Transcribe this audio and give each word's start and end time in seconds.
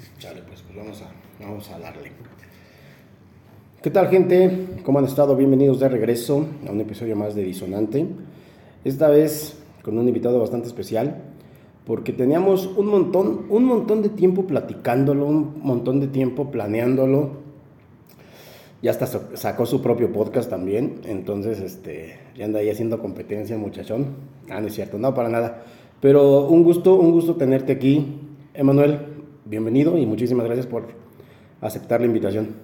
Pues, 0.00 0.62
pues 0.62 0.76
vamos, 0.76 1.02
a, 1.02 1.10
vamos 1.44 1.70
a 1.70 1.78
darle. 1.78 2.12
¿Qué 3.82 3.90
tal, 3.90 4.08
gente? 4.08 4.68
¿Cómo 4.82 4.98
han 4.98 5.04
estado? 5.04 5.36
Bienvenidos 5.36 5.78
de 5.78 5.90
regreso 5.90 6.46
a 6.66 6.72
un 6.72 6.80
episodio 6.80 7.16
más 7.16 7.34
de 7.34 7.42
Disonante. 7.42 8.06
Esta 8.82 9.10
vez 9.10 9.58
con 9.82 9.98
un 9.98 10.08
invitado 10.08 10.40
bastante 10.40 10.68
especial, 10.68 11.16
porque 11.84 12.14
teníamos 12.14 12.66
un 12.66 12.86
montón, 12.86 13.44
un 13.50 13.64
montón 13.64 14.00
de 14.00 14.08
tiempo 14.08 14.46
platicándolo, 14.46 15.26
un 15.26 15.60
montón 15.62 16.00
de 16.00 16.06
tiempo 16.06 16.50
planeándolo. 16.50 17.32
Ya 18.80 18.92
hasta 18.92 19.06
sacó 19.36 19.66
su 19.66 19.82
propio 19.82 20.10
podcast 20.12 20.48
también, 20.48 21.02
entonces 21.04 21.60
este, 21.60 22.16
ya 22.34 22.46
anda 22.46 22.60
ahí 22.60 22.70
haciendo 22.70 23.00
competencia, 23.00 23.58
muchachón. 23.58 24.06
Ah, 24.48 24.62
no 24.62 24.68
es 24.68 24.74
cierto, 24.74 24.96
no, 24.98 25.12
para 25.12 25.28
nada. 25.28 25.62
Pero 26.00 26.46
un 26.46 26.64
gusto, 26.64 26.94
un 26.94 27.12
gusto 27.12 27.36
tenerte 27.36 27.72
aquí, 27.72 28.18
Emanuel 28.54 29.09
bienvenido 29.50 29.98
y 29.98 30.06
muchísimas 30.06 30.46
gracias 30.46 30.66
por 30.66 30.84
aceptar 31.60 32.00
la 32.00 32.06
invitación. 32.06 32.54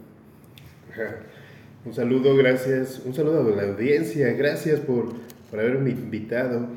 Un 1.85 1.93
saludo, 1.93 2.37
gracias. 2.37 3.03
Un 3.05 3.13
saludo 3.13 3.41
a 3.41 3.57
la 3.57 3.65
audiencia. 3.65 4.33
Gracias 4.35 4.79
por, 4.79 5.09
por 5.51 5.61
haberme 5.61 5.91
invitado. 5.91 6.69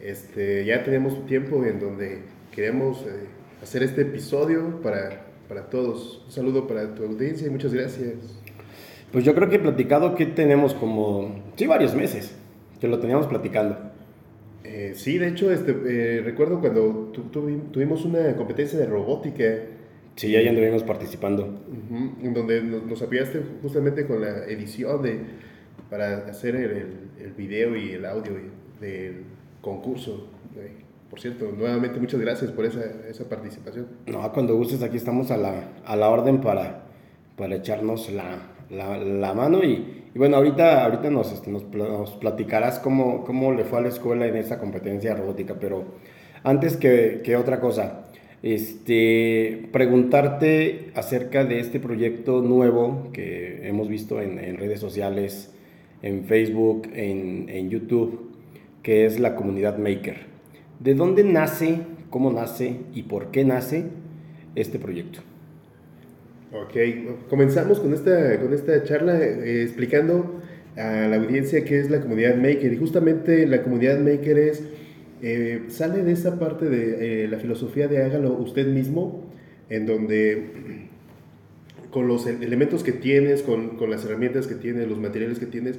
Este, 0.00 0.64
ya 0.64 0.82
tenemos 0.82 1.24
tiempo 1.26 1.64
en 1.64 1.78
donde 1.78 2.22
queremos 2.50 3.02
eh, 3.02 3.26
hacer 3.62 3.84
este 3.84 4.02
episodio 4.02 4.82
para, 4.82 5.26
para 5.48 5.70
todos. 5.70 6.22
Un 6.26 6.32
saludo 6.32 6.66
para 6.66 6.94
tu 6.96 7.04
audiencia 7.04 7.46
y 7.46 7.50
muchas 7.50 7.72
gracias. 7.72 8.14
Pues 9.12 9.24
yo 9.24 9.32
creo 9.34 9.48
que 9.48 9.56
he 9.56 9.60
platicado 9.60 10.16
que 10.16 10.26
tenemos 10.26 10.74
como, 10.74 11.40
sí, 11.54 11.68
varios 11.68 11.94
meses 11.94 12.34
que 12.80 12.88
lo 12.88 12.98
teníamos 12.98 13.28
platicando. 13.28 13.91
Eh, 14.64 14.92
sí, 14.94 15.18
de 15.18 15.28
hecho, 15.28 15.50
este, 15.50 15.72
eh, 15.86 16.20
recuerdo 16.22 16.60
cuando 16.60 17.12
tuvimos 17.72 18.04
una 18.04 18.36
competencia 18.36 18.78
de 18.78 18.86
robótica. 18.86 19.44
Sí, 20.16 20.36
ahí 20.36 20.46
anduvimos 20.46 20.82
participando. 20.82 21.60
en 22.22 22.34
donde 22.34 22.62
nos, 22.62 23.02
apoyaste 23.02 23.42
justamente 23.62 24.06
con 24.06 24.20
la 24.20 24.44
edición 24.46 25.02
de, 25.02 25.20
para 25.90 26.18
hacer 26.28 26.54
el, 26.56 26.86
el 27.20 27.32
video 27.36 27.76
y 27.76 27.92
el 27.92 28.04
audio 28.04 28.32
del 28.80 29.24
concurso. 29.60 30.28
Por 31.10 31.20
cierto, 31.20 31.52
nuevamente 31.56 32.00
muchas 32.00 32.20
gracias 32.20 32.50
por 32.52 32.64
esa, 32.64 32.80
esa 33.08 33.28
participación. 33.28 33.86
No, 34.06 34.32
cuando 34.32 34.56
gustes, 34.56 34.82
aquí 34.82 34.96
estamos 34.96 35.30
a 35.30 35.36
la, 35.36 35.68
a 35.84 35.96
la 35.96 36.08
orden 36.08 36.40
para, 36.40 36.84
para 37.36 37.56
echarnos 37.56 38.10
la, 38.10 38.38
la, 38.70 38.96
la 38.96 39.34
mano 39.34 39.62
y, 39.62 40.01
y 40.14 40.18
bueno, 40.18 40.36
ahorita, 40.36 40.84
ahorita 40.84 41.10
nos, 41.10 41.32
este, 41.32 41.50
nos, 41.50 41.62
platicarás 42.12 42.78
cómo, 42.78 43.24
cómo, 43.24 43.52
le 43.52 43.64
fue 43.64 43.78
a 43.78 43.82
la 43.82 43.88
escuela 43.88 44.26
en 44.26 44.36
esa 44.36 44.58
competencia 44.58 45.14
robótica, 45.14 45.54
pero 45.58 45.84
antes 46.44 46.76
que, 46.76 47.22
que 47.24 47.36
otra 47.36 47.60
cosa, 47.60 48.04
este, 48.42 49.68
preguntarte 49.72 50.90
acerca 50.94 51.44
de 51.44 51.60
este 51.60 51.80
proyecto 51.80 52.42
nuevo 52.42 53.08
que 53.12 53.66
hemos 53.66 53.88
visto 53.88 54.20
en, 54.20 54.38
en 54.38 54.58
redes 54.58 54.80
sociales, 54.80 55.54
en 56.02 56.24
Facebook, 56.24 56.88
en, 56.92 57.48
en, 57.48 57.70
YouTube, 57.70 58.32
que 58.82 59.06
es 59.06 59.18
la 59.18 59.34
comunidad 59.34 59.78
Maker. 59.78 60.26
¿De 60.80 60.94
dónde 60.94 61.24
nace, 61.24 61.78
cómo 62.10 62.32
nace 62.32 62.80
y 62.92 63.04
por 63.04 63.30
qué 63.30 63.44
nace 63.44 63.84
este 64.56 64.78
proyecto? 64.78 65.20
Ok, 66.54 66.74
comenzamos 67.30 67.80
con 67.80 67.94
esta, 67.94 68.38
con 68.38 68.52
esta 68.52 68.84
charla 68.84 69.18
eh, 69.18 69.62
explicando 69.62 70.42
a 70.76 71.08
la 71.08 71.16
audiencia 71.16 71.64
qué 71.64 71.80
es 71.80 71.90
la 71.90 72.02
comunidad 72.02 72.36
Maker. 72.36 72.74
Y 72.74 72.76
justamente 72.76 73.46
la 73.46 73.62
comunidad 73.62 73.98
Maker 74.00 74.38
es, 74.38 74.62
eh, 75.22 75.62
sale 75.68 76.02
de 76.02 76.12
esa 76.12 76.38
parte 76.38 76.66
de 76.66 77.24
eh, 77.24 77.28
la 77.28 77.38
filosofía 77.38 77.88
de 77.88 78.02
hágalo 78.02 78.34
usted 78.34 78.66
mismo, 78.66 79.24
en 79.70 79.86
donde 79.86 80.90
con 81.90 82.06
los 82.06 82.26
elementos 82.26 82.82
que 82.82 82.92
tienes, 82.92 83.40
con, 83.40 83.78
con 83.78 83.90
las 83.90 84.04
herramientas 84.04 84.46
que 84.46 84.54
tienes, 84.54 84.86
los 84.88 84.98
materiales 84.98 85.38
que 85.38 85.46
tienes, 85.46 85.78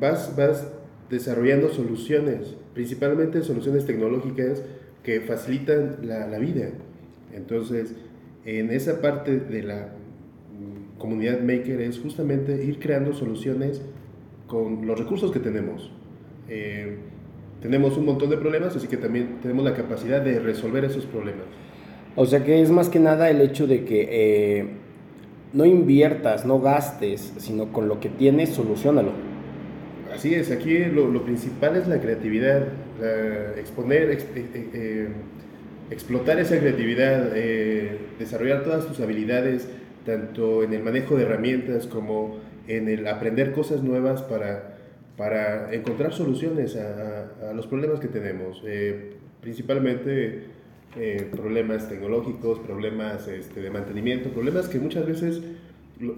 vas, 0.00 0.36
vas 0.36 0.68
desarrollando 1.10 1.68
soluciones, 1.68 2.54
principalmente 2.72 3.42
soluciones 3.42 3.84
tecnológicas 3.84 4.62
que 5.02 5.20
facilitan 5.20 5.96
la, 6.02 6.26
la 6.26 6.38
vida. 6.38 6.70
Entonces, 7.34 7.94
en 8.48 8.70
esa 8.70 9.02
parte 9.02 9.38
de 9.38 9.62
la 9.62 9.88
comunidad 10.96 11.40
maker 11.40 11.82
es 11.82 11.98
justamente 11.98 12.64
ir 12.64 12.78
creando 12.78 13.12
soluciones 13.12 13.82
con 14.46 14.86
los 14.86 14.98
recursos 14.98 15.30
que 15.30 15.38
tenemos. 15.38 15.92
Eh, 16.48 16.96
tenemos 17.60 17.98
un 17.98 18.06
montón 18.06 18.30
de 18.30 18.38
problemas, 18.38 18.74
así 18.74 18.88
que 18.88 18.96
también 18.96 19.36
tenemos 19.42 19.64
la 19.64 19.74
capacidad 19.74 20.22
de 20.22 20.38
resolver 20.40 20.84
esos 20.86 21.04
problemas. 21.04 21.44
O 22.16 22.24
sea 22.24 22.42
que 22.42 22.62
es 22.62 22.70
más 22.70 22.88
que 22.88 22.98
nada 22.98 23.28
el 23.28 23.42
hecho 23.42 23.66
de 23.66 23.84
que 23.84 24.08
eh, 24.10 24.66
no 25.52 25.66
inviertas, 25.66 26.46
no 26.46 26.58
gastes, 26.58 27.34
sino 27.36 27.70
con 27.70 27.86
lo 27.86 28.00
que 28.00 28.08
tienes, 28.08 28.48
solucionalo. 28.48 29.12
Así 30.14 30.34
es, 30.34 30.50
aquí 30.50 30.86
lo, 30.86 31.22
principal 31.22 31.76
es 31.76 31.86
la 31.86 32.00
creatividad, 32.00 32.66
exponer, 33.58 34.18
eh, 34.34 35.08
explotar 35.90 36.38
esa 36.38 36.58
creatividad, 36.58 37.32
eh, 37.34 37.98
desarrollar 38.18 38.64
todas 38.64 38.86
tus 38.86 39.00
habilidades, 39.00 39.68
tanto 40.04 40.62
en 40.62 40.72
el 40.72 40.82
manejo 40.82 41.16
de 41.16 41.24
herramientas 41.24 41.86
como 41.86 42.38
en 42.66 42.88
el 42.88 43.06
aprender 43.06 43.52
cosas 43.52 43.82
nuevas 43.82 44.22
para, 44.22 44.78
para 45.16 45.72
encontrar 45.72 46.12
soluciones 46.12 46.76
a, 46.76 47.52
los 47.54 47.66
problemas 47.66 48.00
que 48.00 48.08
tenemos, 48.08 48.62
eh, 48.66 49.14
principalmente 49.40 50.44
eh, 50.96 51.28
problemas 51.30 51.88
tecnológicos, 51.88 52.58
problemas 52.60 53.26
este, 53.28 53.60
de 53.60 53.70
mantenimiento, 53.70 54.30
problemas 54.30 54.68
que 54.68 54.78
muchas 54.78 55.06
veces 55.06 55.40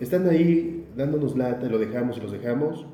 están 0.01 0.29
ahí 0.29 0.85
dándonos 0.97 1.37
lata, 1.37 1.69
lo 1.69 1.79
dejamos 1.79 2.19
y 2.19 2.21
los 2.21 2.33
dejamos. 2.33 2.87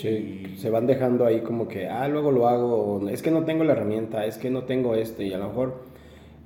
Sí, 0.00 0.54
se 0.56 0.70
van 0.70 0.86
dejando 0.86 1.26
ahí 1.26 1.40
como 1.40 1.66
que, 1.66 1.88
ah, 1.88 2.06
luego 2.06 2.30
lo 2.30 2.46
hago, 2.46 3.08
es 3.08 3.20
que 3.20 3.32
no 3.32 3.44
tengo 3.44 3.64
la 3.64 3.72
herramienta, 3.72 4.26
es 4.26 4.38
que 4.38 4.48
no 4.48 4.62
tengo 4.62 4.94
esto, 4.94 5.24
y 5.24 5.32
a 5.32 5.38
lo 5.38 5.48
mejor 5.48 5.82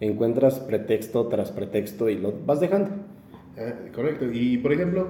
encuentras 0.00 0.58
pretexto 0.58 1.28
tras 1.28 1.52
pretexto 1.52 2.08
y 2.08 2.16
lo 2.16 2.32
vas 2.46 2.60
dejando. 2.60 2.90
Ah, 3.58 3.74
correcto. 3.94 4.24
Y 4.32 4.56
por 4.56 4.72
ejemplo, 4.72 5.06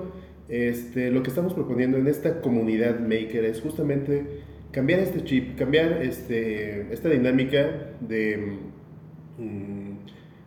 este, 0.49 1.13
lo 1.13 1.23
que 1.23 1.29
estamos 1.29 1.55
proponiendo 1.55 1.99
en 1.99 2.09
esta 2.09 2.41
comunidad 2.41 2.99
maker 2.99 3.45
es 3.45 3.61
justamente 3.61 4.27
cambiar 4.73 4.99
este 4.99 5.23
chip, 5.23 5.57
cambiar 5.57 6.03
este, 6.03 6.93
esta 6.93 7.11
dinámica 7.11 7.93
de 8.01 8.59
mm, 9.39 9.93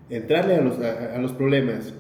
entrarle 0.10 0.56
a 0.56 0.62
los, 0.62 0.80
a, 0.80 1.18
los 1.20 1.32
problemas. 1.32 1.94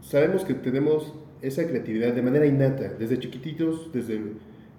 Sabemos 0.00 0.44
que 0.44 0.54
tenemos 0.54 1.14
esa 1.40 1.68
creatividad 1.68 2.14
de 2.14 2.22
manera 2.22 2.46
innata, 2.46 2.94
desde 2.98 3.20
chiquititos, 3.20 3.92
desde, 3.92 4.20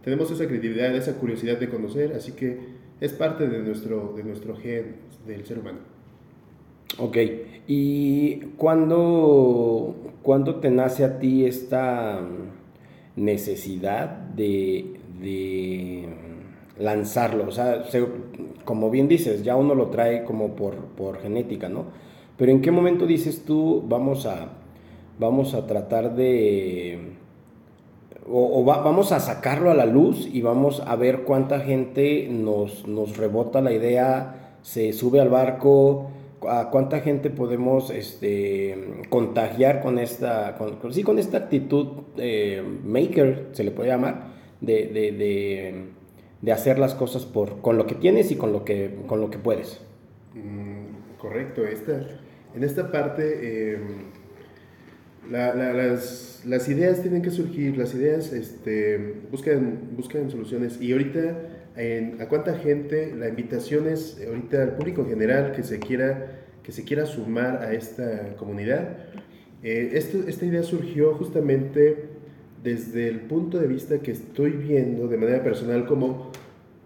tenemos 0.07 0.31
esa 0.31 0.47
creatividad, 0.47 0.95
esa 0.95 1.15
curiosidad 1.15 1.59
de 1.59 1.67
conocer, 1.67 2.13
así 2.13 2.31
que 2.31 2.57
es 3.01 3.11
parte 3.11 3.45
de 3.45 3.59
nuestro, 3.59 4.13
de 4.15 4.23
nuestro 4.23 4.55
gen 4.55 4.95
del 5.27 5.45
ser 5.45 5.59
humano. 5.59 5.79
Ok, 6.97 7.17
¿y 7.67 8.37
cuándo, 8.55 9.97
te 10.61 10.69
nace 10.71 11.03
a 11.03 11.19
ti 11.19 11.43
esta 11.43 12.21
necesidad 13.17 14.11
de, 14.29 16.07
lanzarlo? 16.79 17.45
O 17.45 17.51
sea, 17.51 17.83
como 18.63 18.89
bien 18.89 19.09
dices, 19.09 19.43
ya 19.43 19.57
uno 19.57 19.75
lo 19.75 19.87
trae 19.87 20.23
como 20.23 20.55
por, 20.55 21.19
genética, 21.19 21.67
¿no? 21.67 21.83
Pero 22.37 22.53
¿en 22.53 22.61
qué 22.61 22.71
momento 22.71 23.05
dices 23.05 23.43
tú, 23.43 23.83
vamos 23.85 24.25
a, 24.25 24.53
vamos 25.19 25.53
a 25.53 25.67
tratar 25.67 26.15
de... 26.15 27.26
O, 28.29 28.63
vamos 28.65 29.11
a 29.13 29.19
sacarlo 29.19 29.71
a 29.71 29.73
la 29.73 29.85
luz 29.85 30.27
y 30.31 30.41
vamos 30.41 30.81
a 30.85 30.95
ver 30.97 31.21
cuánta 31.21 31.61
gente 31.61 32.27
nos, 32.29 32.85
nos 32.87 33.15
rebota 33.15 33.61
la 33.61 33.71
idea, 33.71 34.57
se 34.61 34.91
sube 34.91 35.21
al 35.21 35.29
barco, 35.29 36.09
a 36.47 36.69
cuánta 36.69 36.99
gente 36.99 37.29
podemos 37.29 37.89
este, 37.89 39.05
contagiar 39.09 39.81
con 39.81 39.97
esta, 39.97 40.57
con, 40.57 40.93
sí, 40.93 41.03
con 41.03 41.19
esta 41.19 41.37
actitud 41.37 41.87
eh, 42.17 42.61
maker, 42.83 43.47
se 43.53 43.63
le 43.63 43.71
puede 43.71 43.89
llamar, 43.89 44.27
de, 44.59 44.87
de, 44.87 45.85
de, 46.41 46.51
hacer 46.51 46.79
las 46.79 46.95
cosas 46.95 47.25
por, 47.25 47.61
con 47.61 47.77
lo 47.77 47.87
que 47.87 47.95
tienes 47.95 48.31
y 48.31 48.35
con 48.35 48.51
lo 48.51 48.65
que, 48.65 48.97
con 49.07 49.21
lo 49.21 49.29
que 49.29 49.37
puedes. 49.37 49.81
Mm, 50.33 51.17
correcto, 51.17 51.65
esta, 51.65 52.07
en 52.55 52.63
esta 52.63 52.91
parte 52.91 53.79
las, 55.29 56.69
ideas 56.69 57.01
tienen 57.01 57.21
que 57.21 57.31
surgir, 57.31 57.77
las 57.77 57.93
ideas 57.93 58.33
este, 58.33 59.15
buscan, 59.31 59.95
buscan 59.95 60.29
soluciones 60.29 60.81
y 60.81 60.91
ahorita 60.91 61.37
a 62.19 62.27
cuánta 62.27 62.57
gente, 62.57 63.13
la 63.15 63.27
invitación 63.27 63.87
es 63.87 64.19
ahorita 64.25 64.63
al 64.63 64.75
público 64.75 65.01
en 65.01 65.09
general 65.09 65.51
que 65.51 65.61
se 65.61 65.77
quiera, 65.77 66.41
que 66.63 66.71
se 66.71 66.83
quiera 66.83 67.05
sumar 67.05 67.57
a 67.57 67.73
esta 67.73 68.35
comunidad. 68.35 68.97
Eh, 69.61 69.91
esta 69.93 70.45
idea 70.45 70.63
surgió 70.63 71.13
justamente 71.13 72.05
desde 72.63 73.07
el 73.07 73.21
punto 73.21 73.59
de 73.59 73.67
vista 73.67 73.99
que 73.99 74.11
estoy 74.11 74.51
viendo 74.51 75.07
de 75.07 75.17
manera 75.17 75.43
personal 75.43 75.85
como, 75.85 76.31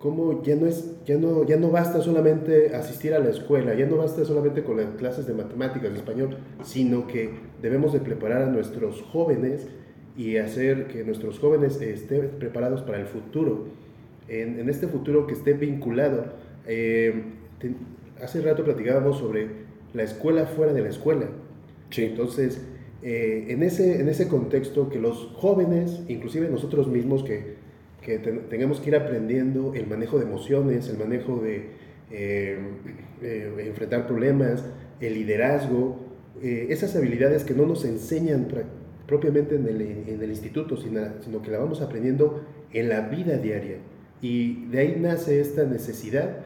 cómo 0.01 0.41
ya 0.43 0.55
no, 0.55 0.65
es, 0.65 0.95
ya, 1.05 1.17
no, 1.17 1.45
ya 1.45 1.57
no 1.57 1.69
basta 1.69 2.01
solamente 2.01 2.75
asistir 2.75 3.13
a 3.13 3.19
la 3.19 3.29
escuela, 3.29 3.75
ya 3.75 3.85
no 3.85 3.97
basta 3.97 4.25
solamente 4.25 4.63
con 4.63 4.77
las 4.77 4.87
clases 4.97 5.27
de 5.27 5.33
matemáticas, 5.33 5.91
de 5.91 5.97
español, 5.97 6.37
sino 6.63 7.07
que 7.07 7.29
debemos 7.61 7.93
de 7.93 7.99
preparar 7.99 8.41
a 8.41 8.47
nuestros 8.47 9.01
jóvenes 9.03 9.67
y 10.17 10.37
hacer 10.37 10.87
que 10.87 11.03
nuestros 11.03 11.39
jóvenes 11.39 11.79
estén 11.81 12.31
preparados 12.39 12.81
para 12.81 12.99
el 12.99 13.05
futuro. 13.05 13.67
En, 14.27 14.59
en 14.59 14.69
este 14.69 14.87
futuro 14.87 15.27
que 15.27 15.33
esté 15.33 15.53
vinculado, 15.53 16.25
eh, 16.65 17.23
hace 18.21 18.41
rato 18.41 18.63
platicábamos 18.63 19.19
sobre 19.19 19.47
la 19.93 20.03
escuela 20.03 20.45
fuera 20.45 20.73
de 20.73 20.81
la 20.81 20.89
escuela. 20.89 21.27
Sí. 21.89 22.05
Entonces, 22.05 22.61
eh, 23.03 23.47
en, 23.49 23.63
ese, 23.63 23.99
en 23.99 24.09
ese 24.09 24.27
contexto 24.27 24.89
que 24.89 24.99
los 24.99 25.29
jóvenes, 25.35 26.01
inclusive 26.07 26.49
nosotros 26.49 26.87
mismos 26.87 27.23
que, 27.23 27.60
que 28.01 28.17
tengamos 28.19 28.79
que 28.79 28.89
ir 28.89 28.95
aprendiendo 28.95 29.73
el 29.73 29.87
manejo 29.87 30.17
de 30.17 30.25
emociones, 30.25 30.89
el 30.89 30.97
manejo 30.97 31.39
de 31.39 31.69
eh, 32.11 32.59
enfrentar 33.59 34.07
problemas, 34.07 34.63
el 34.99 35.13
liderazgo, 35.13 35.99
esas 36.41 36.95
habilidades 36.95 37.43
que 37.43 37.53
no 37.53 37.67
nos 37.67 37.85
enseñan 37.85 38.47
propiamente 39.05 39.55
en 39.55 39.67
el, 39.67 39.81
en 39.81 40.21
el 40.23 40.29
instituto, 40.29 40.77
sino, 40.77 41.01
sino, 41.21 41.41
que 41.41 41.51
la 41.51 41.59
vamos 41.59 41.81
aprendiendo 41.81 42.43
en 42.73 42.89
la 42.89 43.01
vida 43.01 43.37
diaria. 43.37 43.77
Y 44.21 44.65
de 44.67 44.79
ahí 44.79 44.97
nace 44.99 45.39
esta 45.39 45.65
necesidad 45.65 46.37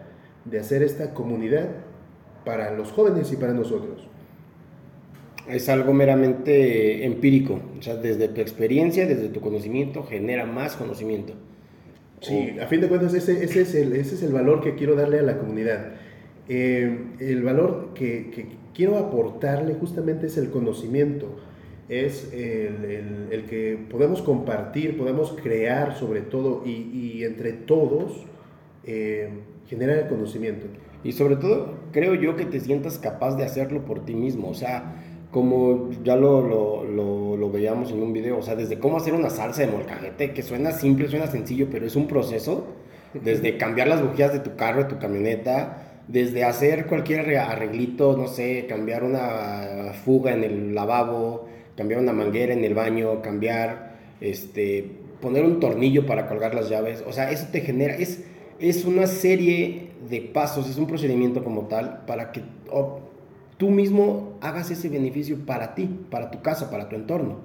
de 0.46 0.60
hacer 0.60 0.84
esta 0.84 1.14
comunidad 1.14 1.70
para 2.44 2.72
los 2.72 2.92
jóvenes 2.92 3.32
y 3.32 3.36
para 3.36 3.54
nosotros. 3.54 4.08
Es 5.48 5.70
algo 5.70 5.94
meramente 5.94 7.06
empírico, 7.06 7.60
o 7.78 7.82
sea, 7.82 7.96
desde 7.96 8.28
tu 8.30 8.42
experiencia, 8.42 9.06
desde 9.06 9.30
tu 9.30 9.42
conocimiento, 9.42 10.04
genera 10.04 10.46
más 10.46 10.76
conocimiento. 10.76 11.34
Sí, 12.22 12.56
a 12.60 12.66
fin 12.66 12.82
de 12.82 12.88
cuentas 12.88 13.14
ese, 13.14 13.44
ese, 13.44 13.62
es 13.62 13.76
el, 13.76 13.94
ese 13.94 14.16
es 14.16 14.24
el 14.24 14.34
valor 14.34 14.62
que 14.62 14.76
quiero 14.76 14.96
darle 14.96 15.20
a 15.20 15.22
la 15.22 15.38
comunidad. 15.38 15.94
Eh, 16.50 16.98
el 17.20 17.44
valor 17.44 17.92
que, 17.94 18.32
que, 18.32 18.48
quiero 18.74 18.98
aportarle 18.98 19.76
justamente 19.76 20.28
es 20.28 20.38
el 20.38 20.50
conocimiento 20.50 21.38
es 21.88 22.34
el, 22.34 23.28
el, 23.32 23.44
que 23.46 23.78
podemos 23.90 24.22
compartir, 24.22 24.98
podemos 24.98 25.36
crear 25.42 25.96
sobre 25.96 26.22
todo 26.22 26.64
y, 26.66 26.72
y 26.72 27.24
entre 27.24 27.54
todos 27.54 28.26
eh, 28.84 29.30
generar 29.68 30.00
el 30.00 30.08
conocimiento. 30.08 30.66
Y 31.04 31.12
sobre 31.12 31.36
todo, 31.36 31.76
creo 31.92 32.16
yo 32.16 32.36
que 32.36 32.46
te 32.46 32.60
sientas 32.60 32.98
capaz 32.98 33.36
de 33.36 33.44
hacerlo 33.44 33.86
por 33.86 34.06
ti 34.06 34.16
mismo, 34.16 34.50
o 34.50 34.54
sea, 34.56 34.96
como 35.32 35.90
ya 36.04 36.16
lo, 36.16 36.42
lo, 36.42 37.36
lo, 37.38 37.52
veíamos 37.52 37.92
en 37.92 38.02
un 38.02 38.14
video, 38.14 38.38
o 38.38 38.42
sea, 38.42 38.56
desde 38.56 38.80
cómo 38.80 38.98
hacer 38.98 39.14
una 39.14 39.30
salsa 39.30 39.62
de 39.62 39.68
molcajete, 39.68 40.34
que 40.34 40.44
suena 40.44 40.72
simple, 40.72 41.08
suena 41.08 41.28
sencillo, 41.28 41.68
pero 41.72 41.86
es 41.86 41.96
un 41.96 42.08
proceso, 42.08 42.68
desde 43.14 43.58
cambiar 43.58 43.88
las 43.88 44.02
bujías 44.02 44.34
de 44.34 44.40
tu 44.40 44.56
carro, 44.56 44.84
de 44.84 44.90
tu 44.90 45.00
camioneta, 45.00 45.86
desde 46.08 46.44
hacer 46.44 46.86
cualquier 46.86 47.38
arreglito, 47.38 48.16
no 48.16 48.28
sé, 48.28 48.66
cambiar 48.68 49.04
una 49.04 49.94
fuga 50.04 50.34
en 50.34 50.44
el 50.44 50.76
lavabo, 50.76 51.48
cambiar 51.76 52.00
una 52.00 52.14
manguera 52.14 52.54
en 52.54 52.64
el 52.64 52.74
baño, 52.74 53.22
cambiar, 53.22 53.96
este, 54.22 54.92
poner 55.22 55.44
un 55.44 55.60
tornillo 55.60 56.06
para 56.06 56.28
colgar 56.28 56.54
las 56.54 56.70
llaves. 56.70 57.04
O 57.08 57.12
sea, 57.12 57.32
eso 57.32 57.48
te 57.52 57.62
genera, 57.62 57.96
es, 57.96 58.24
es 58.60 58.86
una 58.86 59.08
serie 59.08 59.90
de 60.10 60.22
pasos, 60.22 60.70
es 60.70 60.78
un 60.78 60.88
procedimiento 60.88 61.44
como 61.44 61.68
tal 61.68 62.06
para 62.06 62.32
que 62.32 62.42
tú 63.58 63.70
mismo 63.70 64.38
hagas 64.42 64.72
ese 64.72 64.90
beneficio 64.90 65.38
para 65.46 65.76
ti, 65.76 65.90
para 66.10 66.32
tu 66.32 66.42
casa, 66.42 66.70
para 66.70 66.90
tu 66.90 66.96
entorno. 66.96 67.40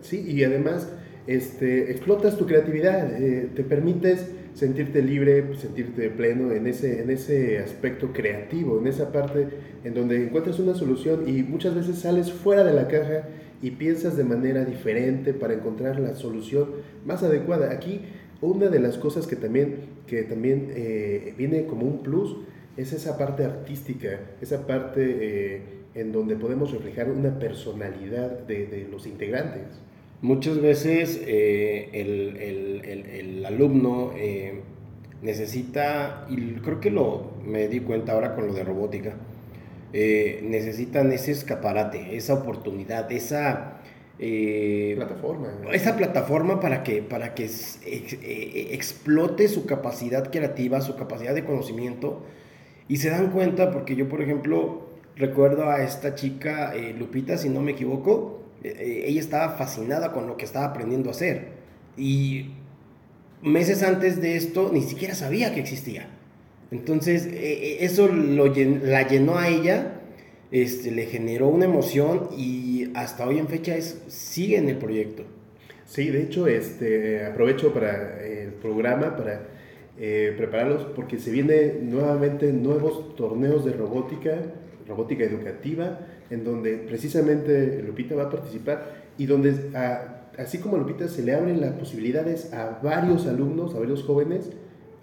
Sí, 0.00 0.20
y 0.20 0.44
además 0.44 0.88
este, 1.26 1.90
explotas 1.90 2.36
tu 2.36 2.46
creatividad, 2.46 3.20
eh, 3.20 3.50
te 3.54 3.62
permites 3.62 4.30
sentirte 4.54 5.02
libre, 5.02 5.56
sentirte 5.56 6.10
pleno 6.10 6.52
en 6.52 6.66
ese, 6.66 7.00
en 7.00 7.10
ese 7.10 7.58
aspecto 7.58 8.12
creativo, 8.12 8.78
en 8.78 8.86
esa 8.86 9.10
parte 9.12 9.48
en 9.84 9.94
donde 9.94 10.22
encuentras 10.22 10.58
una 10.58 10.74
solución 10.74 11.28
y 11.28 11.42
muchas 11.42 11.74
veces 11.74 11.98
sales 11.98 12.32
fuera 12.32 12.64
de 12.64 12.74
la 12.74 12.88
caja 12.88 13.28
y 13.62 13.70
piensas 13.72 14.16
de 14.16 14.24
manera 14.24 14.64
diferente 14.64 15.32
para 15.32 15.54
encontrar 15.54 15.98
la 16.00 16.14
solución 16.14 16.66
más 17.06 17.22
adecuada. 17.22 17.70
Aquí 17.70 18.02
una 18.40 18.68
de 18.68 18.80
las 18.80 18.98
cosas 18.98 19.26
que 19.26 19.36
también, 19.36 19.76
que 20.06 20.24
también 20.24 20.72
eh, 20.74 21.34
viene 21.38 21.66
como 21.66 21.86
un 21.86 22.02
plus 22.02 22.36
es 22.76 22.92
esa 22.92 23.18
parte 23.18 23.44
artística, 23.44 24.20
esa 24.40 24.66
parte 24.66 25.00
eh, 25.20 25.62
en 25.94 26.12
donde 26.12 26.36
podemos 26.36 26.72
reflejar 26.72 27.10
una 27.10 27.38
personalidad 27.38 28.30
de, 28.46 28.66
de 28.66 28.88
los 28.90 29.06
integrantes. 29.06 29.62
Muchas 30.20 30.60
veces 30.60 31.20
eh, 31.26 31.90
el, 31.92 32.36
el, 32.36 33.06
el, 33.06 33.44
alumno 33.44 34.12
necesita, 35.20 36.26
y 36.30 36.36
creo 36.60 36.80
que 36.80 36.90
lo 36.90 37.32
me 37.44 37.68
di 37.68 37.80
cuenta 37.80 38.12
ahora 38.12 38.34
con 38.34 38.46
lo 38.46 38.54
de 38.54 38.62
robótica, 38.62 39.16
necesitan 39.92 41.10
ese 41.12 41.32
escaparate, 41.32 42.16
esa 42.16 42.34
oportunidad, 42.34 43.10
esa 43.10 43.82
eh, 44.24 44.92
plataforma. 44.96 45.48
Esa 45.72 45.96
plataforma 45.96 46.60
para 46.60 46.84
que, 46.84 47.02
para 47.02 47.34
que 47.34 47.46
eh, 47.46 48.68
explote 48.72 49.48
su 49.48 49.66
capacidad 49.66 50.30
creativa, 50.30 50.80
su 50.80 50.94
capacidad 50.94 51.34
de 51.34 51.44
conocimiento. 51.44 52.22
Y 52.88 52.96
se 52.96 53.10
dan 53.10 53.30
cuenta, 53.30 53.70
porque 53.70 53.96
yo, 53.96 54.08
por 54.08 54.22
ejemplo, 54.22 54.88
recuerdo 55.16 55.70
a 55.70 55.82
esta 55.82 56.14
chica, 56.14 56.74
eh, 56.74 56.94
Lupita, 56.98 57.38
si 57.38 57.48
no 57.48 57.60
me 57.60 57.72
equivoco, 57.72 58.40
ella 58.62 59.20
estaba 59.20 59.56
fascinada 59.56 60.12
con 60.12 60.26
lo 60.26 60.36
que 60.36 60.44
estaba 60.44 60.66
aprendiendo 60.66 61.08
a 61.08 61.12
hacer. 61.12 61.48
Y 61.96 62.50
meses 63.42 63.82
antes 63.82 64.20
de 64.20 64.36
esto 64.36 64.70
ni 64.72 64.82
siquiera 64.82 65.14
sabía 65.14 65.52
que 65.52 65.60
existía. 65.60 66.08
Entonces, 66.70 67.28
eso 67.32 68.08
lo, 68.08 68.46
la 68.46 69.06
llenó 69.06 69.36
a 69.36 69.48
ella 69.48 70.02
este, 70.52 70.90
le 70.90 71.06
generó 71.06 71.48
una 71.48 71.64
emoción 71.64 72.28
y 72.36 72.90
hasta 72.94 73.26
hoy 73.26 73.38
en 73.38 73.48
fecha 73.48 73.74
es, 73.74 74.02
sigue 74.08 74.58
en 74.58 74.68
el 74.68 74.76
proyecto. 74.76 75.24
Sí, 75.86 76.10
de 76.10 76.22
hecho, 76.22 76.46
este, 76.46 77.24
aprovecho 77.24 77.72
para 77.72 78.22
el 78.22 78.50
programa 78.52 79.16
para 79.16 79.48
eh, 79.98 80.34
prepararlos 80.36 80.84
porque 80.96 81.18
se 81.18 81.30
vienen 81.30 81.90
nuevamente 81.90 82.52
nuevos 82.52 83.14
torneos 83.16 83.64
de 83.64 83.72
robótica, 83.72 84.38
robótica 84.88 85.24
educativa, 85.24 86.00
en 86.30 86.44
donde 86.44 86.78
precisamente 86.78 87.82
Lupita 87.86 88.14
va 88.14 88.24
a 88.24 88.30
participar 88.30 89.02
y 89.18 89.26
donde 89.26 89.70
así 90.38 90.58
como 90.58 90.76
a 90.76 90.78
Lupita 90.78 91.08
se 91.08 91.22
le 91.22 91.34
abren 91.34 91.60
las 91.60 91.72
posibilidades 91.72 92.52
a 92.52 92.80
varios 92.82 93.26
alumnos, 93.26 93.74
a 93.74 93.78
varios 93.78 94.02
jóvenes, 94.02 94.50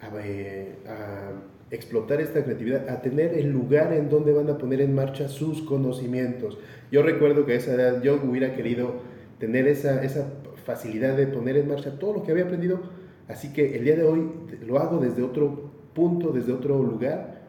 a, 0.01 0.09
eh, 0.23 0.75
a 0.87 1.31
explotar 1.71 2.19
esta 2.19 2.43
creatividad, 2.43 2.89
a 2.89 3.01
tener 3.01 3.35
el 3.35 3.51
lugar 3.51 3.93
en 3.93 4.09
donde 4.09 4.33
van 4.33 4.49
a 4.49 4.57
poner 4.57 4.81
en 4.81 4.95
marcha 4.95 5.27
sus 5.27 5.61
conocimientos. 5.61 6.57
Yo 6.91 7.03
recuerdo 7.03 7.45
que 7.45 7.53
a 7.53 7.55
esa 7.57 7.73
edad 7.73 8.01
yo 8.01 8.19
hubiera 8.23 8.55
querido 8.55 9.01
tener 9.39 9.67
esa, 9.67 10.03
esa 10.03 10.27
facilidad 10.65 11.15
de 11.15 11.27
poner 11.27 11.57
en 11.57 11.67
marcha 11.67 11.99
todo 11.99 12.13
lo 12.13 12.23
que 12.23 12.31
había 12.31 12.45
aprendido, 12.45 12.81
así 13.29 13.53
que 13.53 13.77
el 13.77 13.85
día 13.85 13.95
de 13.95 14.03
hoy 14.03 14.29
lo 14.65 14.79
hago 14.79 14.97
desde 14.97 15.23
otro 15.23 15.71
punto, 15.93 16.31
desde 16.31 16.51
otro 16.51 16.83
lugar, 16.83 17.41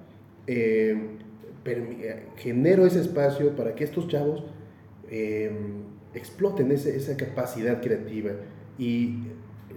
eh, 0.46 1.16
genero 2.36 2.86
ese 2.86 3.00
espacio 3.00 3.56
para 3.56 3.74
que 3.74 3.84
estos 3.84 4.06
chavos 4.08 4.44
eh, 5.10 5.50
exploten 6.14 6.70
esa 6.70 7.16
capacidad 7.16 7.80
creativa 7.80 8.30
y 8.78 9.24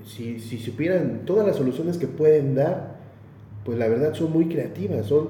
si, 0.05 0.39
si 0.39 0.57
supieran 0.57 1.25
todas 1.25 1.45
las 1.45 1.55
soluciones 1.55 1.97
que 1.97 2.07
pueden 2.07 2.55
dar, 2.55 2.95
pues 3.65 3.77
la 3.77 3.87
verdad 3.87 4.13
son 4.13 4.31
muy 4.31 4.47
creativas, 4.47 5.07
son, 5.07 5.29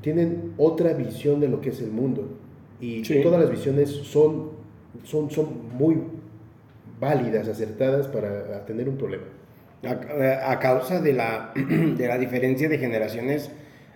tienen 0.00 0.54
otra 0.56 0.92
visión 0.94 1.40
de 1.40 1.48
lo 1.48 1.60
que 1.60 1.70
es 1.70 1.80
el 1.80 1.90
mundo. 1.90 2.28
Y 2.80 3.02
todas 3.22 3.40
las 3.40 3.50
visiones 3.50 3.90
son, 3.90 4.50
son, 5.04 5.30
son 5.30 5.46
muy 5.72 5.96
válidas, 7.00 7.48
acertadas 7.48 8.08
para 8.08 8.64
tener 8.66 8.88
un 8.88 8.96
problema. 8.96 9.24
A, 9.86 10.58
causa 10.60 11.00
de 11.00 11.12
la, 11.12 11.52
de 11.54 12.06
la 12.08 12.18
diferencia 12.18 12.68
de 12.68 12.78
generaciones 12.78 13.50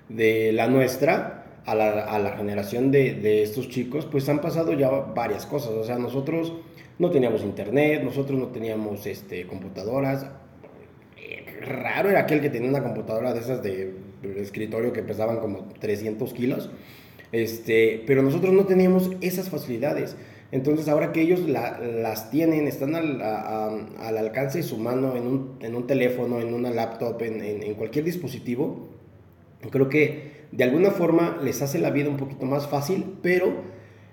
de 0.09 0.53
la 0.53 0.69
nuestra 0.69 1.45
a 1.67 1.75
la, 1.75 2.05
a 2.05 2.19
la 2.19 2.33
generación 2.33 2.91
de, 2.91 3.15
de, 3.15 3.43
estos 3.43 3.69
chicos, 3.69 4.07
pues 4.07 4.29
han 4.29 4.41
pasado 4.41 4.73
ya 4.73 4.89
varias 4.89 5.45
cosas. 5.45 5.71
O 5.71 5.85
sea, 5.85 5.99
nosotros 5.99 6.55
no 6.99 7.11
teníamos 7.11 7.43
internet, 7.43 8.03
nosotros 8.03 8.39
no 8.39 8.49
teníamos 8.49 9.07
este, 9.07 9.47
computadoras, 9.47 10.27
raro 11.61 12.11
era 12.11 12.21
aquel 12.21 12.41
que 12.41 12.51
tenía 12.51 12.69
una 12.69 12.83
computadora 12.83 13.33
de 13.33 13.41
esas 13.41 13.63
de, 13.63 13.95
escritorio 14.37 14.93
que 14.93 15.03
pesaban 15.03 15.39
como 15.39 15.69
300 15.81 16.33
kilos. 16.33 16.71
Este, 17.31 18.03
pero 18.07 18.23
nosotros 18.23 18.53
no 18.53 18.65
teníamos 18.65 19.11
esas 19.21 19.49
facilidades. 19.51 20.17
Entonces 20.51 20.89
ahora 20.89 21.13
que 21.13 21.21
ellos 21.21 21.41
las 21.41 22.31
tienen, 22.31 22.67
están 22.67 22.95
al, 22.95 23.21
al, 23.21 24.17
alcance 24.17 24.59
de 24.59 24.65
su 24.65 24.79
mano 24.79 25.15
en 25.15 25.27
un, 25.27 25.59
en 25.61 25.75
un 25.75 25.87
teléfono, 25.87 26.41
en 26.41 26.55
una 26.55 26.71
laptop, 26.71 27.21
en, 27.23 27.43
en, 27.43 27.75
cualquier 27.75 28.07
dispositivo, 28.07 28.89
creo 29.71 29.91
que 29.91 30.47
de 30.51 30.65
alguna 30.65 30.91
forma 30.91 31.39
les 31.43 31.61
hace 31.61 31.79
la 31.79 31.91
vida 31.91 32.09
un 32.09 32.17
poquito 32.17 32.47
más 32.47 32.67
fácil, 32.67 33.19
pero 33.21 33.53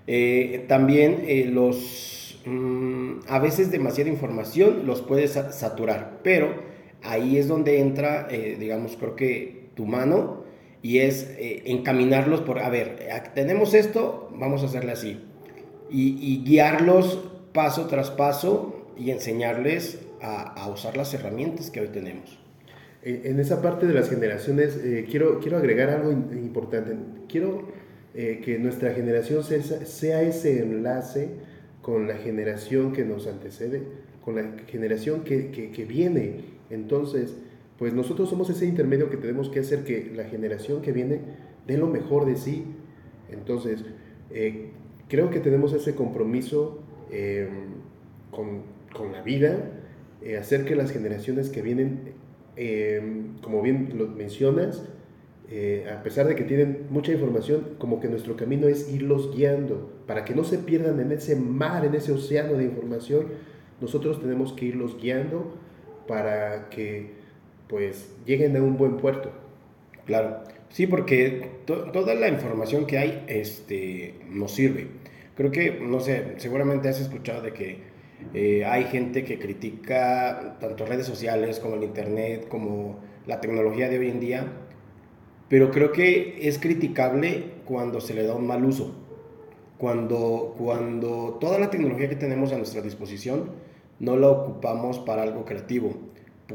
eh, 0.06 0.66
también 0.68 1.24
eh, 1.26 1.46
los, 1.46 2.42
mm, 2.44 3.20
a 3.28 3.38
veces 3.38 3.70
demasiada 3.70 4.10
información 4.10 4.86
los 4.86 5.00
puede 5.00 5.28
saturar, 5.28 6.20
pero 6.22 6.54
ahí 7.02 7.38
es 7.38 7.48
donde 7.48 7.80
entra, 7.80 8.28
eh, 8.30 8.56
digamos, 8.60 8.96
creo 8.96 9.16
que 9.16 9.70
tu 9.74 9.86
mano 9.86 10.44
y 10.82 10.98
es 10.98 11.34
eh, 11.38 11.62
encaminarlos 11.66 12.42
por, 12.42 12.58
a 12.58 12.68
ver, 12.68 13.08
tenemos 13.34 13.72
esto, 13.72 14.28
vamos 14.34 14.62
a 14.62 14.66
hacerle 14.66 14.92
así. 14.92 15.20
Y, 15.90 16.42
guiarlos 16.44 17.18
paso 17.52 17.86
tras 17.86 18.10
paso 18.10 18.92
y 18.98 19.10
enseñarles 19.10 20.00
a, 20.20 20.68
usar 20.70 20.96
las 20.96 21.12
herramientas 21.14 21.70
que 21.70 21.80
hoy 21.80 21.88
tenemos. 21.88 22.38
En 23.02 23.38
esa 23.38 23.62
parte 23.62 23.86
de 23.86 23.94
las 23.94 24.10
generaciones, 24.10 24.76
eh, 24.76 25.06
quiero, 25.08 25.38
quiero 25.38 25.58
agregar 25.58 25.90
algo 25.90 26.10
importante. 26.10 26.96
Quiero 27.28 27.68
que 28.14 28.58
nuestra 28.58 28.94
generación 28.94 29.44
sea, 29.44 30.22
ese 30.22 30.62
enlace 30.62 31.28
con 31.82 32.08
la 32.08 32.16
generación 32.16 32.92
que 32.92 33.04
nos 33.04 33.26
antecede, 33.26 33.82
con 34.24 34.36
la 34.36 34.56
generación 34.66 35.22
que 35.22 35.86
viene. 35.88 36.56
Entonces, 36.70 37.36
pues 37.78 37.92
nosotros 37.92 38.30
somos 38.30 38.48
ese 38.50 38.66
intermedio 38.66 39.10
que 39.10 39.16
tenemos 39.16 39.50
que 39.50 39.60
hacer 39.60 39.84
que 39.84 40.10
la 40.14 40.24
generación 40.24 40.80
que 40.80 40.92
viene 40.92 41.20
dé 41.66 41.76
lo 41.76 41.86
mejor 41.86 42.24
de 42.24 42.36
sí. 42.36 42.64
Entonces, 43.30 43.84
eh, 44.30 44.70
creo 45.08 45.30
que 45.30 45.40
tenemos 45.40 45.72
ese 45.72 45.94
compromiso 45.94 46.80
eh, 47.10 47.48
con, 48.30 48.62
la 49.12 49.22
vida, 49.22 49.72
eh, 50.22 50.38
hacer 50.38 50.64
que 50.64 50.74
las 50.74 50.90
generaciones 50.90 51.50
que 51.50 51.60
vienen, 51.62 52.14
como 53.42 53.60
bien 53.60 53.92
lo 53.98 54.08
mencionas, 54.08 54.88
a 55.92 56.02
pesar 56.02 56.26
de 56.26 56.34
que 56.34 56.44
tienen 56.44 56.86
mucha 56.88 57.12
información, 57.12 57.74
como 57.78 58.00
que 58.00 58.08
nuestro 58.08 58.36
camino 58.36 58.68
es 58.68 58.90
irlos 58.90 59.34
guiando 59.36 59.92
para 60.06 60.24
que 60.24 60.34
no 60.34 60.44
se 60.44 60.58
pierdan 60.58 60.98
en 61.00 61.12
ese 61.12 61.36
mar, 61.36 61.84
en 61.84 61.94
ese 61.94 62.12
océano 62.12 62.54
de 62.54 62.64
información. 62.64 63.26
Nosotros 63.80 64.20
tenemos 64.20 64.54
que 64.54 64.66
irlos 64.66 64.96
guiando 64.98 65.54
para 66.08 66.70
que 66.70 67.10
pues 67.68 68.14
lleguen 68.24 68.56
a 68.56 68.62
un 68.62 68.76
buen 68.76 68.96
puerto. 68.96 69.30
Claro, 70.06 70.38
sí, 70.70 70.86
porque 70.86 71.50
toda 71.64 72.14
la 72.14 72.28
información 72.28 72.86
que 72.86 72.98
hay 72.98 73.24
este, 73.28 74.14
nos 74.30 74.52
sirve. 74.52 74.88
Creo 75.36 75.50
que, 75.50 75.78
no 75.80 76.00
sé, 76.00 76.34
seguramente 76.38 76.88
has 76.88 77.00
escuchado 77.00 77.42
de 77.42 77.52
que 77.52 77.78
eh, 78.34 78.64
hay 78.64 78.84
gente 78.84 79.24
que 79.24 79.38
critica 79.38 80.56
tanto 80.60 80.86
redes 80.86 81.06
sociales 81.06 81.60
como 81.60 81.76
el 81.76 81.84
Internet, 81.84 82.48
como 82.48 82.98
la 83.26 83.40
tecnología 83.40 83.88
de 83.88 83.98
hoy 83.98 84.10
en 84.10 84.20
día, 84.20 84.46
pero 85.48 85.70
creo 85.70 85.92
que 85.92 86.48
es 86.48 86.58
criticable 86.58 87.52
cuando 87.64 88.00
se 88.00 88.14
le 88.14 88.24
da 88.24 88.34
un 88.34 88.46
mal 88.46 88.64
uso. 88.64 88.94
Cuando, 89.78 90.54
cuando 90.56 91.36
toda 91.38 91.58
la 91.58 91.70
tecnología 91.70 92.08
que 92.08 92.16
tenemos 92.16 92.52
a 92.52 92.56
nuestra 92.56 92.80
disposición 92.80 93.50
no 93.98 94.16
la 94.16 94.28
ocupamos 94.28 94.98
para 95.00 95.22
algo 95.22 95.44
creativo, 95.44 95.92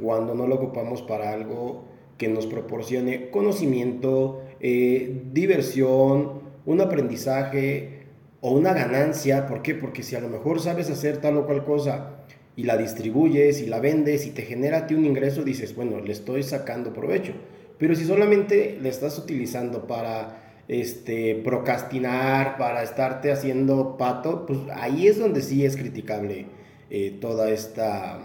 cuando 0.02 0.34
no 0.34 0.48
la 0.48 0.56
ocupamos 0.56 1.04
para 1.04 1.32
algo 1.32 1.86
que 2.22 2.28
nos 2.28 2.46
proporcione 2.46 3.32
conocimiento, 3.32 4.44
eh, 4.60 5.24
diversión, 5.34 6.34
un 6.68 6.80
aprendizaje 6.80 8.04
o 8.42 8.52
una 8.52 8.74
ganancia. 8.74 9.48
¿Por 9.48 9.64
qué? 9.64 9.74
Porque 9.74 10.04
si 10.04 10.16
a 10.16 10.20
lo 10.20 10.30
mejor 10.30 10.60
sabes 10.60 10.92
hacer 10.92 11.18
tal 11.18 11.38
o 11.38 11.48
cual 11.48 11.66
cosa 11.66 12.18
y 12.56 12.62
la 12.62 12.78
distribuyes 12.78 13.60
y 13.60 13.66
la 13.66 13.80
vendes 13.80 14.28
y 14.28 14.30
te 14.30 14.44
genera 14.44 14.86
ti 14.86 14.94
un 14.94 15.06
ingreso, 15.06 15.42
dices, 15.44 15.76
bueno, 15.76 16.00
le 16.00 16.12
estoy 16.12 16.44
sacando 16.44 16.94
provecho. 16.94 17.34
Pero 17.80 17.96
si 17.96 18.06
solamente 18.06 18.78
le 18.80 18.90
estás 18.90 19.18
utilizando 19.18 19.88
para 19.88 20.62
este, 20.68 21.42
procrastinar, 21.44 22.56
para 22.60 22.84
estarte 22.84 23.32
haciendo 23.32 23.98
pato, 23.98 24.46
pues 24.46 24.60
ahí 24.76 25.08
es 25.08 25.18
donde 25.18 25.42
sí 25.42 25.66
es 25.66 25.76
criticable 25.76 26.46
eh, 26.92 27.18
toda 27.20 27.50
esta 27.50 28.20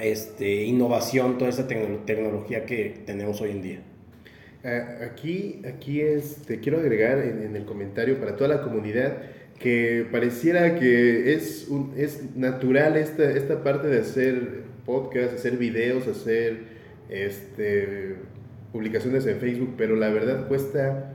este, 0.00 0.64
innovación, 0.64 1.38
toda 1.38 1.50
esta 1.50 1.66
tecnología 1.66 2.66
que 2.66 3.02
tenemos 3.06 3.40
hoy 3.40 3.50
en 3.50 3.62
día. 3.62 3.82
Aquí, 5.04 5.62
aquí 5.64 6.00
es, 6.00 6.42
te 6.46 6.58
quiero 6.58 6.78
agregar 6.78 7.18
en, 7.18 7.54
el 7.54 7.64
comentario 7.64 8.18
para 8.18 8.36
toda 8.36 8.48
la 8.56 8.62
comunidad 8.62 9.18
que 9.60 10.06
pareciera 10.10 10.78
que 10.78 11.34
es, 11.34 11.68
un, 11.68 11.94
es 11.96 12.34
natural 12.34 12.96
esta, 12.96 13.30
esta 13.30 13.62
parte 13.62 13.86
de 13.86 14.00
hacer 14.00 14.64
podcast, 14.84 15.34
hacer 15.34 15.56
videos, 15.56 16.08
hacer 16.08 16.64
este, 17.08 18.16
publicaciones 18.72 19.24
en 19.26 19.38
Facebook, 19.38 19.74
pero 19.78 19.94
la 19.96 20.08
verdad 20.08 20.48
cuesta, 20.48 21.12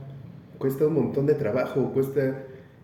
cuesta 0.57 0.87
un 0.87 0.93
montón 0.93 1.25
de 1.25 1.33
trabajo, 1.33 1.91
cuesta 1.93 2.43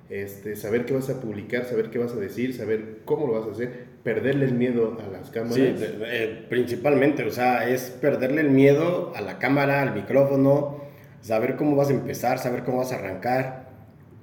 este, 0.09 0.55
saber 0.55 0.85
qué 0.85 0.93
vas 0.93 1.09
a 1.09 1.19
publicar, 1.19 1.65
saber 1.65 1.89
qué 1.89 1.97
vas 1.97 2.13
a 2.13 2.17
decir, 2.17 2.53
saber 2.53 2.99
cómo 3.05 3.27
lo 3.27 3.33
vas 3.33 3.47
a 3.47 3.51
hacer, 3.51 3.85
perderle 4.07 4.45
el 4.45 4.53
miedo 4.53 4.97
a 5.05 5.11
las 5.11 5.31
cámaras. 5.31 5.55
Sí, 5.55 5.75
eh, 5.75 6.45
principalmente, 6.47 7.23
o 7.23 7.29
sea, 7.29 7.67
es 7.67 7.89
perderle 7.89 8.39
el 8.39 8.51
miedo 8.51 9.11
a 9.17 9.19
la 9.19 9.37
cámara, 9.37 9.81
al 9.81 9.93
micrófono, 9.93 10.81
saber 11.19 11.57
cómo 11.57 11.75
vas 11.75 11.89
a 11.89 11.93
empezar, 11.93 12.39
saber 12.39 12.63
cómo 12.63 12.77
vas 12.77 12.93
a 12.93 12.99
arrancar. 12.99 13.67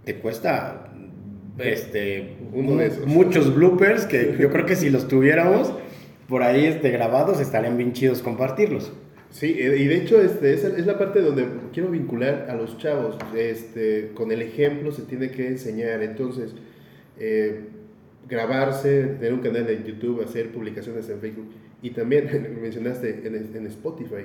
Te 0.06 0.14
cuesta 0.14 0.90
este, 1.58 2.38
muchos 3.04 3.54
bloopers 3.54 4.06
que 4.06 4.34
yo 4.40 4.50
creo 4.50 4.64
que 4.64 4.74
si 4.74 4.88
los 4.88 5.06
tuviéramos 5.06 5.74
por 6.30 6.42
ahí 6.42 6.64
este, 6.64 6.88
grabados 6.88 7.38
estarían 7.38 7.76
bien 7.76 7.92
chidos 7.92 8.22
compartirlos. 8.22 8.90
Sí, 9.28 9.54
eh, 9.58 9.76
y 9.76 9.84
de 9.84 9.96
hecho 9.96 10.18
este, 10.18 10.54
esa 10.54 10.68
es 10.68 10.86
la 10.86 10.96
parte 10.96 11.20
donde 11.20 11.44
quiero 11.74 11.90
vincular 11.90 12.46
a 12.48 12.54
los 12.54 12.78
chavos. 12.78 13.18
Este, 13.36 14.12
con 14.14 14.32
el 14.32 14.40
ejemplo 14.40 14.92
se 14.92 15.02
tiene 15.02 15.30
que 15.30 15.46
enseñar. 15.46 16.02
Entonces, 16.02 16.54
eh, 17.18 17.64
grabarse, 18.28 19.04
tener 19.18 19.32
un 19.32 19.40
canal 19.40 19.66
de 19.66 19.82
YouTube, 19.84 20.22
hacer 20.22 20.52
publicaciones 20.52 21.08
en 21.08 21.20
Facebook. 21.20 21.50
Y 21.82 21.90
también 21.90 22.58
mencionaste 22.62 23.26
en, 23.26 23.66
Spotify, 23.66 24.24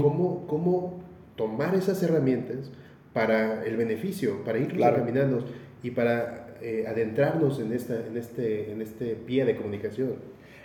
cómo, 0.00 0.46
cómo 0.46 1.02
tomar 1.36 1.74
esas 1.74 2.02
herramientas 2.02 2.70
para 3.12 3.64
el 3.64 3.76
beneficio, 3.76 4.44
para 4.44 4.58
ir 4.58 4.78
caminando 4.78 5.44
y 5.82 5.90
para 5.90 6.56
eh, 6.60 6.84
adentrarnos 6.88 7.60
en, 7.60 7.72
esta, 7.72 8.06
en, 8.06 8.16
este, 8.16 8.72
en 8.72 8.82
este 8.82 9.14
pie 9.14 9.44
de 9.44 9.56
comunicación. 9.56 10.14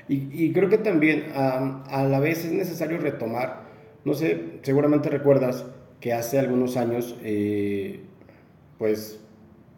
Y, 0.08 0.46
y 0.46 0.52
creo 0.52 0.68
que 0.68 0.78
también 0.78 1.26
a 1.34 2.08
la 2.10 2.20
vez 2.20 2.44
es 2.44 2.52
necesario 2.52 2.98
retomar 2.98 3.72
no 4.04 4.14
sé, 4.14 4.60
seguramente 4.64 5.10
recuerdas 5.10 5.66
que 6.00 6.14
hace 6.14 6.40
algunos 6.40 6.76
años, 6.76 7.16
eh, 7.24 8.00
pues 8.80 9.20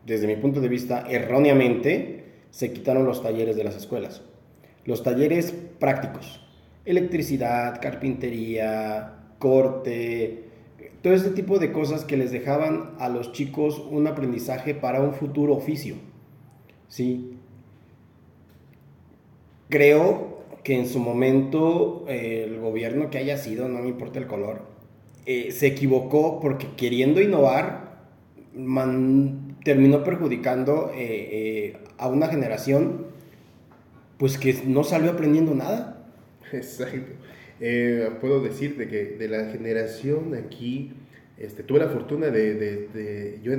desde 0.06 0.28
mi 0.28 0.38
punto 0.38 0.62
de 0.62 0.70
vista, 0.70 1.06
erróneamente 1.10 2.23
se 2.54 2.72
quitaron 2.72 3.06
los 3.06 3.24
talleres 3.24 3.56
de 3.56 3.64
las 3.64 3.76
escuelas. 3.76 4.22
Los 4.86 5.02
talleres 5.02 5.52
prácticos, 5.80 6.40
electricidad, 6.86 7.82
carpintería, 7.82 9.16
corte, 9.40 10.44
todo 11.02 11.14
este 11.14 11.32
tipo 11.32 11.58
de 11.58 11.72
cosas 11.72 12.06
que 12.06 12.16
les 12.16 12.32
dejaban 12.32 12.92
a 13.00 13.10
los 13.10 13.32
chicos 13.32 13.84
un 13.90 14.06
aprendizaje 14.06 14.76
para 14.76 15.02
un 15.02 15.14
futuro 15.14 15.56
oficio. 15.56 15.96
¿Sí? 16.90 17.38
Creo 19.70 20.44
que 20.64 20.78
en 20.78 20.88
su 20.88 21.00
momento 21.00 22.06
eh, 22.08 22.46
el 22.48 22.60
gobierno 22.60 23.10
que 23.10 23.18
haya 23.18 23.38
sido, 23.38 23.68
no 23.68 23.80
me 23.80 23.90
importa 23.90 24.20
el 24.20 24.28
color, 24.28 24.62
eh, 25.26 25.52
se 25.52 25.66
equivocó 25.66 26.40
porque 26.40 26.68
queriendo 26.78 27.20
innovar 27.20 27.96
terminó 29.64 30.04
perjudicando 30.04 30.92
eh, 30.96 31.78
a 31.98 32.08
una 32.08 32.28
generación 32.28 33.08
pues 34.18 34.38
que 34.38 34.62
no 34.66 34.84
salió 34.84 35.12
aprendiendo 35.12 35.56
nada. 35.56 36.06
Exacto. 36.52 37.14
puedo 38.22 38.42
decirte 38.42 38.88
que 38.88 39.06
de 39.18 39.28
la 39.28 39.52
generación 39.52 40.36
aquí, 40.36 40.94
este, 41.38 41.64
tuve 41.64 41.80
la 41.80 41.88
fortuna 41.88 42.28
de, 42.28 42.54
de, 42.56 43.40
yo 43.42 43.54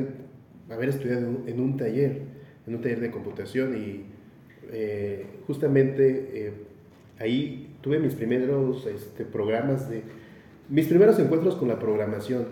haber 0.71 0.91
estudiado 0.91 1.27
en 1.47 1.61
un, 1.61 1.77
taller, 1.77 2.23
en 2.67 2.75
un 2.75 2.81
taller 2.81 3.01
de 3.01 3.11
computación 3.11 3.77
y 3.77 4.05
justamente 5.47 6.53
ahí 7.19 7.75
tuve 7.81 7.99
mis 7.99 8.15
primeros 8.15 8.87
este, 8.87 9.25
programas 9.25 9.91
de, 9.91 10.03
mis 10.69 10.87
primeros 10.87 11.19
encuentros 11.19 11.55
con 11.57 11.69
la 11.69 11.79
programación. 11.79 12.47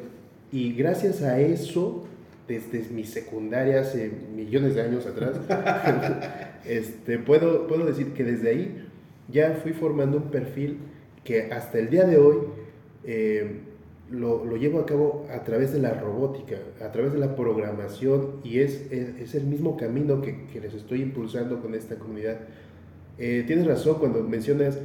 Y 0.51 0.75
gracias 0.75 1.23
a 1.23 1.41
eso, 1.41 2.05
desde 2.49 2.83
mi 2.91 3.05
secundaria 3.05 3.81
hace 3.81 4.11
millones 4.35 4.75
de 4.75 4.83
años 4.83 5.07
atrás, 5.07 5.41
este, 6.67 7.19
puedo, 7.19 7.67
puedo 7.67 7.87
decir 7.87 8.13
que 8.13 8.25
desde 8.25 8.51
ahí 8.51 8.89
ya 9.29 9.55
fui 9.63 9.73
formando 9.73 10.19
un 10.19 10.31
perfil 10.31 10.79
que 11.25 11.53
hasta 11.53 11.79
el 11.79 11.91
día 11.91 12.05
de 12.05 12.19
hoy 12.19 12.37
eh, 13.05 13.61
lo, 14.11 14.45
lo, 14.45 14.57
llevo 14.57 14.81
a 14.81 14.87
cabo 14.87 15.27
a 15.33 15.45
través 15.45 15.73
de 15.73 15.79
la 15.79 15.95
robótica, 15.95 16.57
a 16.85 16.93
través 16.93 17.13
de 17.13 17.19
la 17.19 17.35
programación 17.35 18.41
y 18.45 18.59
es, 18.59 18.91
es, 18.91 19.35
el 19.35 19.45
mismo 19.45 19.77
camino 19.77 20.21
que, 20.21 20.47
que 20.47 20.61
les 20.61 20.75
estoy 20.75 21.01
impulsando 21.01 21.63
con 21.63 21.75
esta 21.75 21.97
comunidad 21.97 22.41
eh, 23.19 23.45
tienes 23.47 23.67
razón 23.67 23.99
cuando 23.99 24.23
mencionas 24.23 24.79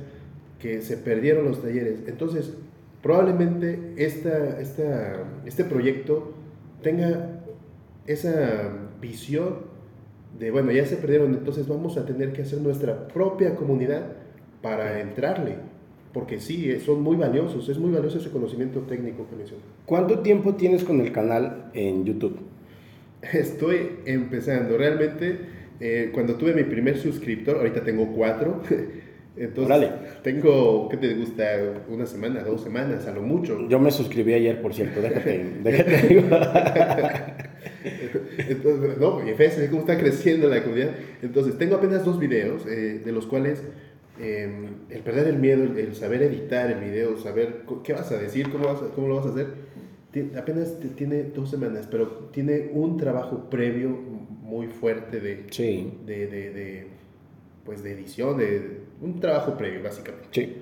que 0.59 0.81
se 0.81 0.97
perdieron 0.97 1.45
los 1.45 1.61
talleres. 1.61 1.99
Entonces, 2.07 2.53
probablemente 3.01 3.93
esta, 3.95 4.59
esta, 4.59 5.23
este 5.45 5.63
proyecto 5.63 6.33
tenga 6.81 7.36
esa 8.07 8.71
visión 9.01 9.77
de, 10.39 10.51
bueno, 10.51 10.71
ya 10.71 10.85
se 10.85 10.95
perdieron, 10.97 11.33
entonces 11.33 11.67
vamos 11.67 11.97
a 11.97 12.05
tener 12.05 12.33
que 12.33 12.41
hacer 12.43 12.61
nuestra 12.61 13.07
propia 13.07 13.55
comunidad 13.55 14.03
para 14.61 15.01
entrarle. 15.01 15.55
porque 16.13 16.39
sí, 16.39 16.71
eh, 16.71 16.79
son 16.79 17.03
muy 17.03 17.15
valiosos, 17.15 17.69
es 17.69 17.77
muy 17.77 17.91
valioso 17.91 18.17
ese 18.17 18.31
conocimiento 18.31 18.79
técnico 18.81 19.27
que 19.29 19.35
mencioné. 19.35 19.61
¿Cuánto 19.85 20.19
tiempo 20.19 20.55
tienes 20.55 20.83
con 20.83 20.99
el 20.99 21.11
canal 21.11 21.69
en 21.73 22.05
YouTube? 22.05 22.39
Estoy 23.33 23.99
empezando, 24.05 24.77
realmente, 24.77 25.37
eh, 25.79 26.09
cuando 26.13 26.35
tuve 26.35 26.53
mi 26.55 26.63
primer 26.63 26.97
suscriptor, 26.97 27.57
ahorita 27.57 27.83
tengo 27.83 28.07
cuatro, 28.13 28.61
entonces 29.37 29.89
tengo, 30.23 30.89
¿qué 30.89 30.97
te 30.97 31.13
gusta? 31.13 31.43
Una 31.87 32.07
semana, 32.07 32.41
dos 32.43 32.61
semanas, 32.61 33.05
a 33.05 33.11
lo 33.11 33.21
mucho. 33.21 33.67
Yo 33.67 33.79
me 33.79 33.91
suscribí 33.91 34.33
ayer, 34.33 34.59
por 34.59 34.73
cierto, 34.73 35.01
déjate, 35.01 35.59
déjate. 35.63 37.47
Entonces, 38.49 38.97
no, 38.97 39.19
fíjese 39.19 39.69
cómo 39.69 39.81
está 39.81 39.97
creciendo 39.97 40.47
la 40.47 40.63
comunidad. 40.63 40.91
Entonces, 41.21 41.57
tengo 41.57 41.75
apenas 41.75 42.05
dos 42.05 42.19
videos, 42.19 42.65
eh, 42.65 43.01
de 43.03 43.11
los 43.11 43.25
cuales 43.25 43.63
Em, 44.19 44.65
el 44.89 45.01
perder 45.01 45.27
el 45.27 45.37
miedo, 45.37 45.63
el, 45.63 45.93
saber 45.93 46.23
editar 46.23 46.71
el 46.71 46.79
video, 46.79 47.17
saber 47.17 47.65
qué 47.83 47.93
vas 47.93 48.11
a 48.11 48.17
decir, 48.17 48.49
cómo, 48.49 48.65
vas 48.65 48.79
cómo 48.95 49.07
lo 49.07 49.17
vas 49.17 49.27
a 49.27 49.29
hacer, 49.29 49.47
apenas 50.35 50.75
tiene 50.95 51.23
dos 51.23 51.51
semanas, 51.51 51.87
pero 51.89 52.07
tiene 52.31 52.71
un 52.73 52.97
trabajo 52.97 53.47
previo 53.49 53.89
muy 53.89 54.67
fuerte 54.67 55.19
de, 55.19 55.45
de, 56.05 56.27
de, 56.27 56.87
pues 57.63 57.83
de 57.83 57.91
edición, 57.91 58.37
de, 58.37 58.79
un 59.01 59.19
trabajo 59.19 59.55
previo, 59.55 59.83
básicamente. 59.83 60.29
Sí. 60.31 60.55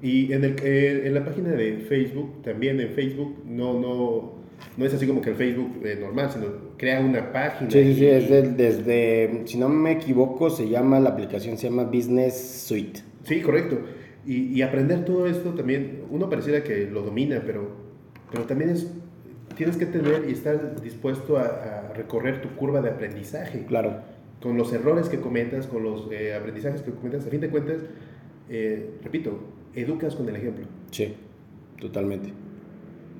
Y 0.00 0.32
en, 0.32 0.44
el, 0.44 0.56
eh, 0.62 1.02
en 1.06 1.14
la 1.14 1.24
página 1.24 1.50
de 1.50 1.78
Facebook, 1.78 2.42
también 2.42 2.78
en 2.78 2.90
Facebook, 2.90 3.42
no, 3.44 3.80
no, 3.80 4.39
no 4.76 4.84
es 4.84 4.94
así 4.94 5.06
como 5.06 5.20
que 5.20 5.30
el 5.30 5.36
Facebook 5.36 5.80
eh, 5.84 5.98
normal, 6.00 6.30
sino 6.30 6.46
crea 6.76 7.00
una 7.00 7.32
página. 7.32 7.70
Sí, 7.70 7.84
sí, 7.84 7.94
sí, 7.94 8.06
es 8.06 8.56
desde, 8.56 9.42
si 9.44 9.58
no 9.58 9.68
me 9.68 9.92
equivoco, 9.92 10.50
se 10.50 10.68
llama, 10.68 11.00
la 11.00 11.10
aplicación 11.10 11.58
se 11.58 11.68
llama 11.68 11.84
Business 11.84 12.64
Suite. 12.66 13.00
Sí, 13.24 13.40
correcto. 13.40 13.78
Y, 14.26 14.54
y 14.54 14.62
aprender 14.62 15.04
todo 15.04 15.26
esto 15.26 15.50
también, 15.54 16.02
uno 16.10 16.28
pareciera 16.28 16.62
que 16.62 16.86
lo 16.86 17.02
domina, 17.02 17.42
pero, 17.44 17.68
pero 18.30 18.44
también 18.44 18.70
es, 18.70 18.86
tienes 19.56 19.76
que 19.76 19.86
tener 19.86 20.24
y 20.28 20.32
estar 20.32 20.80
dispuesto 20.80 21.38
a, 21.38 21.92
recorrer 21.94 22.40
tu 22.40 22.48
curva 22.50 22.80
de 22.80 22.90
aprendizaje. 22.90 23.64
Claro. 23.66 24.00
Con 24.40 24.56
los 24.56 24.72
errores 24.72 25.08
que 25.08 25.20
cometas, 25.20 25.66
con 25.66 25.82
los 25.82 26.10
eh, 26.12 26.34
aprendizajes 26.34 26.82
que 26.82 26.92
cometas, 26.92 27.26
a 27.26 27.30
fin 27.30 27.40
de 27.40 27.50
cuentas, 27.50 27.82
eh, 28.48 28.92
repito, 29.02 29.38
educas 29.74 30.14
con 30.14 30.28
el 30.28 30.36
ejemplo. 30.36 30.66
Sí, 30.90 31.14
totalmente. 31.78 32.32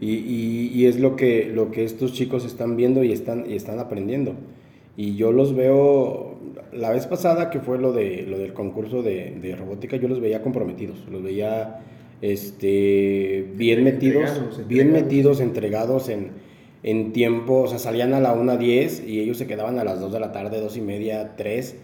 Y, 0.00 0.71
y, 0.73 0.87
es 0.87 0.99
lo 0.99 1.14
que, 1.14 1.50
lo 1.54 1.71
que 1.71 1.85
estos 1.85 2.14
chicos 2.14 2.47
están 2.47 2.75
viendo 2.75 3.04
y 3.04 3.12
están, 3.12 3.45
y 3.50 3.54
están 3.54 3.78
aprendiendo. 3.78 4.33
Y 4.97 5.14
yo 5.16 5.30
los 5.30 5.54
veo, 5.54 6.38
la 6.73 6.90
vez 6.90 7.07
pasada 7.07 7.50
que 7.50 7.61
fue 7.61 7.78
lo, 7.78 7.92
de, 7.92 8.23
lo 8.26 8.38
del 8.38 8.54
concurso 8.54 9.02
de, 9.02 9.38
de 9.42 9.54
robótica, 9.57 9.99
yo 9.99 10.09
los 10.09 10.21
veía 10.21 10.42
comprometidos, 10.42 11.07
los 11.11 11.23
veía 11.23 11.80
este, 12.23 13.47
bien 13.57 13.85
metidos, 13.85 14.66
bien 14.66 14.90
metidos, 14.90 15.38
entregados 15.40 16.09
en, 16.09 16.30
en 16.83 17.12
tiempo, 17.12 17.62
o 17.62 17.69
sea, 17.69 17.78
salían 17.78 18.14
a 18.14 18.21
la 18.21 18.35
1.10 18.35 19.07
y 19.07 19.21
ellos 19.21 19.37
se 19.37 19.47
quedaban 19.47 19.78
a 19.78 19.85
las 19.85 20.00
2 20.00 20.14
de 20.14 20.21
la 20.21 20.33
tarde, 20.33 20.62
2 20.62 20.78
y 20.78 20.80
media, 20.80 21.37
3, 21.37 21.76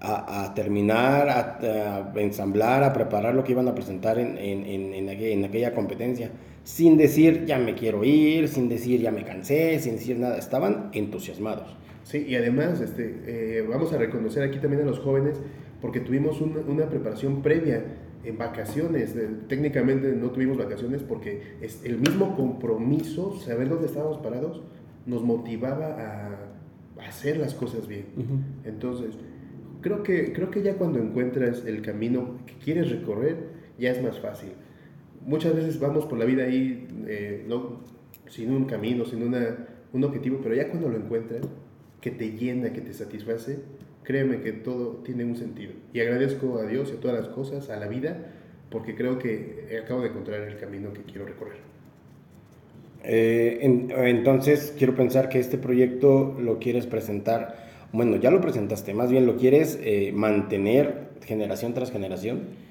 a, 0.00 0.44
a 0.44 0.54
terminar, 0.54 1.28
a, 1.28 2.12
a, 2.14 2.20
ensamblar, 2.20 2.84
a 2.84 2.92
preparar 2.92 3.34
lo 3.34 3.42
que 3.42 3.50
iban 3.50 3.66
a 3.66 3.74
presentar 3.74 4.20
en, 4.20 4.38
en, 4.38 4.64
en, 4.64 5.08
en 5.08 5.44
aquella 5.44 5.74
competencia 5.74 6.30
sin 6.68 6.98
decir 6.98 7.46
ya 7.46 7.58
me 7.58 7.74
quiero 7.74 8.04
ir, 8.04 8.46
sin 8.46 8.68
decir 8.68 9.00
ya 9.00 9.10
me 9.10 9.24
cansé, 9.24 9.78
sin 9.78 9.94
decir 9.94 10.18
nada, 10.18 10.36
estaban 10.36 10.90
entusiasmados. 10.92 11.74
Sí, 12.04 12.26
y 12.28 12.36
además 12.36 12.82
este, 12.82 13.22
eh, 13.26 13.66
vamos 13.66 13.90
a 13.94 13.96
reconocer 13.96 14.42
aquí 14.42 14.58
también 14.58 14.82
a 14.82 14.84
los 14.84 14.98
jóvenes 14.98 15.40
porque 15.80 16.00
tuvimos 16.00 16.42
una, 16.42 16.90
preparación 16.90 17.40
previa 17.40 17.84
en 18.22 18.36
vacaciones, 18.36 19.14
técnicamente 19.48 20.12
no 20.12 20.30
tuvimos 20.30 20.58
vacaciones 20.58 21.02
porque 21.02 21.56
es 21.62 21.82
el 21.86 21.96
mismo 21.96 22.36
compromiso, 22.36 23.40
saber 23.40 23.70
dónde 23.70 23.86
estábamos 23.86 24.18
parados, 24.18 24.60
nos 25.06 25.22
motivaba 25.22 25.86
a, 25.86 27.08
hacer 27.08 27.38
las 27.38 27.54
cosas 27.54 27.88
bien. 27.88 28.04
Entonces, 28.66 29.14
creo 29.80 30.02
que, 30.02 30.34
creo 30.34 30.50
que 30.50 30.62
ya 30.62 30.74
cuando 30.74 30.98
encuentras 30.98 31.64
el 31.64 31.80
camino 31.80 32.36
que 32.44 32.52
quieres 32.62 32.90
recorrer, 32.90 33.36
ya 33.78 33.90
es 33.90 34.02
más 34.02 34.20
fácil 34.20 34.50
muchas 35.28 35.54
veces 35.54 35.78
vamos 35.78 36.06
por 36.06 36.18
la 36.18 36.24
vida 36.24 36.44
ahí 36.44 36.88
eh, 37.06 37.46
sin 38.28 38.50
un 38.50 38.64
camino, 38.64 39.04
sin 39.04 39.22
una, 39.22 39.66
un 39.92 40.04
objetivo, 40.04 40.40
pero 40.42 40.54
ya 40.54 40.68
cuando 40.68 40.88
lo 40.88 40.96
encuentras, 40.96 41.42
que 42.00 42.10
te 42.10 42.32
llena, 42.32 42.72
que 42.72 42.80
te 42.80 42.94
satisface, 42.94 43.58
créeme 44.04 44.40
que 44.40 44.52
todo 44.52 45.02
tiene 45.04 45.24
un 45.24 45.36
sentido. 45.36 45.72
Y 45.92 46.00
agradezco 46.00 46.58
a 46.58 46.66
Dios 46.66 46.90
y 46.92 46.96
a 46.96 47.00
todas 47.00 47.18
las 47.18 47.28
cosas, 47.28 47.68
a 47.68 47.76
la 47.76 47.88
vida, 47.88 48.16
porque 48.70 48.94
creo 48.94 49.18
que 49.18 49.78
acabo 49.84 50.00
de 50.00 50.08
encontrar 50.08 50.40
el 50.40 50.58
camino 50.58 50.92
que 50.92 51.02
quiero 51.02 51.26
recorrer. 51.26 51.58
Eh, 53.04 53.58
entonces, 53.62 54.74
quiero 54.76 54.94
pensar 54.94 55.28
que 55.28 55.38
este 55.38 55.58
proyecto 55.58 56.36
lo 56.40 56.58
quieres 56.58 56.86
presentar, 56.86 57.68
bueno, 57.92 58.16
ya 58.16 58.30
lo 58.30 58.40
presentaste, 58.40 58.94
más 58.94 59.10
bien 59.10 59.26
lo 59.26 59.36
quieres 59.36 59.78
eh, 59.82 60.10
mantener 60.14 61.08
generación 61.24 61.74
tras 61.74 61.90
generación 61.90 62.67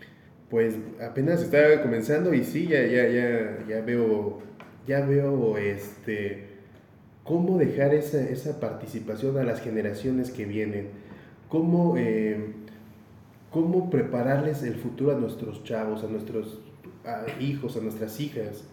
pues 0.50 0.76
apenas 1.02 1.42
está 1.42 1.82
comenzando 1.82 2.34
y 2.34 2.44
sí, 2.44 2.68
ya, 2.68 2.86
ya, 2.86 3.08
ya, 3.08 3.66
ya 3.68 3.82
veo, 3.82 4.40
ya 4.88 5.06
veo 5.06 5.58
este, 5.58 6.46
cómo 7.24 7.58
dejar 7.58 7.94
esa, 7.94 8.22
esa 8.22 8.60
participación 8.60 9.38
a 9.38 9.44
las 9.44 9.62
generaciones 9.62 10.32
que 10.32 10.46
vienen, 10.46 10.88
cómo, 11.50 11.98
eh, 11.98 12.38
cómo 13.52 13.90
prepararles 13.90 14.64
el 14.64 14.76
futuro 14.76 15.16
a 15.16 15.20
nuestros 15.20 15.64
chavos, 15.64 16.04
a 16.04 16.08
nuestros 16.08 16.62
hijos, 17.40 17.76
a 17.76 17.82
nuestras 17.82 18.20
hijas. 18.20 18.64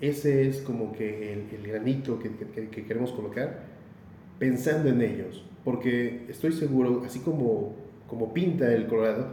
Ese 0.00 0.48
es 0.48 0.60
como 0.60 0.92
que 0.92 1.32
el, 1.32 1.44
el 1.54 1.66
granito 1.66 2.18
que, 2.18 2.30
que, 2.30 2.68
que 2.68 2.84
queremos 2.84 3.12
colocar, 3.12 3.60
pensando 4.38 4.90
en 4.90 5.00
ellos, 5.00 5.44
porque 5.64 6.26
estoy 6.28 6.52
seguro, 6.52 7.04
así 7.06 7.20
como, 7.20 7.74
como 8.08 8.34
pinta 8.34 8.72
el 8.74 8.86
Colorado, 8.86 9.28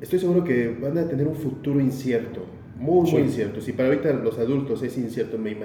estoy 0.00 0.18
seguro 0.18 0.44
que 0.44 0.68
van 0.80 0.96
a 0.98 1.08
tener 1.08 1.26
un 1.26 1.34
futuro 1.34 1.80
incierto, 1.80 2.44
muy, 2.78 3.10
muy 3.10 3.22
incierto. 3.22 3.60
Si 3.60 3.72
para 3.72 3.88
ahorita 3.88 4.12
los 4.12 4.38
adultos 4.38 4.82
es 4.82 4.96
incierto, 4.96 5.36
me 5.36 5.56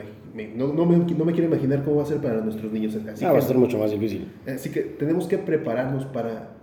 no, 0.55 0.73
no, 0.73 0.85
me, 0.85 0.97
no, 0.97 1.25
me, 1.25 1.31
quiero 1.31 1.47
imaginar 1.47 1.83
cómo 1.83 1.97
va 1.97 2.03
a 2.03 2.05
ser 2.07 2.17
para 2.17 2.41
nuestros 2.41 2.71
niños. 2.71 2.95
Así 2.95 3.23
ah, 3.23 3.31
va 3.31 3.37
a 3.37 3.41
ser 3.41 3.57
mucho 3.57 3.77
más 3.77 3.91
difícil. 3.91 4.27
Así 4.47 4.71
que 4.71 4.81
tenemos 4.81 5.27
que 5.27 5.37
prepararnos 5.37 6.05
para, 6.05 6.55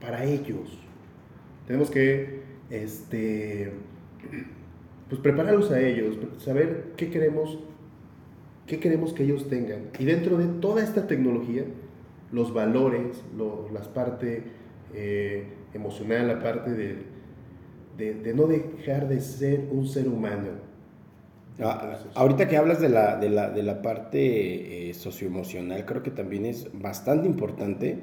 para 0.00 0.24
ellos. 0.24 0.78
Tenemos 1.66 1.90
que 1.90 2.40
este, 2.70 3.70
pues 5.08 5.20
prepararlos 5.20 5.70
a 5.70 5.80
ellos, 5.80 6.18
saber 6.38 6.92
qué 6.96 7.10
queremos, 7.10 7.60
qué 8.66 8.80
queremos 8.80 9.12
que 9.12 9.22
ellos 9.22 9.48
tengan. 9.48 9.90
Y 9.98 10.04
dentro 10.04 10.36
de 10.36 10.46
toda 10.60 10.82
esta 10.82 11.06
tecnología, 11.06 11.64
los 12.32 12.52
valores, 12.52 13.22
las 13.72 13.86
partes... 13.86 14.42
Eh, 14.92 15.44
emocional, 15.74 16.30
aparte 16.30 16.70
de, 16.72 16.96
de, 17.96 18.34
no 18.34 18.46
dejar 18.46 19.08
de 19.08 19.20
ser 19.20 19.68
un 19.70 19.86
ser 19.86 20.08
humano. 20.08 20.48
Ah, 21.60 21.98
ahorita 22.14 22.48
que 22.48 22.56
hablas 22.56 22.80
de 22.80 22.88
la, 22.88 23.16
de 23.16 23.30
la, 23.30 23.50
de 23.50 23.62
la 23.62 23.80
parte 23.80 24.88
eh, 24.88 24.94
socioemocional, 24.94 25.84
creo 25.84 26.02
que 26.02 26.10
también 26.10 26.46
es 26.46 26.68
bastante 26.72 27.28
importante 27.28 27.98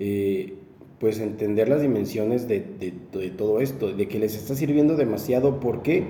eh, 0.00 0.54
pues 0.98 1.20
entender 1.20 1.68
las 1.68 1.82
dimensiones 1.82 2.48
de, 2.48 2.60
de, 2.60 3.30
todo 3.30 3.60
esto, 3.60 3.92
de 3.92 4.08
que 4.08 4.18
les 4.18 4.34
está 4.34 4.54
sirviendo 4.54 4.96
demasiado. 4.96 5.60
¿Por 5.60 5.82
qué? 5.82 6.04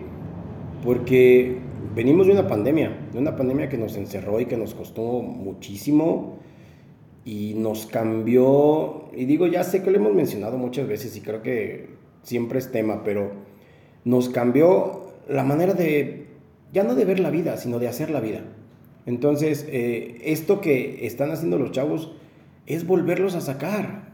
Porque 0.82 1.58
venimos 1.94 2.26
de 2.26 2.32
una 2.32 2.46
pandemia, 2.46 3.08
de 3.12 3.18
una 3.18 3.36
pandemia 3.36 3.68
que 3.68 3.76
nos 3.76 3.96
encerró 3.96 4.40
y 4.40 4.46
que 4.46 4.56
nos 4.56 4.74
costó 4.74 5.02
muchísimo 5.20 6.38
y 7.24 7.54
nos 7.54 7.86
cambió, 7.86 9.06
y 9.14 9.24
digo, 9.24 9.46
ya 9.46 9.64
sé 9.64 9.82
que 9.82 9.90
lo 9.90 9.96
hemos 9.96 10.14
mencionado 10.14 10.58
muchas 10.58 10.86
veces 10.86 11.16
y 11.16 11.20
creo 11.20 11.40
que 11.42 11.88
siempre 12.22 12.58
es 12.58 12.70
tema, 12.70 13.02
pero 13.02 13.32
nos 14.04 14.28
cambió 14.28 15.12
la 15.28 15.42
manera 15.42 15.72
de, 15.72 16.26
ya 16.72 16.84
no 16.84 16.94
de 16.94 17.06
ver 17.06 17.20
la 17.20 17.30
vida, 17.30 17.56
sino 17.56 17.78
de 17.78 17.88
hacer 17.88 18.10
la 18.10 18.20
vida. 18.20 18.40
Entonces, 19.06 19.66
eh, 19.68 20.20
esto 20.24 20.60
que 20.60 21.06
están 21.06 21.30
haciendo 21.30 21.58
los 21.58 21.72
chavos 21.72 22.12
es 22.66 22.86
volverlos 22.86 23.34
a 23.34 23.40
sacar, 23.40 24.12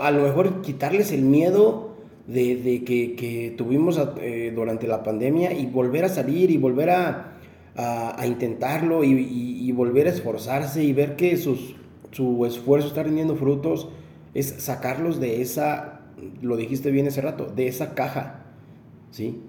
a 0.00 0.10
lo 0.10 0.22
mejor 0.22 0.60
quitarles 0.62 1.12
el 1.12 1.22
miedo 1.22 1.94
de, 2.26 2.82
que, 2.84 3.54
tuvimos 3.56 4.00
eh, 4.20 4.52
durante 4.54 4.86
la 4.86 5.02
pandemia 5.02 5.52
y 5.52 5.66
volver 5.66 6.04
a 6.04 6.08
salir 6.08 6.50
y 6.50 6.56
volver 6.56 6.90
a, 6.90 7.38
a, 7.76 8.26
intentarlo 8.26 9.04
y 9.04 9.70
volver 9.72 10.06
a 10.06 10.10
esforzarse 10.10 10.82
y 10.82 10.94
ver 10.94 11.16
que 11.16 11.36
sus 11.36 11.74
su 12.14 12.46
esfuerzo 12.46 12.88
está 12.88 13.02
rindiendo 13.02 13.34
frutos, 13.34 13.88
es 14.34 14.54
sacarlos 14.58 15.18
de 15.18 15.42
esa, 15.42 16.02
lo 16.42 16.56
dijiste 16.56 16.92
bien 16.92 17.08
ese 17.08 17.20
rato, 17.20 17.46
de 17.46 17.66
esa 17.66 17.94
caja, 17.94 18.44
¿sí? 19.10 19.40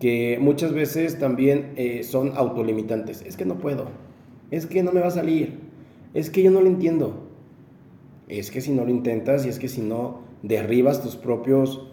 Que 0.00 0.38
muchas 0.40 0.72
veces 0.72 1.18
también 1.18 1.72
eh, 1.76 2.02
son 2.02 2.32
autolimitantes. 2.34 3.22
Es 3.22 3.36
que 3.36 3.44
no 3.44 3.58
puedo, 3.58 3.86
es 4.50 4.66
que 4.66 4.82
no 4.82 4.90
me 4.90 5.00
va 5.00 5.08
a 5.08 5.12
salir, 5.12 5.60
es 6.12 6.28
que 6.30 6.42
yo 6.42 6.50
no 6.50 6.60
lo 6.60 6.66
entiendo. 6.66 7.28
Es 8.26 8.50
que 8.50 8.60
si 8.60 8.72
no 8.72 8.84
lo 8.84 8.90
intentas 8.90 9.46
y 9.46 9.48
es 9.48 9.58
que 9.58 9.68
si 9.68 9.80
no 9.80 10.20
derribas 10.42 11.02
tus 11.02 11.16
propios 11.16 11.86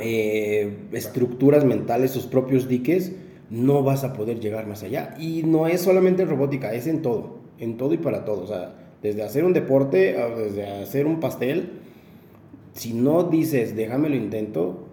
eh, 0.00 0.88
estructuras 0.92 1.64
mentales, 1.64 2.10
sus 2.10 2.24
propios 2.24 2.68
diques, 2.68 3.12
no 3.50 3.82
vas 3.82 4.02
a 4.02 4.14
poder 4.14 4.40
llegar 4.40 4.66
más 4.66 4.82
allá. 4.82 5.14
Y 5.20 5.42
no 5.44 5.66
es 5.66 5.82
solamente 5.82 6.22
en 6.22 6.30
robótica, 6.30 6.72
es 6.72 6.86
en 6.86 7.02
todo, 7.02 7.38
en 7.58 7.76
todo 7.76 7.92
y 7.92 7.98
para 7.98 8.24
todo. 8.24 8.42
O 8.42 8.46
sea, 8.46 8.85
desde 9.02 9.22
hacer 9.22 9.44
un 9.44 9.52
deporte, 9.52 10.16
desde 10.36 10.66
hacer 10.66 11.06
un 11.06 11.20
pastel, 11.20 11.70
si 12.72 12.92
no 12.92 13.24
dices, 13.24 13.74
déjame 13.74 14.08
lo 14.08 14.16
intento, 14.16 14.86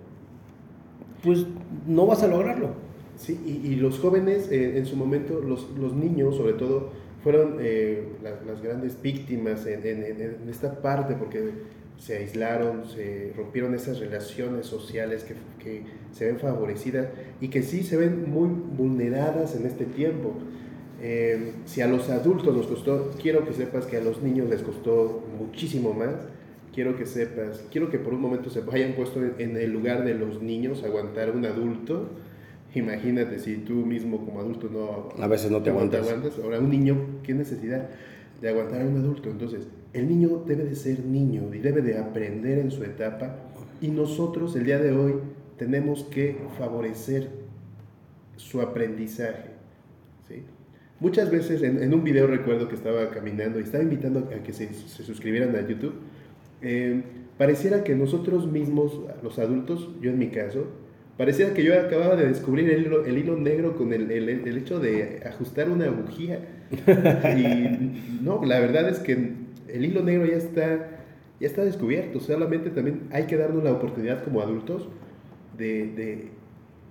pues 1.21 1.45
no 1.87 2.05
vas 2.05 2.23
a 2.23 2.27
lograrlo. 2.27 2.69
Sí, 3.17 3.61
y, 3.63 3.75
los 3.75 3.99
jóvenes 3.99 4.51
eh, 4.51 4.77
en 4.77 4.85
su 4.85 4.95
momento, 4.95 5.39
los, 5.39 5.69
los, 5.77 5.93
niños 5.93 6.35
sobre 6.35 6.53
todo, 6.53 6.89
fueron 7.23 7.57
eh, 7.61 8.07
las, 8.23 8.61
grandes 8.61 9.01
víctimas 9.01 9.65
en, 9.65 9.85
en, 9.85 10.49
esta 10.49 10.81
parte 10.81 11.13
porque 11.13 11.51
se 11.97 12.17
aislaron, 12.17 12.85
se 12.85 13.31
rompieron 13.37 13.75
esas 13.75 13.99
relaciones 13.99 14.65
sociales 14.65 15.23
que, 15.23 15.35
que, 15.63 15.83
se 16.11 16.25
ven 16.25 16.39
favorecidas 16.39 17.07
y 17.39 17.47
que 17.47 17.63
sí 17.63 17.83
se 17.83 17.97
ven 17.97 18.29
muy 18.29 18.49
vulneradas 18.49 19.55
en 19.55 19.65
este 19.65 19.85
tiempo. 19.85 20.33
Eh, 21.05 21.51
si 21.65 21.81
a 21.81 21.87
los 21.87 22.09
adultos 22.09 22.55
nos 22.55 22.65
costó, 22.65 23.11
quiero 23.21 23.45
que 23.45 23.51
sepas 23.51 23.85
que 23.85 23.97
a 23.97 24.01
los 24.01 24.23
niños 24.23 24.49
les 24.49 24.63
costó 24.63 25.21
muchísimo 25.37 25.93
más. 25.93 26.15
Quiero 26.73 26.95
que 26.95 27.05
sepas, 27.05 27.65
quiero 27.69 27.89
que 27.89 27.99
por 27.99 28.13
un 28.13 28.21
momento 28.21 28.49
se 28.49 28.63
hayan 28.71 28.93
puesto 28.93 29.21
en, 29.37 29.57
el 29.57 29.71
lugar 29.71 30.05
de 30.05 30.15
los 30.15 30.41
niños, 30.41 30.81
aguantar 30.83 31.31
un 31.31 31.45
adulto. 31.45 32.07
Imagínate 32.73 33.37
si 33.39 33.57
tú 33.57 33.73
mismo 33.73 34.25
como 34.25 34.39
adulto 34.39 34.69
no... 34.71 35.21
A 35.21 35.27
veces 35.27 35.51
no 35.51 35.61
te, 35.61 35.71
aguantas. 35.71 36.07
aguantas. 36.07 36.39
Ahora 36.41 36.59
un 36.59 36.69
niño, 36.69 37.19
¿qué 37.21 37.33
necesidad 37.33 37.89
de 38.41 38.49
aguantar 38.49 38.81
a 38.81 38.85
un 38.85 38.97
adulto? 38.97 39.29
Entonces, 39.29 39.67
el 39.91 40.07
niño 40.07 40.43
debe 40.47 40.63
de 40.63 40.75
ser 40.75 41.03
niño 41.03 41.53
y 41.53 41.59
debe 41.59 41.81
de 41.81 41.99
aprender 41.99 42.59
en 42.59 42.71
su 42.71 42.81
etapa 42.83 43.35
y 43.81 43.89
nosotros 43.89 44.55
el 44.55 44.63
día 44.63 44.79
de 44.79 44.93
hoy 44.93 45.15
tenemos 45.57 46.05
que 46.05 46.37
favorecer 46.57 47.29
su 48.37 48.61
aprendizaje. 48.61 49.51
¿sí? 50.27 50.43
Muchas 51.03 51.29
veces 51.29 51.61
en, 51.63 51.93
un 51.93 52.05
video 52.05 52.27
recuerdo 52.27 52.69
que 52.69 52.75
estaba 52.75 53.09
caminando 53.09 53.59
y 53.59 53.63
estaba 53.63 53.83
invitando 53.83 54.19
a 54.19 54.41
que 54.41 54.53
se, 54.53 54.73
suscribieran 54.73 55.53
a 55.53 55.67
YouTube, 55.67 55.95
eh, 56.61 57.03
pareciera 57.37 57.83
que 57.83 57.93
nosotros 57.93 58.49
mismos, 58.49 59.01
los 59.21 59.37
adultos, 59.37 59.89
yo 59.99 60.11
en 60.11 60.17
mi 60.17 60.29
caso, 60.29 60.65
pareciera 61.17 61.53
que 61.53 61.61
yo 61.61 61.77
acababa 61.77 62.15
de 62.15 62.29
descubrir 62.29 62.69
el 62.69 62.85
hilo, 62.85 63.03
el 63.03 63.17
hilo 63.17 63.35
negro 63.35 63.75
con 63.75 63.91
el, 63.91 64.09
el, 64.11 64.29
el, 64.29 64.57
hecho 64.57 64.79
de 64.79 65.21
ajustar 65.25 65.69
una 65.69 65.89
bujía. 65.89 66.39
Y 67.37 68.21
no, 68.23 68.45
la 68.45 68.61
verdad 68.61 68.87
es 68.87 68.99
que 68.99 69.33
el 69.67 69.85
hilo 69.85 70.03
negro 70.03 70.25
ya 70.25 70.37
está, 70.37 71.01
ya 71.37 71.47
está 71.47 71.65
descubierto, 71.65 72.21
solamente 72.21 72.69
también 72.69 73.09
hay 73.11 73.25
que 73.25 73.35
darnos 73.35 73.61
la 73.61 73.73
oportunidad 73.73 74.23
como 74.23 74.39
adultos 74.39 74.87
de, 75.57 75.85
de 75.97 76.27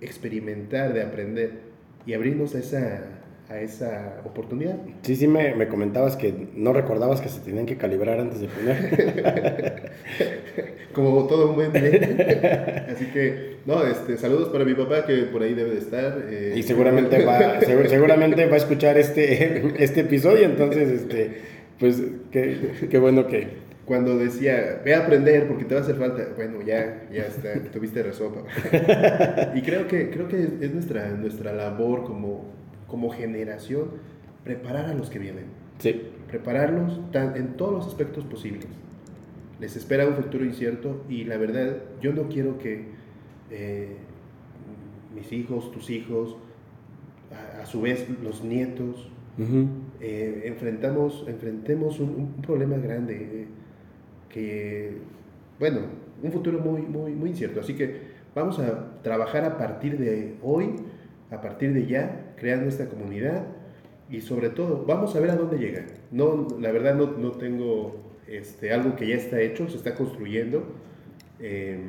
experimentar, 0.01 0.93
de 0.93 1.01
aprender 1.01 1.73
y 2.05 2.13
abrirnos 2.13 2.53
a 2.53 2.59
esa, 2.59 3.22
a 3.49 3.59
esa 3.59 4.21
oportunidad. 4.25 4.77
Sí, 5.01 5.15
sí, 5.15 5.27
me, 5.27 5.53
me, 5.55 5.67
comentabas 5.67 6.15
que 6.15 6.49
no 6.55 6.73
recordabas 6.73 7.21
que 7.21 7.29
se 7.29 7.41
tenían 7.41 7.65
que 7.65 7.77
calibrar 7.77 8.19
antes 8.19 8.39
de 8.39 8.47
poner. 8.47 9.91
Como 10.93 11.25
todo 11.27 11.49
un 11.49 11.55
buen 11.55 11.71
Así 11.71 13.05
que, 13.07 13.57
no, 13.65 13.83
este, 13.83 14.17
saludos 14.17 14.49
para 14.49 14.63
mi 14.63 14.75
papá 14.75 15.05
que 15.05 15.23
por 15.23 15.41
ahí 15.41 15.53
debe 15.53 15.71
de 15.71 15.79
estar. 15.79 16.23
Eh. 16.29 16.53
Y 16.55 16.63
seguramente 16.63 17.25
va, 17.25 17.59
seguramente 17.61 18.45
va 18.45 18.53
a 18.53 18.57
escuchar 18.57 18.97
este, 18.97 19.83
este 19.83 20.01
episodio, 20.01 20.45
entonces, 20.45 20.89
este 20.89 21.53
pues 21.79 22.01
qué, 22.31 22.97
bueno 22.97 23.27
que... 23.27 23.61
Cuando 23.85 24.17
decía, 24.17 24.81
ve 24.85 24.95
a 24.95 24.99
aprender 24.99 25.45
porque 25.49 25.65
te 25.65 25.75
va 25.75 25.81
a 25.81 25.83
hacer 25.83 25.97
falta, 25.97 26.25
bueno, 26.37 26.61
ya, 26.61 27.09
ya 27.11 27.23
está, 27.23 27.53
tuviste 27.69 28.01
razón, 28.01 28.31
y 29.55 29.61
creo 29.61 29.89
que, 29.89 30.09
creo 30.09 30.29
que 30.29 30.41
es 30.61 30.73
nuestra, 30.73 31.09
nuestra 31.09 31.51
labor 31.51 32.05
como, 32.05 32.45
como 32.93 33.09
generación 33.09 33.85
preparar 34.43 34.85
a 34.85 34.93
los 34.93 35.09
que 35.09 35.17
vienen. 35.17 35.45
Sí. 35.79 35.99
Prepararlos 36.27 37.01
en 37.15 37.57
todos 37.57 37.73
los 37.73 37.87
aspectos 37.87 38.23
posibles. 38.23 38.67
Les 39.59 39.75
espera 39.75 40.07
un 40.07 40.13
futuro 40.13 40.45
incierto 40.45 41.03
y 41.09 41.23
la 41.23 41.37
verdad, 41.37 41.77
yo 42.03 42.13
no 42.13 42.29
quiero 42.29 42.59
que 42.59 42.85
eh, 43.49 43.95
mis 45.15 45.31
hijos, 45.31 45.71
tus 45.71 45.89
hijos, 45.89 46.37
a, 47.59 47.65
su 47.65 47.81
vez 47.81 48.07
los 48.21 48.43
nietos, 48.43 49.09
eh, 49.99 50.43
enfrentamos, 50.45 51.25
enfrentemos 51.27 51.99
un, 51.99 52.33
problema 52.43 52.77
grande 52.77 53.15
eh, 53.15 53.47
que, 54.29 54.97
bueno, 55.57 55.79
un 56.21 56.31
futuro 56.31 56.59
muy, 56.59 56.83
muy, 56.83 57.13
muy 57.13 57.31
incierto. 57.31 57.59
Así 57.59 57.73
que 57.73 58.01
vamos 58.35 58.59
a 58.59 59.01
trabajar 59.01 59.45
a 59.45 59.57
partir 59.57 59.97
de 59.97 60.35
hoy, 60.43 60.75
a 61.31 61.41
partir 61.41 61.73
de 61.73 61.87
ya, 61.87 62.22
creando 62.43 62.67
esta 62.67 62.87
comunidad 62.89 63.45
y 64.09 64.19
sobre 64.19 64.49
todo, 64.49 64.83
vamos 64.85 65.15
a 65.15 65.21
ver 65.21 65.31
a 65.31 65.37
dónde 65.37 65.57
llega. 65.57 65.85
No, 66.11 66.45
la 66.59 66.73
verdad 66.73 66.93
no, 66.93 67.11
no 67.11 67.31
tengo 67.31 67.95
este, 68.27 68.73
algo 68.73 68.97
que 68.97 69.07
ya 69.07 69.15
está 69.15 69.39
hecho, 69.39 69.69
se 69.69 69.77
está 69.77 69.95
construyendo. 69.95 70.65
Eh, 71.39 71.79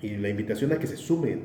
y 0.00 0.10
la 0.18 0.28
invitación 0.28 0.72
a 0.72 0.78
que 0.78 0.86
se 0.86 0.96
sumen. 0.96 1.40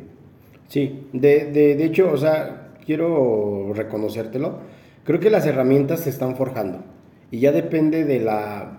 Sí, 0.68 1.08
de, 1.14 1.46
de, 1.46 1.76
de 1.76 1.84
hecho, 1.84 2.12
o 2.12 2.18
sea, 2.18 2.76
quiero 2.86 3.74
reconocértelo. 3.74 4.60
Creo 5.04 5.20
que 5.20 5.32
las 5.32 5.48
herramientas 5.48 6.02
se 6.02 6.12
están 6.12 6.36
forjando 6.36 6.84
y 7.32 7.40
ya 7.40 7.52
depende 7.52 8.06
de 8.06 8.20
la 8.20 8.78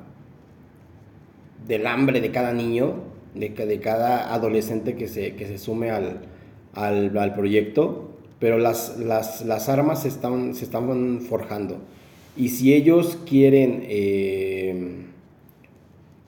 del 1.66 1.87
hambre 1.88 2.20
de 2.20 2.31
cada 2.31 2.53
niño, 2.53 3.03
de, 3.35 3.49
de 3.49 3.81
cada 3.81 4.33
adolescente 4.33 4.94
que 4.94 5.09
se, 5.09 5.35
que 5.35 5.46
se 5.49 5.59
sume 5.59 5.90
al, 5.90 6.20
al, 6.75 7.16
al 7.18 7.35
proyecto, 7.35 8.10
pero 8.40 8.59
las, 8.59 8.98
las, 8.98 9.44
las, 9.44 9.68
armas 9.68 10.03
se 10.03 10.09
están, 10.09 10.55
se 10.55 10.64
están 10.64 11.20
forjando. 11.20 11.76
Y 12.37 12.48
si 12.48 12.74
ellos 12.74 13.18
quieren, 13.26 13.85
eh, 13.87 15.05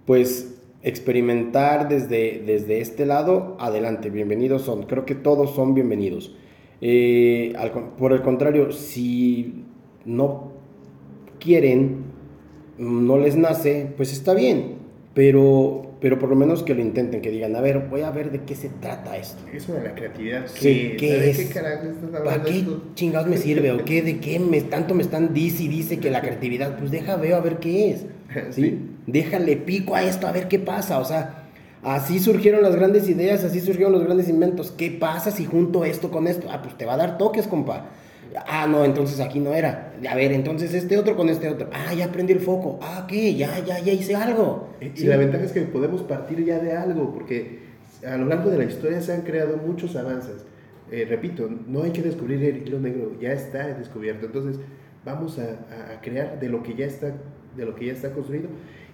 pues, 0.06 0.54
experimentar 0.82 1.88
desde, 1.88 2.42
desde 2.44 2.80
este 2.80 3.06
lado, 3.06 3.56
adelante, 3.58 4.10
bienvenidos 4.10 4.62
son. 4.62 4.84
Creo 4.84 5.06
que 5.06 5.14
todos 5.14 5.54
son 5.54 5.74
bienvenidos. 5.74 6.36
Eh, 6.80 7.54
por 7.98 8.12
el 8.12 8.22
contrario, 8.22 8.72
si 8.72 9.64
no 10.04 10.52
quieren, 11.38 12.04
no 12.78 13.16
les 13.16 13.36
nace, 13.36 13.92
pues 13.96 14.12
está 14.12 14.34
bien, 14.34 14.74
pero, 15.14 15.91
pero 16.02 16.18
por 16.18 16.28
lo 16.28 16.36
menos 16.36 16.62
que 16.62 16.74
lo 16.74 16.82
intenten, 16.82 17.22
que 17.22 17.30
digan, 17.30 17.56
a 17.56 17.60
ver, 17.60 17.86
voy 17.88 18.02
a 18.02 18.10
ver 18.10 18.30
de 18.30 18.40
qué 18.42 18.54
se 18.54 18.68
trata 18.68 19.16
esto. 19.16 19.40
Eso 19.52 19.72
de 19.72 19.84
la 19.84 19.94
creatividad, 19.94 20.46
sí, 20.46 20.96
¿qué 20.98 21.30
es? 21.30 21.38
¿Qué 21.38 21.60
¿Para 22.24 22.42
qué 22.42 22.66
chingados 22.94 23.28
me 23.28 23.38
sirve? 23.38 23.72
¿O 23.72 23.84
qué? 23.84 24.02
¿De 24.02 24.18
qué 24.18 24.38
me, 24.38 24.60
tanto 24.60 24.94
me 24.94 25.02
están 25.02 25.32
dice 25.32 25.62
y 25.62 25.68
dice 25.68 25.98
que 25.98 26.10
la 26.10 26.20
creatividad? 26.22 26.76
Pues 26.76 26.90
deja, 26.90 27.16
veo 27.16 27.36
a 27.36 27.40
ver 27.40 27.58
qué 27.58 27.92
es. 27.92 28.04
¿sí? 28.50 28.80
Déjale 29.06 29.56
pico 29.56 29.94
a 29.94 30.02
esto 30.02 30.26
a 30.26 30.32
ver 30.32 30.48
qué 30.48 30.58
pasa, 30.58 30.98
o 30.98 31.04
sea 31.04 31.38
Así 31.82 32.20
surgieron 32.20 32.62
las 32.62 32.76
grandes 32.76 33.08
ideas, 33.08 33.42
así 33.42 33.60
surgieron 33.60 33.92
los 33.92 34.04
grandes 34.04 34.28
inventos. 34.28 34.70
¿Qué 34.70 34.92
pasa 34.92 35.32
si 35.32 35.44
junto 35.44 35.84
esto 35.84 36.12
con 36.12 36.28
esto? 36.28 36.46
Ah, 36.48 36.62
pues 36.62 36.78
te 36.78 36.86
va 36.86 36.94
a 36.94 36.96
dar 36.96 37.18
toques, 37.18 37.48
compa. 37.48 37.86
Ah, 38.46 38.66
no, 38.66 38.84
entonces 38.84 39.20
aquí 39.20 39.40
no 39.40 39.52
era. 39.54 39.92
A 40.08 40.14
ver, 40.14 40.32
entonces 40.32 40.72
este 40.74 40.96
otro 40.96 41.16
con 41.16 41.28
este 41.28 41.48
otro. 41.48 41.68
Ah, 41.72 41.94
ya 41.94 42.10
prendí 42.10 42.32
el 42.32 42.40
foco. 42.40 42.78
Ah, 42.82 43.06
¿qué? 43.08 43.34
Ya, 43.34 43.58
ya, 43.64 43.78
ya 43.80 43.92
hice 43.92 44.14
algo. 44.14 44.68
Y 44.80 45.04
la 45.04 45.16
ventaja 45.16 45.44
es 45.44 45.52
que 45.52 45.62
podemos 45.62 46.02
partir 46.02 46.44
ya 46.44 46.58
de 46.58 46.72
algo, 46.72 47.12
porque 47.12 47.60
a 48.06 48.16
lo 48.16 48.26
largo 48.26 48.50
de 48.50 48.58
la 48.58 48.64
historia 48.64 49.00
se 49.00 49.12
han 49.12 49.22
creado 49.22 49.56
muchos 49.56 49.96
avances. 49.96 50.44
Eh, 50.90 51.06
repito, 51.08 51.48
no 51.66 51.82
hay 51.82 51.90
que 51.90 52.02
descubrir 52.02 52.42
el 52.44 52.66
hilo 52.66 52.78
negro, 52.78 53.18
ya 53.20 53.32
está 53.32 53.66
descubierto. 53.68 54.26
Entonces, 54.26 54.60
vamos 55.04 55.38
a, 55.38 55.94
a, 55.94 56.00
crear 56.00 56.38
de 56.38 56.48
lo 56.48 56.62
que 56.62 56.74
ya 56.74 56.86
está, 56.86 57.14
de 57.56 57.64
lo 57.64 57.74
que 57.74 57.86
ya 57.86 57.92
está 57.92 58.12
construido 58.12 58.48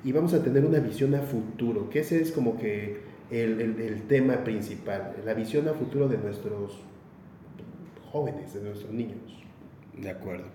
y 0.05 0.13
vamos 0.13 0.33
a 0.35 0.43
tener 0.43 0.65
una 0.65 0.79
visión 0.79 1.15
a 1.15 1.23
futuro, 1.23 1.91
que 1.91 2.01
ese 2.01 2.21
es 2.21 2.31
como 2.31 2.57
que 2.57 2.99
el, 3.31 3.61
el, 3.61 4.03
tema 4.03 4.45
principal, 4.45 5.17
la 5.25 5.35
visión 5.35 5.69
a 5.69 5.75
futuro 5.75 6.09
de 6.09 6.19
nuestros 6.19 6.79
jóvenes, 8.11 8.55
de 8.55 8.63
nuestros 8.63 8.93
niños. 8.93 9.19
De 9.97 10.11
acuerdo. 10.11 10.47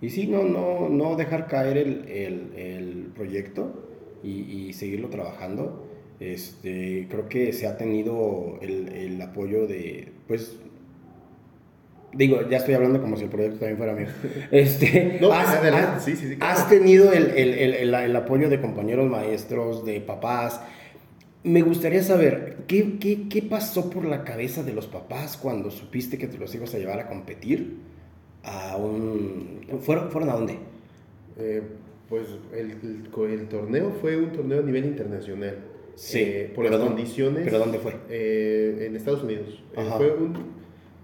Y 0.00 0.10
sí, 0.10 0.26
no, 0.26 0.42
no, 0.44 0.88
no 0.88 1.16
dejar 1.16 1.46
caer 1.46 1.78
el, 1.78 2.08
el 2.08 3.12
proyecto 3.14 3.88
y, 4.22 4.68
y, 4.68 4.72
seguirlo 4.72 5.08
trabajando. 5.08 5.86
Este, 6.20 7.06
creo 7.10 7.28
que 7.28 7.52
se 7.52 7.66
ha 7.66 7.76
tenido 7.76 8.58
el, 8.60 9.20
apoyo 9.20 9.66
de, 9.66 10.12
pues, 10.26 10.56
Digo, 12.12 12.48
ya 12.48 12.58
estoy 12.58 12.74
hablando 12.74 13.02
como 13.02 13.16
si 13.16 13.24
el 13.24 13.28
proyecto 13.28 13.58
también 13.58 13.76
fuera 13.76 13.92
mío. 13.92 14.06
Este, 14.52 15.18
no, 15.20 15.32
has, 15.32 16.04
sí, 16.04 16.14
sí, 16.14 16.28
sí, 16.28 16.36
has, 16.38 16.68
tenido 16.68 17.12
el, 17.12 17.30
el, 17.30 17.74
el, 17.74 17.94
el, 17.94 18.16
apoyo 18.16 18.48
de 18.48 18.60
compañeros 18.60 19.10
maestros, 19.10 19.84
de 19.84 20.00
papás. 20.00 20.60
Me 21.44 21.60
gustaría 21.60 22.02
saber, 22.02 22.64
¿qué, 22.66 22.98
¿qué, 22.98 23.28
qué, 23.28 23.42
pasó 23.42 23.90
por 23.90 24.06
la 24.06 24.24
cabeza 24.24 24.62
de 24.62 24.72
los 24.72 24.86
papás 24.86 25.36
cuando 25.36 25.70
supiste 25.70 26.16
que 26.16 26.26
te 26.26 26.38
los 26.38 26.54
ibas 26.54 26.74
a 26.74 26.78
llevar 26.78 26.98
a 27.00 27.06
competir? 27.06 27.76
A 28.44 28.76
un, 28.78 29.60
¿fueron, 29.80 30.10
¿Fueron 30.10 30.30
a 30.30 30.34
dónde? 30.34 30.58
Eh, 31.38 31.60
pues 32.08 32.28
el, 32.54 32.70
el, 33.30 33.48
torneo 33.48 33.90
fue 34.00 34.16
un 34.16 34.32
torneo 34.32 34.60
a 34.60 34.62
nivel 34.62 34.86
internacional. 34.86 35.58
Sí, 35.96 36.18
eh, 36.20 36.52
por 36.54 36.64
pero 36.64 36.78
las 36.78 36.80
dónde- 36.80 36.94
condiciones. 37.02 37.44
¿Pero 37.44 37.58
dónde 37.58 37.78
fue? 37.78 37.94
Eh, 38.08 38.86
en 38.86 38.96
Estados 38.96 39.22
Unidos. 39.22 39.62
Eh, 39.76 39.90
fue 39.98 40.12
un, 40.14 40.36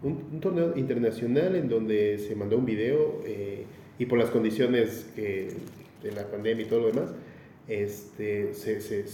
un- 0.03 0.25
un 0.33 0.41
torneo 0.41 0.73
internacional 0.77 1.55
en 1.55 1.69
donde 1.69 2.17
se 2.19 2.35
mandó 2.35 2.57
un 2.57 2.65
video 2.65 3.23
y 3.99 4.07
por 4.07 4.19
las 4.19 4.31
condiciones 4.31 5.15
de 5.17 5.53
la 6.17 6.27
pandemia 6.31 6.65
y 6.65 6.69
todo 6.69 6.81
lo 6.81 6.87
demás, 6.87 7.11
este, 7.69 8.55
se, 8.55 8.81
se- 8.81 9.07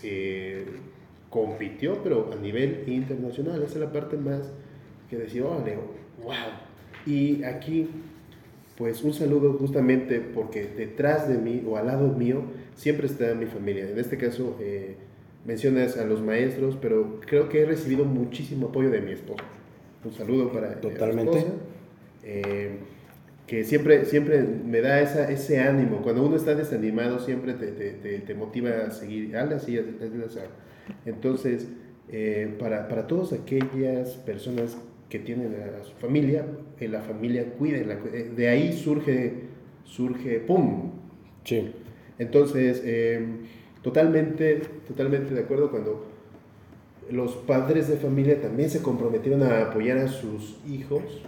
se 0.00 0.64
compitió, 1.30 2.02
pero 2.02 2.30
a 2.32 2.36
nivel 2.36 2.84
internacional. 2.86 3.62
Esa 3.62 3.74
es 3.74 3.80
la 3.80 3.92
parte 3.92 4.16
más 4.16 4.52
que 5.10 5.16
decía, 5.16 5.44
órale, 5.44 5.76
wow. 6.22 6.34
Y 7.06 7.44
aquí, 7.44 7.88
pues 8.76 9.02
un 9.02 9.14
saludo 9.14 9.52
justamente 9.54 10.20
porque 10.20 10.66
detrás 10.66 11.28
de 11.28 11.38
mí 11.38 11.62
o 11.66 11.76
al 11.76 11.86
lado 11.86 12.08
mío 12.08 12.42
siempre 12.74 13.06
está 13.06 13.34
mi 13.34 13.46
familia. 13.46 13.88
En 13.88 13.98
este 13.98 14.16
caso, 14.16 14.56
eh, 14.60 14.96
mencionas 15.44 15.96
a 15.96 16.04
los 16.04 16.20
maestros, 16.20 16.76
pero 16.80 17.20
creo 17.20 17.48
que 17.48 17.60
he 17.60 17.66
recibido 17.66 18.04
muchísimo 18.04 18.68
apoyo 18.68 18.90
de 18.90 19.00
mi 19.00 19.12
esposa. 19.12 19.44
Un 20.04 20.12
saludo 20.12 20.52
para 20.52 20.72
eh, 20.72 20.76
Totalmente. 20.80 21.32
mi 21.32 21.38
esposa, 21.38 21.54
eh, 22.24 22.78
que 23.46 23.64
siempre, 23.64 24.04
siempre 24.06 24.42
me 24.42 24.80
da 24.80 25.00
esa, 25.00 25.30
ese 25.30 25.60
ánimo. 25.60 26.02
Cuando 26.02 26.24
uno 26.26 26.36
está 26.36 26.54
desanimado, 26.54 27.20
siempre 27.20 27.54
te, 27.54 27.68
te, 27.68 27.90
te, 27.92 28.18
te 28.18 28.34
motiva 28.34 28.70
a 28.86 28.90
seguir. 28.90 29.36
Hazle 29.36 29.54
así. 29.56 29.78
Entonces, 31.04 31.68
eh, 32.08 32.54
para, 32.58 32.88
para 32.88 33.06
todas 33.06 33.32
aquellas 33.32 34.10
personas 34.18 34.76
que 35.08 35.18
tienen 35.20 35.54
a 35.80 35.84
su 35.84 35.92
familia, 35.94 36.44
eh, 36.80 36.88
la 36.88 37.00
familia 37.02 37.44
cuídenla. 37.52 37.98
eh, 38.12 38.30
De 38.34 38.48
ahí 38.48 38.72
surge, 38.72 39.34
surge, 39.84 40.40
¡pum! 40.40 40.90
Sí. 41.44 41.72
Entonces, 42.18 42.82
eh, 42.84 43.24
totalmente, 43.82 44.60
totalmente 44.86 45.34
de 45.34 45.40
acuerdo 45.40 45.70
cuando 45.70 46.06
los 47.10 47.36
padres 47.36 47.88
de 47.88 47.96
familia 47.96 48.40
también 48.40 48.68
se 48.68 48.82
comprometieron 48.82 49.42
a 49.44 49.62
apoyar 49.70 49.98
a 49.98 50.08
sus 50.08 50.58
hijos 50.68 51.22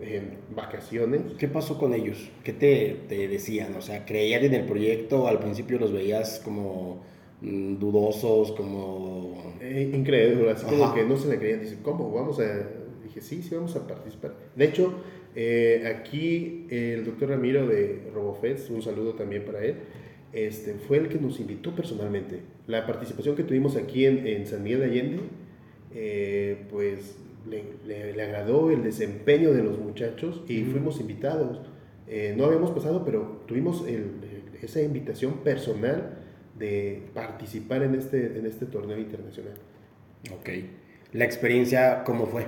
en 0.00 0.38
vacaciones. 0.54 1.22
¿Qué 1.38 1.48
pasó 1.48 1.78
con 1.78 1.94
ellos? 1.94 2.30
¿Qué 2.44 2.52
te, 2.52 2.96
te 3.08 3.28
decían? 3.28 3.74
O 3.76 3.80
sea, 3.80 4.04
¿creían 4.04 4.44
en 4.44 4.54
el 4.54 4.64
proyecto? 4.64 5.26
Al 5.26 5.38
principio 5.38 5.78
los 5.78 5.92
veías 5.92 6.40
como 6.44 7.02
mm, 7.40 7.76
dudosos, 7.78 8.52
como... 8.52 9.54
Eh, 9.60 9.90
así 10.52 10.66
como 10.66 10.94
que 10.94 11.04
no 11.04 11.16
se 11.16 11.28
le 11.28 11.38
creían. 11.38 11.60
Dicen, 11.60 11.80
¿cómo? 11.82 12.12
Vamos 12.12 12.38
a. 12.40 12.68
Dije, 13.02 13.20
sí, 13.20 13.42
sí, 13.42 13.54
vamos 13.54 13.74
a 13.76 13.86
participar. 13.86 14.34
De 14.54 14.64
hecho, 14.64 14.94
eh, 15.34 15.94
aquí 15.96 16.66
el 16.70 17.04
doctor 17.04 17.30
Ramiro 17.30 17.66
de 17.66 18.10
RoboFest, 18.14 18.70
un 18.70 18.82
saludo 18.82 19.14
también 19.14 19.44
para 19.44 19.64
él, 19.64 19.76
este, 20.32 20.74
fue 20.74 20.98
el 20.98 21.08
que 21.08 21.18
nos 21.18 21.40
invitó 21.40 21.74
personalmente. 21.74 22.40
La 22.66 22.86
participación 22.86 23.34
que 23.34 23.44
tuvimos 23.44 23.76
aquí 23.76 24.06
en, 24.06 24.26
en 24.26 24.46
San 24.46 24.62
Miguel 24.62 24.80
de 24.80 24.86
Allende, 24.86 25.20
eh, 25.94 26.66
pues 26.70 27.16
le, 27.50 27.64
le- 27.86 28.12
le 28.14 28.22
agradó 28.22 28.70
el 28.70 28.82
desempeño 28.82 29.52
de 29.52 29.62
los 29.62 29.78
muchachos 29.78 30.42
y 30.48 30.64
fuimos 30.64 31.00
invitados. 31.00 31.60
Eh, 32.06 32.34
no 32.36 32.44
habíamos 32.46 32.70
pasado, 32.70 33.04
pero 33.04 33.42
tuvimos 33.46 33.86
el- 33.86 33.94
el- 33.94 34.42
esa 34.62 34.80
invitación 34.82 35.38
personal 35.44 36.18
de 36.58 37.02
participar 37.14 37.82
en 37.82 37.94
este, 37.94 38.38
en 38.38 38.46
este 38.46 38.66
torneo 38.66 38.98
internacional. 38.98 39.54
Ok. 40.32 40.48
¿La 41.12 41.24
experiencia 41.24 42.02
cómo 42.04 42.26
fue? 42.26 42.44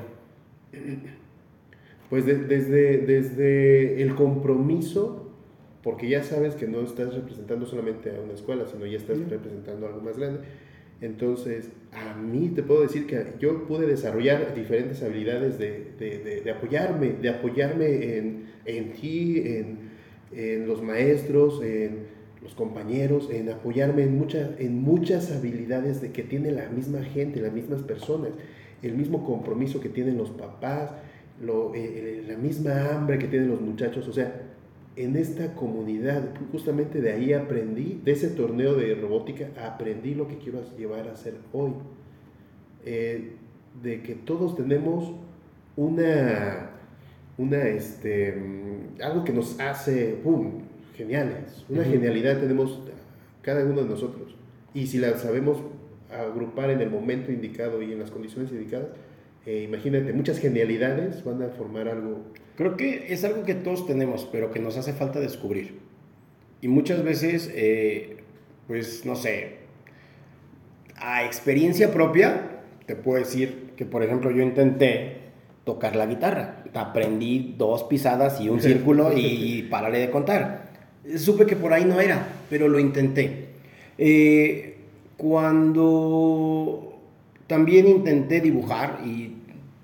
Pues 2.08 2.26
de- 2.26 2.38
desde, 2.38 2.98
desde 2.98 4.02
el 4.02 4.14
compromiso, 4.14 5.30
porque 5.82 6.08
ya 6.08 6.22
sabes 6.24 6.54
que 6.56 6.66
no 6.66 6.80
estás 6.80 7.14
representando 7.14 7.66
solamente 7.66 8.10
a 8.14 8.20
una 8.20 8.32
escuela, 8.34 8.66
sino 8.66 8.84
ya 8.86 8.98
estás 8.98 9.18
representando 9.28 9.86
algo 9.86 10.00
más 10.00 10.18
grande. 10.18 10.40
Entonces, 11.00 11.70
a 11.92 12.14
mí 12.14 12.50
te 12.54 12.62
puedo 12.62 12.82
decir 12.82 13.06
que 13.06 13.24
yo 13.40 13.66
pude 13.66 13.86
desarrollar 13.86 14.54
diferentes 14.54 15.02
habilidades 15.02 15.58
de, 15.58 15.92
de- 15.98 16.40
de- 16.44 16.50
apoyarme, 16.50 17.12
de 17.20 17.28
apoyarme 17.30 18.16
en, 18.18 18.44
en 18.66 18.92
ti, 18.92 19.42
en, 19.46 19.78
en 20.32 20.68
los 20.68 20.82
maestros, 20.82 21.62
en 21.62 22.00
los 22.42 22.54
compañeros, 22.54 23.28
en 23.30 23.48
apoyarme 23.50 24.02
en, 24.04 24.18
mucha- 24.18 24.50
en 24.58 24.80
muchas 24.82 25.30
habilidades 25.32 26.00
de 26.02 26.12
que 26.12 26.22
tiene 26.22 26.50
la 26.52 26.68
misma 26.68 27.02
gente, 27.02 27.40
las 27.40 27.52
mismas 27.52 27.82
personas, 27.82 28.30
el 28.82 28.94
mismo 28.94 29.24
compromiso 29.24 29.80
que 29.80 29.88
tienen 29.88 30.16
los 30.18 30.30
papás, 30.30 30.92
eh, 31.42 31.52
eh, 31.74 32.24
la 32.28 32.36
misma 32.36 32.90
hambre 32.94 33.18
que 33.18 33.26
tienen 33.26 33.48
los 33.48 33.60
muchachos, 33.60 34.06
o 34.08 34.12
sea, 34.12 34.49
en 35.04 35.16
esta 35.16 35.54
comunidad, 35.54 36.30
justamente 36.52 37.00
de 37.00 37.12
ahí 37.12 37.32
aprendí, 37.32 38.00
de 38.04 38.12
ese 38.12 38.28
torneo 38.28 38.74
de 38.74 38.94
robótica, 38.94 39.48
aprendí 39.66 40.14
lo 40.14 40.28
que 40.28 40.38
quiero 40.38 40.60
llevar 40.76 41.08
a 41.08 41.12
hacer 41.12 41.34
hoy. 41.52 41.72
Eh, 42.84 43.32
de 43.82 44.02
que 44.02 44.14
todos 44.14 44.56
tenemos 44.56 45.12
una, 45.76 46.70
una 47.38 47.62
este, 47.68 48.32
mm, 48.32 49.02
algo 49.02 49.24
que 49.24 49.32
nos 49.32 49.58
hace, 49.60 50.18
¡pum!, 50.22 50.62
geniales. 50.96 51.64
Una 51.68 51.82
Ujú. 51.82 51.92
genialidad 51.92 52.38
tenemos 52.40 52.80
cada 53.42 53.64
uno 53.64 53.82
de 53.82 53.88
nosotros. 53.88 54.34
Y 54.74 54.86
si 54.86 54.98
la 54.98 55.16
sabemos 55.16 55.58
agrupar 56.10 56.70
en 56.70 56.80
el 56.80 56.90
momento 56.90 57.32
indicado 57.32 57.80
y 57.82 57.92
en 57.92 58.00
las 58.00 58.10
condiciones 58.10 58.50
indicadas, 58.52 58.88
eh, 59.46 59.62
imagínate, 59.62 60.12
muchas 60.12 60.38
genialidades 60.38 61.24
van 61.24 61.42
a 61.42 61.48
formar 61.48 61.88
algo 61.88 62.18
Creo 62.60 62.76
que 62.76 63.06
es 63.08 63.24
algo 63.24 63.44
que 63.44 63.54
todos 63.54 63.86
tenemos, 63.86 64.28
pero 64.30 64.50
que 64.50 64.60
nos 64.60 64.76
hace 64.76 64.92
falta 64.92 65.18
descubrir. 65.18 65.78
Y 66.60 66.68
muchas 66.68 67.02
veces, 67.02 67.50
eh, 67.54 68.18
pues 68.66 69.06
no 69.06 69.16
sé, 69.16 69.60
a 70.96 71.24
experiencia 71.24 71.90
propia, 71.90 72.60
te 72.84 72.96
puedo 72.96 73.18
decir 73.18 73.70
que, 73.76 73.86
por 73.86 74.02
ejemplo, 74.02 74.30
yo 74.30 74.42
intenté 74.42 75.20
tocar 75.64 75.96
la 75.96 76.04
guitarra. 76.04 76.62
Aprendí 76.74 77.54
dos 77.56 77.84
pisadas 77.84 78.42
y 78.42 78.50
un 78.50 78.60
círculo 78.60 79.16
y 79.16 79.66
pararé 79.70 80.00
de 80.00 80.10
contar. 80.10 80.68
Supe 81.16 81.46
que 81.46 81.56
por 81.56 81.72
ahí 81.72 81.86
no 81.86 81.98
era, 81.98 82.28
pero 82.50 82.68
lo 82.68 82.78
intenté. 82.78 83.46
Eh, 83.96 84.76
cuando 85.16 86.92
también 87.46 87.88
intenté 87.88 88.42
dibujar 88.42 89.00
y 89.06 89.34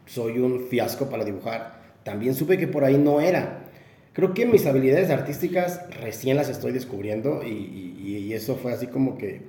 soy 0.04 0.40
un 0.40 0.66
fiasco 0.68 1.08
para 1.08 1.24
dibujar, 1.24 1.75
también 2.06 2.34
supe 2.34 2.56
que 2.56 2.68
por 2.68 2.84
ahí 2.84 2.96
no 2.98 3.20
era. 3.20 3.64
Creo 4.12 4.32
que 4.32 4.46
mis 4.46 4.64
habilidades 4.64 5.10
artísticas 5.10 5.80
recién 6.00 6.36
las 6.36 6.48
estoy 6.48 6.70
descubriendo 6.70 7.42
y, 7.44 8.32
eso 8.32 8.56
fue 8.56 8.72
así 8.72 8.86
como 8.86 9.16
que 9.16 9.40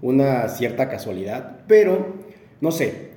una 0.00 0.48
cierta 0.48 0.88
casualidad, 0.88 1.60
pero 1.68 2.14
no 2.60 2.72
sé, 2.72 3.10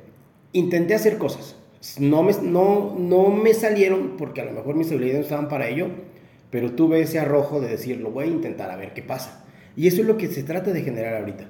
intenté 0.51 0.93
hacer 0.93 1.17
cosas. 1.17 1.55
No 1.97 2.23
me, 2.23 2.33
no, 2.41 2.95
no 2.99 3.29
me 3.29 3.53
salieron 3.53 4.15
porque 4.17 4.41
a 4.41 4.45
lo 4.45 4.51
mejor 4.51 4.75
mis 4.75 4.91
habilidades 4.91 5.19
no 5.19 5.23
estaban 5.23 5.47
para 5.47 5.69
ello, 5.69 5.87
pero 6.51 6.73
tuve 6.73 7.01
ese 7.01 7.19
arrojo 7.19 7.61
de 7.61 7.69
decir, 7.69 7.99
lo 7.99 8.11
voy 8.11 8.25
a 8.25 8.27
intentar 8.27 8.69
a 8.69 8.75
ver 8.75 8.93
qué 8.93 9.01
pasa. 9.01 9.45
Y 9.75 9.87
eso 9.87 10.01
es 10.01 10.07
lo 10.07 10.17
que 10.17 10.27
se 10.27 10.43
trata 10.43 10.71
de 10.71 10.81
generar 10.81 11.15
ahorita. 11.15 11.49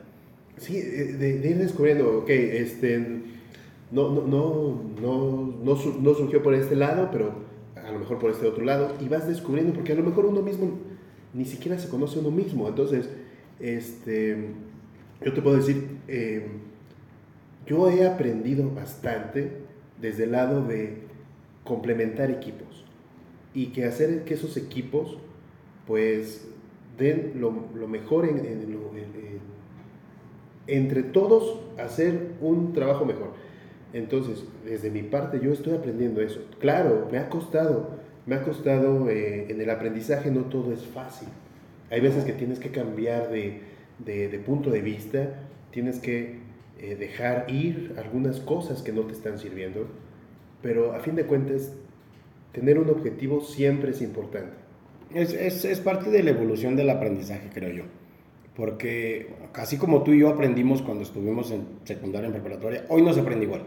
Sí, 0.57 0.77
eh, 0.77 1.15
de, 1.17 1.39
de 1.39 1.49
ir 1.49 1.57
descubriendo, 1.57 2.19
ok, 2.19 2.29
este, 2.29 3.01
no, 3.93 4.09
no, 4.09 4.21
no, 4.27 4.93
no, 5.01 5.53
no, 5.63 5.75
no 6.01 6.13
surgió 6.13 6.41
por 6.43 6.53
este 6.53 6.75
lado, 6.75 7.09
pero 7.11 7.33
a 7.75 7.91
lo 7.91 7.99
mejor 7.99 8.19
por 8.19 8.31
este 8.31 8.47
otro 8.47 8.63
lado, 8.65 8.95
y 8.99 9.07
vas 9.07 9.27
descubriendo, 9.27 9.73
porque 9.73 9.91
a 9.93 9.95
lo 9.95 10.03
mejor 10.03 10.25
uno 10.25 10.41
mismo 10.41 10.71
ni 11.33 11.45
siquiera 11.45 11.77
se 11.79 11.89
conoce 11.89 12.19
uno 12.19 12.31
mismo, 12.31 12.67
entonces, 12.67 13.09
este, 13.59 14.49
yo 15.23 15.33
te 15.33 15.41
puedo 15.41 15.55
decir, 15.57 15.97
eh, 16.07 16.47
yo 17.65 17.89
he 17.89 18.05
aprendido 18.05 18.69
bastante 18.71 19.63
desde 20.01 20.25
el 20.25 20.31
lado 20.33 20.65
de 20.65 21.03
complementar 21.63 22.29
equipos, 22.31 22.85
y 23.53 23.67
que 23.67 23.85
hacer 23.85 24.23
que 24.25 24.33
esos 24.33 24.57
equipos, 24.57 25.17
pues, 25.87 26.47
den 26.97 27.33
lo, 27.39 27.53
lo 27.75 27.87
mejor 27.87 28.25
en- 28.25 28.43
entre 30.67 31.03
todos 31.03 31.59
hacer 31.77 32.33
un 32.41 32.73
trabajo 32.73 33.05
mejor. 33.05 33.31
Entonces, 33.93 34.43
desde 34.65 34.89
mi 34.89 35.03
parte, 35.03 35.39
yo 35.41 35.51
estoy 35.53 35.73
aprendiendo 35.75 36.21
eso. 36.21 36.41
Claro, 36.59 37.07
me 37.11 37.19
ha 37.19 37.29
costado, 37.29 37.91
me 38.25 38.35
ha 38.35 38.43
costado 38.43 39.09
eh, 39.09 39.47
en 39.49 39.61
el 39.61 39.69
aprendizaje, 39.69 40.31
no 40.31 40.41
todo 40.45 40.73
es 40.73 40.85
fácil. 40.85 41.27
Hay 41.91 42.01
veces 42.01 42.25
que 42.25 42.33
tienes 42.33 42.59
que 42.59 42.71
cambiar 42.71 43.29
de, 43.29 43.61
de- 43.99 44.27
de 44.29 44.39
punto 44.39 44.71
de 44.71 44.81
vista, 44.81 45.41
tienes 45.71 45.99
que 45.99 46.39
eh, 46.79 46.95
dejar 46.95 47.45
ir 47.49 47.93
algunas 47.97 48.39
cosas 48.39 48.81
que 48.81 48.91
no 48.91 49.01
te 49.03 49.13
están 49.13 49.37
sirviendo, 49.39 49.87
pero 50.61 50.93
a 50.93 50.99
fin 50.99 51.15
de 51.15 51.25
cuentas, 51.25 51.73
tener 52.51 52.79
un 52.79 52.89
objetivo 52.89 53.41
siempre 53.41 53.91
es 53.91 54.01
importante. 54.01 54.53
Es, 55.13 55.33
es, 55.33 55.65
es 55.65 55.79
parte 55.79 56.09
de 56.09 56.23
la 56.23 56.31
evolución 56.31 56.75
del 56.75 56.89
aprendizaje, 56.89 57.49
creo 57.53 57.71
yo. 57.71 57.83
Porque 58.55 59.29
así 59.55 59.77
como 59.77 60.03
tú 60.03 60.11
y 60.13 60.19
yo 60.19 60.29
aprendimos 60.29 60.81
cuando 60.81 61.03
estuvimos 61.03 61.51
en 61.51 61.65
secundaria, 61.85 62.27
en 62.27 62.33
preparatoria, 62.33 62.85
hoy 62.89 63.01
no 63.01 63.13
se 63.13 63.21
aprende 63.21 63.45
igual. 63.45 63.63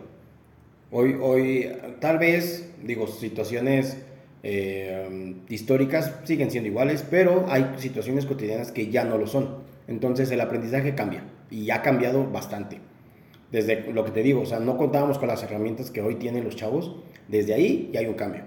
Hoy, 0.90 1.16
hoy 1.20 1.72
tal 2.00 2.18
vez, 2.18 2.70
digo, 2.84 3.06
situaciones 3.08 3.96
eh, 4.42 5.34
históricas 5.48 6.12
siguen 6.24 6.50
siendo 6.50 6.68
iguales, 6.68 7.04
pero 7.08 7.46
hay 7.48 7.74
situaciones 7.78 8.26
cotidianas 8.26 8.70
que 8.70 8.88
ya 8.90 9.04
no 9.04 9.18
lo 9.18 9.26
son. 9.26 9.64
Entonces 9.88 10.30
el 10.30 10.40
aprendizaje 10.40 10.94
cambia. 10.94 11.24
y 11.50 11.70
ha 11.70 11.82
cambiado 11.82 12.30
bastante. 12.30 12.78
Desde 13.50 13.92
lo 13.92 14.04
que 14.04 14.10
te 14.10 14.22
digo, 14.22 14.40
o 14.42 14.46
sea, 14.46 14.58
no 14.58 14.76
contábamos 14.76 15.18
con 15.18 15.28
las 15.28 15.42
herramientas 15.42 15.90
que 15.90 16.00
hoy 16.00 16.16
tienen 16.16 16.44
los 16.44 16.56
chavos, 16.56 16.96
desde 17.28 17.54
ahí 17.54 17.90
ya 17.92 18.00
hay 18.00 18.06
un 18.06 18.14
cambio. 18.14 18.42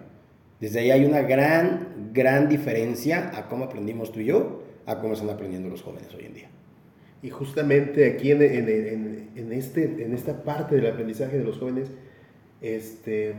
Desde 0.60 0.80
ahí 0.80 0.92
hay 0.92 1.06
una 1.06 1.22
gran, 1.22 2.12
gran 2.14 2.50
diferencia 2.50 3.32
a 3.34 3.48
cómo 3.48 3.66
aprendimos 3.66 4.12
tú 4.12 4.20
y 4.20 4.26
yo, 4.26 4.64
a 4.86 5.00
cómo 5.00 5.14
están 5.14 5.30
aprendiendo 5.30 5.70
los 5.70 5.82
jóvenes 5.82 6.14
hoy 6.14 6.26
en 6.26 6.34
día. 6.34 6.50
Y 7.22 7.30
justamente 7.30 8.12
aquí 8.12 8.32
en, 8.32 8.42
en, 8.42 9.30
en, 9.36 9.54
este, 9.54 9.84
en 10.04 10.14
esta 10.14 10.44
parte 10.44 10.76
del 10.76 10.88
aprendizaje 10.88 11.38
de 11.38 11.44
los 11.44 11.58
jóvenes, 11.58 11.92
este, 12.62 13.36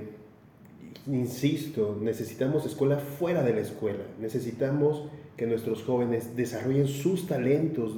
insisto, 1.07 1.99
necesitamos 2.01 2.67
escuela 2.67 2.99
fuera 2.99 3.43
de 3.43 3.55
la 3.55 3.61
escuela. 3.61 4.05
Necesitamos 4.21 5.05
que 5.37 5.47
nuestros 5.47 5.83
jóvenes 5.83 6.37
desarrollen 6.37 6.89
sus 6.89 7.27
talentos, 7.27 7.97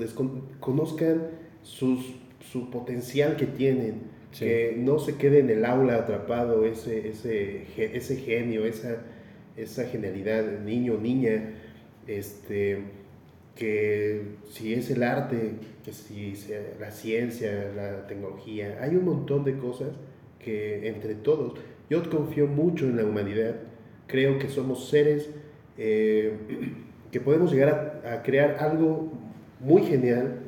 conozcan 0.60 1.28
sus, 1.62 2.14
su 2.40 2.70
potencial 2.70 3.36
que 3.36 3.46
tienen, 3.46 4.02
que 4.36 4.74
no 4.78 4.98
se 4.98 5.16
quede 5.16 5.40
en 5.40 5.50
el 5.50 5.64
aula 5.64 5.96
atrapado 5.96 6.64
ese, 6.64 7.08
ese, 7.08 7.66
ese 7.76 8.16
genio, 8.16 8.64
esa, 8.64 8.98
esa 9.56 9.84
genialidad, 9.84 10.60
niño, 10.60 10.98
niña, 10.98 11.54
este, 12.06 12.82
que 13.56 14.22
si 14.50 14.72
es 14.74 14.90
el 14.90 15.02
arte, 15.02 15.52
que 15.84 15.92
si 15.92 16.34
la 16.80 16.90
ciencia, 16.90 17.70
la 17.74 18.06
tecnología, 18.06 18.78
hay 18.80 18.96
un 18.96 19.04
montón 19.04 19.44
de 19.44 19.58
cosas 19.58 19.90
que 20.42 20.88
entre 20.88 21.14
todos, 21.14 21.54
yo 21.88 22.08
confío 22.10 22.46
mucho 22.46 22.86
en 22.86 22.96
la 22.96 23.04
humanidad, 23.04 23.56
creo 24.06 24.38
que 24.38 24.48
somos 24.48 24.88
seres 24.88 25.30
eh, 25.78 26.32
que 27.10 27.20
podemos 27.20 27.52
llegar 27.52 28.02
a, 28.04 28.22
crear 28.22 28.56
algo 28.60 29.12
muy 29.60 29.82
genial 29.82 30.40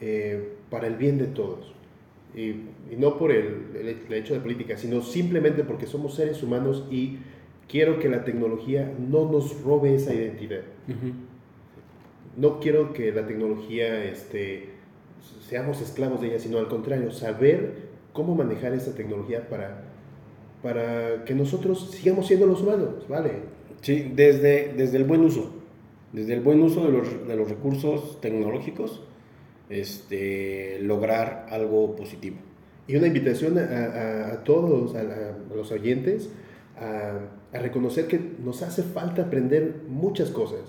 eh, 0.00 0.52
para 0.70 0.86
el 0.86 0.96
bien 0.96 1.18
de 1.18 1.26
todos. 1.26 1.72
Y, 2.34 2.54
no 2.96 3.18
por 3.18 3.32
el, 3.32 3.72
el, 3.74 4.12
hecho 4.12 4.34
de 4.34 4.40
política, 4.40 4.76
sino 4.76 5.02
simplemente 5.02 5.64
porque 5.64 5.86
somos 5.86 6.14
seres 6.14 6.42
humanos 6.42 6.84
y 6.90 7.18
quiero 7.68 7.98
que 7.98 8.08
la 8.08 8.24
tecnología 8.24 8.92
no 8.98 9.30
nos 9.30 9.60
robe 9.62 9.94
esa 9.94 10.14
identidad. 10.14 10.62
No 12.36 12.60
quiero 12.60 12.92
que 12.92 13.12
la 13.12 13.26
tecnología 13.26 14.04
este, 14.04 14.68
seamos 15.48 15.80
esclavos 15.80 16.20
de 16.20 16.28
ella, 16.28 16.38
sino 16.38 16.58
al 16.58 16.68
contrario, 16.68 17.10
saber 17.10 17.85
cómo 18.16 18.34
manejar 18.34 18.72
esa 18.72 18.94
tecnología 18.94 19.48
para, 19.48 19.82
para 20.62 21.24
que 21.24 21.34
nosotros 21.34 21.90
sigamos 21.92 22.26
siendo 22.26 22.46
los 22.46 22.62
humanos, 22.62 23.06
¿vale? 23.08 23.30
Sí, 23.82 24.10
desde, 24.16 24.72
desde 24.76 24.96
el 24.96 25.04
buen 25.04 25.20
uso, 25.20 25.52
desde 26.12 26.32
el 26.32 26.40
buen 26.40 26.60
uso 26.62 26.84
de 26.86 26.92
los, 26.92 27.28
de 27.28 27.36
los 27.36 27.48
recursos 27.48 28.20
tecnológicos, 28.20 29.02
este, 29.68 30.78
lograr 30.80 31.46
algo 31.50 31.94
positivo. 31.94 32.38
Y 32.88 32.96
una 32.96 33.08
invitación 33.08 33.58
a, 33.58 34.32
a, 34.32 34.44
todos, 34.44 34.94
a, 34.94 35.02
los 35.54 35.70
oyentes, 35.72 36.30
a, 36.78 37.58
reconocer 37.58 38.06
que 38.06 38.20
nos 38.44 38.62
hace 38.62 38.82
falta 38.82 39.22
aprender 39.22 39.82
muchas 39.88 40.30
cosas. 40.30 40.60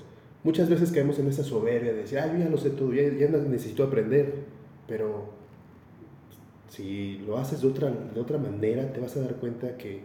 Muchas 0.44 0.70
veces 0.70 0.92
caemos 0.92 1.20
en 1.20 1.28
esa 1.28 1.44
soberbia 1.44 1.92
de 1.92 2.00
decir, 2.00 2.20
ah, 2.20 2.32
yo 2.32 2.40
ya 2.40 2.50
lo 2.50 2.58
sé 2.58 2.70
todo, 2.72 2.94
ya, 2.94 3.04
ya 3.04 3.28
necesito 3.28 3.84
aprender, 3.84 4.34
pero 4.88 5.37
si 6.70 7.20
lo 7.26 7.38
haces 7.38 7.62
de 7.62 7.68
otra, 7.68 7.90
de 7.90 8.20
otra 8.20 8.38
manera, 8.38 8.92
te 8.92 9.00
vas 9.00 9.16
a 9.18 9.22
dar 9.22 9.36
cuenta 9.36 9.78
que 9.78 10.02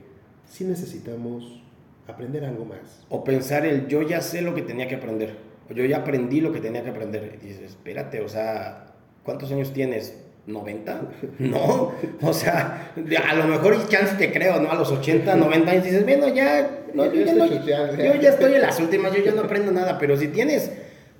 sí 0.48 0.64
necesitamos 0.64 1.62
aprender 2.06 2.44
algo 2.44 2.64
más. 2.64 3.04
O 3.08 3.24
pensar 3.24 3.66
el 3.66 3.88
yo 3.88 4.02
ya 4.02 4.20
sé 4.20 4.42
lo 4.42 4.54
que 4.54 4.62
tenía 4.62 4.88
que 4.88 4.96
aprender, 4.96 5.36
o 5.68 5.72
yo 5.72 5.84
ya 5.84 5.98
aprendí 5.98 6.40
lo 6.40 6.52
que 6.52 6.60
tenía 6.60 6.82
que 6.82 6.90
aprender. 6.90 7.38
Y 7.42 7.46
dices, 7.46 7.70
espérate, 7.70 8.20
o 8.20 8.28
sea, 8.28 8.86
¿cuántos 9.24 9.50
años 9.52 9.72
tienes? 9.72 10.18
¿90? 10.46 11.00
No, 11.38 11.92
o 12.20 12.32
sea, 12.32 12.92
a 13.28 13.34
lo 13.34 13.46
mejor 13.46 13.88
chance 13.88 14.14
te 14.16 14.32
creo, 14.32 14.60
¿no? 14.60 14.70
A 14.70 14.74
los 14.74 14.90
80, 14.90 15.36
90 15.36 15.70
años 15.70 15.84
dices, 15.84 16.04
bueno, 16.04 16.28
ya, 16.28 16.84
no, 16.94 17.12
yo, 17.12 17.24
ya 17.24 17.96
yo 17.96 18.20
ya 18.20 18.30
estoy 18.30 18.54
en 18.54 18.62
las 18.62 18.78
últimas, 18.80 19.14
yo 19.14 19.22
ya 19.24 19.32
no 19.32 19.42
aprendo 19.42 19.72
nada, 19.72 19.98
pero 19.98 20.16
si 20.16 20.28
tienes 20.28 20.70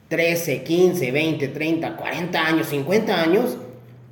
13, 0.09 0.63
15, 0.63 1.11
20, 1.11 1.49
30, 1.49 1.97
40 1.97 2.47
años, 2.47 2.67
50 2.67 3.23
años, 3.23 3.57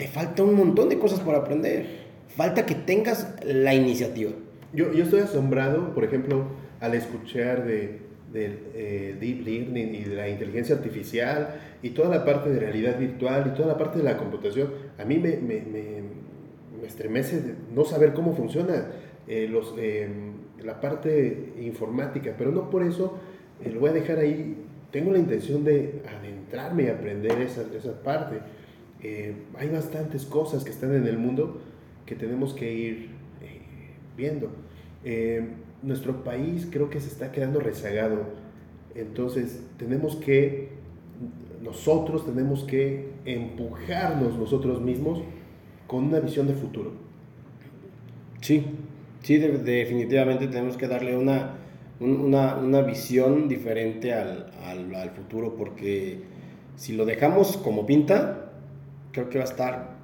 te 0.00 0.08
falta 0.08 0.42
un 0.42 0.54
montón 0.54 0.88
de 0.88 0.98
cosas 0.98 1.20
por 1.20 1.34
aprender. 1.34 1.84
Falta 2.28 2.64
que 2.64 2.74
tengas 2.74 3.34
la 3.44 3.74
iniciativa. 3.74 4.30
Yo, 4.72 4.94
yo 4.94 5.04
estoy 5.04 5.20
asombrado, 5.20 5.92
por 5.94 6.04
ejemplo, 6.04 6.44
al 6.80 6.94
escuchar 6.94 7.66
de, 7.66 7.98
del 8.32 8.60
eh, 8.72 9.14
deep 9.20 9.44
learning 9.44 9.94
y 9.94 10.04
de 10.04 10.14
la 10.14 10.26
inteligencia 10.26 10.76
artificial 10.76 11.60
y 11.82 11.90
toda 11.90 12.08
la 12.08 12.24
parte 12.24 12.48
de 12.48 12.58
realidad 12.60 12.98
virtual 12.98 13.52
y 13.52 13.54
toda 13.54 13.68
la 13.68 13.76
parte 13.76 13.98
de 13.98 14.04
la 14.04 14.16
computación. 14.16 14.70
A 14.98 15.04
mí 15.04 15.18
me, 15.18 15.36
me, 15.36 15.60
me, 15.60 16.86
estremece 16.86 17.56
no 17.74 17.84
saber 17.84 18.14
cómo 18.14 18.34
funciona 18.34 18.86
eh, 19.28 19.48
los, 19.50 19.74
eh, 19.76 20.08
la 20.64 20.80
parte 20.80 21.52
informática, 21.60 22.34
pero 22.38 22.52
no 22.52 22.70
por 22.70 22.84
eso 22.84 23.18
lo 23.70 23.80
voy 23.80 23.90
a 23.90 23.92
dejar 23.92 24.18
ahí. 24.18 24.64
Tengo 24.90 25.12
la 25.12 25.18
intención 25.18 25.62
de 25.62 26.00
adentrarme 26.18 26.84
y 26.84 26.88
aprender 26.88 27.38
esa, 27.42 27.64
esa 27.76 28.02
parte 28.02 28.38
eh, 29.02 29.34
hay 29.58 29.68
bastantes 29.68 30.24
cosas 30.26 30.64
que 30.64 30.70
están 30.70 30.94
en 30.94 31.06
el 31.06 31.18
mundo 31.18 31.60
que 32.04 32.14
tenemos 32.14 32.52
que 32.52 32.72
ir 32.72 33.10
eh, 33.40 33.60
viendo. 34.16 34.50
Eh, 35.04 35.48
nuestro 35.82 36.22
país 36.22 36.68
creo 36.70 36.90
que 36.90 37.00
se 37.00 37.08
está 37.08 37.32
quedando 37.32 37.60
rezagado, 37.60 38.24
entonces 38.94 39.62
tenemos 39.78 40.16
que, 40.16 40.68
nosotros 41.62 42.26
tenemos 42.26 42.64
que 42.64 43.08
empujarnos 43.24 44.36
nosotros 44.38 44.80
mismos 44.82 45.22
con 45.86 46.04
una 46.04 46.20
visión 46.20 46.46
de 46.46 46.54
futuro. 46.54 46.92
Sí, 48.42 48.64
sí, 49.22 49.38
definitivamente 49.38 50.48
tenemos 50.48 50.76
que 50.76 50.88
darle 50.88 51.16
una, 51.16 51.56
una, 52.00 52.56
una 52.56 52.82
visión 52.82 53.48
diferente 53.48 54.12
al, 54.12 54.50
al, 54.64 54.94
al 54.94 55.10
futuro 55.10 55.54
porque 55.56 56.18
si 56.76 56.94
lo 56.94 57.06
dejamos 57.06 57.56
como 57.58 57.86
pinta, 57.86 58.49
creo 59.12 59.28
que 59.28 59.38
va 59.38 59.44
a 59.44 59.48
estar 59.48 59.96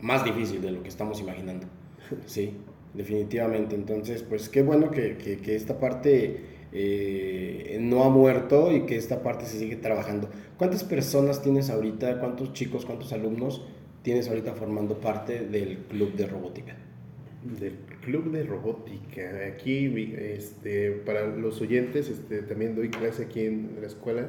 más 0.00 0.24
difícil 0.24 0.60
de 0.62 0.70
lo 0.70 0.82
que 0.82 0.88
estamos 0.88 1.20
imaginando. 1.20 1.66
Sí, 2.26 2.52
definitivamente. 2.94 3.74
Entonces, 3.74 4.22
pues 4.22 4.48
qué 4.48 4.62
bueno 4.62 4.90
que, 4.90 5.16
que, 5.16 5.56
esta 5.56 5.80
parte 5.80 6.40
eh, 6.72 7.78
no 7.80 8.04
ha 8.04 8.10
muerto 8.10 8.72
y 8.72 8.82
que 8.86 8.96
esta 8.96 9.22
parte 9.22 9.46
se 9.46 9.58
sigue 9.58 9.76
trabajando. 9.76 10.30
¿Cuántas 10.56 10.84
personas 10.84 11.42
tienes 11.42 11.68
ahorita, 11.68 12.20
cuántos 12.20 12.52
chicos, 12.52 12.86
cuántos 12.86 13.12
alumnos 13.12 13.62
tienes 14.02 14.28
ahorita 14.28 14.54
formando 14.54 15.00
parte 15.00 15.46
del 15.46 15.78
club 15.88 16.14
de 16.14 16.26
robótica? 16.26 16.76
Del 17.58 17.74
club 18.02 18.30
de 18.30 18.44
robótica. 18.44 19.22
Aquí, 19.52 20.12
este, 20.16 20.92
para 20.92 21.26
los 21.26 21.60
oyentes, 21.60 22.08
este, 22.08 22.42
también 22.42 22.76
doy 22.76 22.88
clase 22.90 23.24
aquí 23.24 23.46
en 23.46 23.78
la 23.80 23.88
escuela 23.88 24.28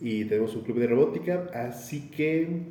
y 0.00 0.24
tenemos 0.24 0.54
un 0.56 0.62
club 0.62 0.78
de 0.78 0.86
robótica, 0.86 1.50
así 1.52 2.10
que 2.10 2.62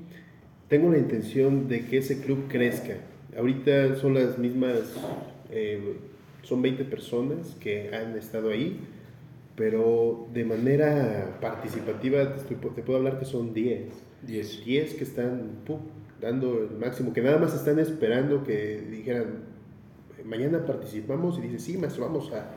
tengo 0.69 0.91
la 0.91 0.99
intención 0.99 1.67
de 1.67 1.85
que 1.85 1.97
ese 1.97 2.21
club 2.21 2.47
crezca. 2.47 2.93
Ahorita 3.35 3.95
son 3.95 4.13
las 4.13 4.37
mismas, 4.37 4.93
eh, 5.51 5.97
son 6.43 6.61
20 6.61 6.85
personas 6.85 7.55
que 7.59 7.93
han 7.93 8.15
estado 8.15 8.51
ahí, 8.51 8.79
pero 9.55 10.27
de 10.31 10.45
manera 10.45 11.37
participativa 11.41 12.35
te, 12.35 12.55
puedo 12.55 12.97
hablar 12.97 13.19
que 13.19 13.25
son 13.25 13.53
10. 13.53 13.81
10. 14.27 14.65
10 14.65 14.93
que 14.93 15.03
están 15.03 15.57
dando 16.21 16.67
el 16.69 16.77
máximo, 16.77 17.13
que 17.13 17.21
nada 17.21 17.39
más 17.39 17.55
están 17.55 17.79
esperando 17.79 18.43
que 18.43 18.79
dijeran, 18.91 19.43
mañana 20.23 20.65
participamos 20.65 21.39
y 21.39 21.41
dice, 21.41 21.59
sí, 21.59 21.77
maestro, 21.77 22.05
vamos 22.05 22.31
a... 22.31 22.51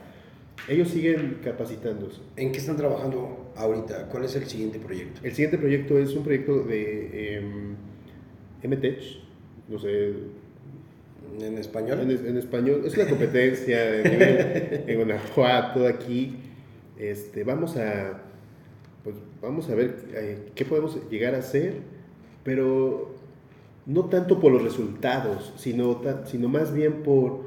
Ellos 0.69 0.89
siguen 0.89 1.39
capacitándose. 1.43 2.21
¿En 2.37 2.53
qué 2.53 2.59
están 2.59 2.77
trabajando 2.77 3.53
ahorita? 3.57 4.09
¿Cuál 4.11 4.25
es 4.25 4.37
el 4.37 4.45
siguiente 4.45 4.79
proyecto? 4.79 5.21
El 5.25 5.33
siguiente 5.33 5.57
proyecto 5.57 5.99
es 5.99 6.15
un 6.15 6.23
proyecto 6.23 6.63
de... 6.63 7.37
Em, 7.37 7.92
MTech, 8.65 9.01
no 9.69 9.79
sé. 9.79 10.13
¿En 11.41 11.59
español? 11.59 12.01
En, 12.01 12.37
español. 12.37 12.83
Es 12.85 12.95
una 12.97 13.09
competencia 13.09 13.81
de 13.81 14.85
en 14.87 14.97
Guanajuato, 14.97 15.87
aquí. 15.87 16.37
Este, 16.99 17.45
vamos 17.45 17.77
a. 17.77 18.21
Pues 19.03 19.17
vamos 19.41 19.69
a 19.71 19.75
ver 19.75 19.97
eh, 20.15 20.51
qué 20.55 20.65
podemos 20.65 20.99
llegar 21.11 21.35
a 21.35 21.39
hacer, 21.39 21.75
pero 22.45 23.17
no 23.87 24.05
tanto 24.05 24.39
por 24.39 24.53
los 24.53 24.63
resultados, 24.63 25.53
sino, 25.57 26.01
sino 26.27 26.49
más 26.49 26.73
bien 26.73 27.03
por 27.03 27.41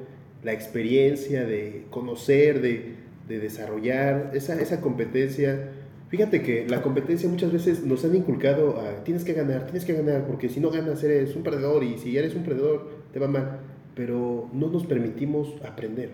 la 0.43 0.51
experiencia 0.51 1.45
de 1.45 1.85
conocer, 1.89 2.61
de, 2.61 2.95
de 3.27 3.39
desarrollar 3.39 4.31
esa, 4.33 4.59
esa 4.59 4.81
competencia 4.81 5.71
Fíjate 6.09 6.43
que 6.43 6.67
la 6.67 6.81
competencia 6.81 7.27
muchas 7.27 7.51
veces 7.51 7.83
nos 7.83 8.05
han 8.05 8.15
inculcado 8.15 8.79
tienes 9.03 9.23
que 9.23 9.33
ganar, 9.33 9.63
tienes 9.65 9.85
que 9.85 9.93
ganar, 9.93 10.27
porque 10.27 10.49
si 10.49 10.59
no 10.59 10.69
ganas 10.69 11.03
eres 11.03 11.35
un 11.35 11.43
perdedor 11.43 11.83
y 11.83 11.97
si 11.97 12.15
eres 12.17 12.35
un 12.35 12.43
perdedor 12.43 12.89
te 13.11 13.19
va 13.19 13.27
mal. 13.27 13.59
Pero 13.95 14.49
no 14.53 14.67
nos 14.67 14.85
permitimos 14.85 15.55
aprender, 15.67 16.11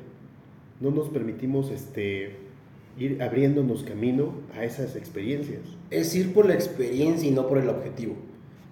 no 0.79 0.91
nos 0.91 1.09
permitimos 1.09 1.71
este, 1.71 2.37
ir 2.97 3.21
abriéndonos 3.21 3.83
camino 3.83 4.33
a 4.55 4.63
esas 4.63 4.95
experiencias. 4.95 5.61
Es 5.89 6.15
ir 6.15 6.33
por 6.33 6.45
la 6.45 6.53
experiencia 6.53 7.27
y 7.27 7.31
no 7.31 7.47
por 7.47 7.57
el 7.57 7.69
objetivo. 7.69 8.15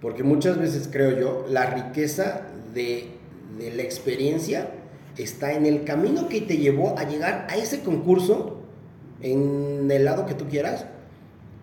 Porque 0.01 0.24
muchas 0.24 0.57
veces 0.57 0.88
creo 0.91 1.20
yo, 1.20 1.45
la 1.49 1.74
riqueza 1.74 2.47
de 2.74 3.07
la 3.76 3.84
experiencia 3.84 4.72
está 5.17 5.53
en 5.53 5.65
el 5.65 5.84
camino 5.84 6.30
que 6.30 6.41
te 6.41 6.57
llevó 6.57 6.97
a 6.97 7.03
llegar 7.03 7.47
a 7.49 7.57
ese 7.57 7.82
concurso 7.82 8.61
en 9.22 9.89
el 9.91 10.05
lado 10.05 10.26
que 10.26 10.34
tú 10.34 10.45
quieras, 10.47 10.86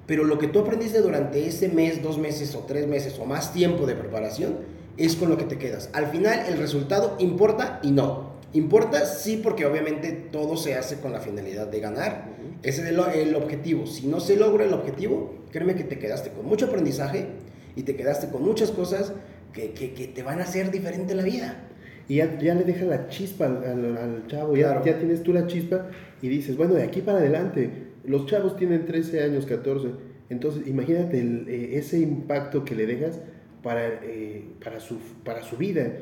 pero 0.07 0.25
lo 0.25 0.39
que 0.39 0.49
tú 0.49 0.61
aprendiste 0.61 1.01
durante 1.01 1.47
ese 1.47 1.69
mes, 1.69 2.03
dos 2.03 2.19
meses 2.19 2.55
o 2.55 2.61
tres 2.61 2.87
meses 2.87 3.19
o 3.19 3.25
más 3.25 3.53
tiempo 3.53 3.87
de 3.87 3.95
preparación 3.95 4.59
es 4.97 5.17
con 5.17 5.29
lo 5.29 5.37
que 5.37 5.45
te 5.45 5.59
quedas. 5.59 5.91
Al 5.93 6.07
final 6.07 6.45
el 6.49 6.59
resultado 6.59 7.17
importa 7.19 7.81
y 7.83 7.91
no. 7.91 8.37
Importa 8.53 9.05
sí 9.05 9.41
porque 9.43 9.67
obviamente 9.67 10.13
todo 10.13 10.57
se 10.57 10.77
hace 10.77 10.97
con 11.01 11.13
la 11.13 11.21
finalidad 11.21 11.67
de 11.67 11.81
ganar. 11.81 12.37
Ese 12.63 12.83
es 12.83 12.89
el, 12.89 13.35
objetivo. 13.35 13.87
Si 13.87 14.07
no 14.07 14.21
se 14.21 14.37
logra 14.37 14.65
el 14.65 14.73
objetivo, 14.73 15.35
créeme 15.51 15.75
que 15.75 15.85
te 15.85 15.99
quedaste 15.99 16.31
con 16.31 16.47
mucho 16.47 16.67
aprendizaje 16.67 17.27
y 17.75 17.83
te 17.83 17.97
quedaste 17.97 18.29
con 18.29 18.43
muchas 18.43 18.71
cosas 18.71 19.13
que, 19.53 19.73
que, 19.73 20.07
te 20.09 20.23
van 20.23 20.41
a 20.41 20.45
hacer 20.45 20.71
diferente 20.71 21.15
la 21.15 21.23
vida. 21.23 21.69
Y 22.09 22.17
ya, 22.17 22.39
ya 22.39 22.55
le 22.55 22.65
deja 22.65 22.85
la 22.85 23.09
chispa 23.09 23.47
al, 23.47 24.25
chavo, 24.29 24.57
ya, 24.57 24.83
ya 24.85 24.99
tienes 24.99 25.23
tú 25.23 25.33
la 25.33 25.47
chispa 25.47 25.89
y 26.23 26.29
dices, 26.29 26.57
bueno, 26.57 26.75
de 26.75 26.85
aquí 26.85 27.01
para 27.01 27.19
adelante, 27.19 27.71
los 28.05 28.27
chavos 28.27 28.57
tienen 28.57 28.87
13 28.87 29.25
años, 29.25 29.45
14, 29.47 29.89
entonces 30.31 30.67
imagínate 30.67 31.19
eh, 31.21 31.77
ese 31.79 31.99
impacto 31.99 32.65
que 32.65 32.75
le 32.75 32.87
dejas 32.87 33.21
para, 33.63 33.87
eh, 34.05 34.45
para, 34.63 34.79
su, 34.79 34.99
para 35.25 35.43
su 35.43 35.57
vida. 35.57 35.93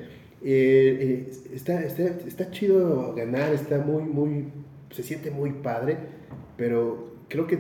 Eh, 0.43 1.31
está, 1.55 1.83
está, 1.83 2.03
está, 2.03 2.51
chido 2.51 3.15
ganar, 3.15 3.55
está 3.55 3.79
muy, 3.79 4.03
muy, 4.03 4.49
se 4.91 5.03
siente 5.03 5.31
muy 5.31 5.53
padre, 5.53 5.97
pero 6.59 7.15
creo 7.29 7.47
que, 7.47 7.59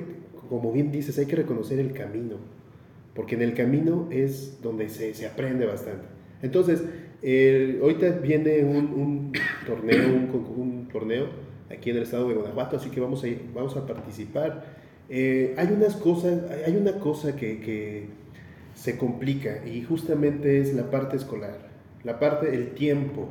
como 0.50 0.70
bien 0.70 0.92
dices, 0.92 1.18
hay 1.18 1.24
que 1.24 1.36
reconocer 1.36 1.78
el 1.78 1.94
camino, 1.94 2.36
porque 3.14 3.36
en 3.36 3.42
el 3.42 3.54
camino 3.54 4.08
es 4.10 4.60
donde 4.62 4.90
se, 4.90 5.14
se 5.14 5.26
aprende 5.26 5.64
bastante. 5.64 6.04
Entonces, 6.42 6.82
ahorita 7.80 8.18
viene 8.22 8.62
un, 8.64 9.32
torneo, 9.66 10.08
un, 10.56 10.88
torneo 10.92 11.28
aquí 11.70 11.90
en 11.90 11.96
el 11.96 12.02
estado 12.02 12.28
de 12.28 12.34
Guanajuato, 12.34 12.76
así 12.76 12.90
que 12.90 13.00
vamos 13.00 13.24
a, 13.24 13.28
vamos 13.54 13.76
a 13.76 13.86
participar. 13.86 14.64
Eh, 15.08 15.54
hay 15.56 15.68
unas 15.68 15.96
cosas, 15.96 16.42
hay 16.66 16.76
una 16.76 16.98
cosa 16.98 17.34
que, 17.36 17.60
que, 17.60 18.24
se 18.74 18.98
complica 18.98 19.64
y 19.64 19.82
justamente 19.82 20.60
es 20.60 20.74
la 20.74 20.90
parte 20.90 21.16
escolar, 21.16 21.70
la 22.02 22.18
parte 22.18 22.50
del 22.50 22.70
tiempo. 22.70 23.28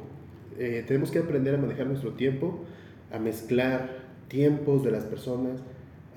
Eh, 0.57 0.83
tenemos 0.87 1.11
que 1.11 1.19
aprender 1.19 1.55
a 1.55 1.57
manejar 1.57 1.85
nuestro 1.87 2.13
tiempo, 2.13 2.63
a 3.11 3.19
mezclar 3.19 4.03
tiempos 4.29 4.83
de 4.83 4.91
las 4.91 5.03
personas, 5.03 5.61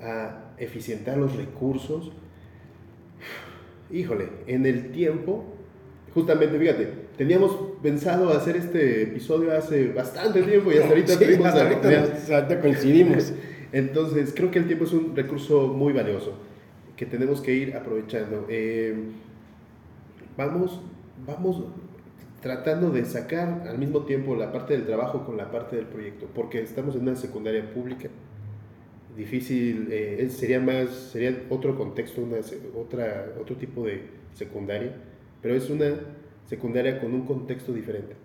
a 0.01 0.53
eficientar 0.57 1.17
los 1.17 1.35
recursos. 1.35 2.11
Híjole, 3.91 4.29
en 4.47 4.65
el 4.65 4.91
tiempo, 4.91 5.43
justamente, 6.13 6.57
fíjate, 6.57 7.06
teníamos 7.17 7.57
pensado 7.81 8.29
hacer 8.29 8.55
este 8.55 9.03
episodio 9.03 9.51
hace 9.51 9.89
bastante 9.89 10.43
tiempo 10.43 10.71
y 10.71 10.77
hasta 10.77 10.89
ahorita, 10.89 11.13
sí, 12.17 12.33
ahorita 12.33 12.61
coincidimos. 12.61 13.33
Entonces, 13.71 14.33
creo 14.33 14.49
que 14.49 14.59
el 14.59 14.67
tiempo 14.67 14.85
es 14.85 14.93
un 14.93 15.15
recurso 15.15 15.67
muy 15.67 15.91
valioso 15.91 16.33
que 16.95 17.05
tenemos 17.05 17.41
que 17.41 17.53
ir 17.53 17.75
aprovechando. 17.75 18.45
Eh, 18.49 18.95
vamos, 20.37 20.79
vamos 21.25 21.63
tratando 22.41 22.91
de 22.91 23.03
sacar 23.03 23.67
al 23.67 23.77
mismo 23.77 24.01
tiempo 24.01 24.35
la 24.35 24.51
parte 24.51 24.73
del 24.73 24.85
trabajo 24.85 25.25
con 25.25 25.37
la 25.37 25.51
parte 25.51 25.75
del 25.75 25.85
proyecto, 25.85 26.27
porque 26.33 26.61
estamos 26.61 26.95
en 26.95 27.01
una 27.01 27.15
secundaria 27.15 27.69
pública. 27.71 28.09
Difícil, 29.15 29.87
eh, 29.91 30.27
sería 30.29 30.59
más, 30.59 30.89
sería 30.89 31.35
otro 31.49 31.75
contexto, 31.75 32.21
una, 32.21 32.37
otra, 32.75 33.33
otro 33.41 33.55
tipo 33.55 33.83
de 33.83 34.03
secundaria, 34.33 34.93
pero 35.41 35.55
es 35.55 35.69
una 35.69 35.95
secundaria 36.47 36.99
con 36.99 37.13
un 37.13 37.25
contexto 37.25 37.73
diferente. 37.73 38.15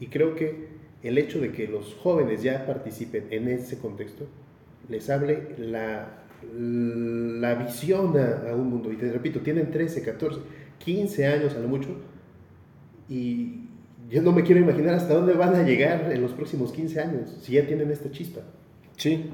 Y 0.00 0.06
creo 0.06 0.34
que 0.34 0.68
el 1.02 1.18
hecho 1.18 1.40
de 1.40 1.52
que 1.52 1.68
los 1.68 1.94
jóvenes 1.94 2.42
ya 2.42 2.66
participen 2.66 3.26
en 3.30 3.48
ese 3.48 3.78
contexto 3.78 4.26
les 4.88 5.10
hable 5.10 5.54
la, 5.58 6.24
la 6.54 7.54
visión 7.54 8.14
a, 8.18 8.54
un 8.54 8.70
mundo. 8.70 8.92
Y 8.92 8.96
te 8.96 9.10
repito, 9.10 9.40
tienen 9.40 9.70
13, 9.70 10.02
14, 10.02 10.40
15 10.78 11.26
años 11.26 11.54
a 11.54 11.58
lo 11.58 11.68
mucho. 11.68 11.88
Y 13.08 13.66
yo 14.10 14.22
no 14.22 14.32
me 14.32 14.42
quiero 14.42 14.60
imaginar 14.60 14.94
hasta 14.94 15.14
dónde 15.14 15.34
van 15.34 15.54
a 15.54 15.62
llegar 15.62 16.10
en 16.12 16.22
los 16.22 16.32
próximos 16.32 16.72
15 16.72 17.00
años, 17.00 17.38
si 17.42 17.52
ya 17.52 17.66
tienen 17.66 17.90
esta 17.90 18.10
chispa. 18.10 18.42
Sí, 18.96 19.26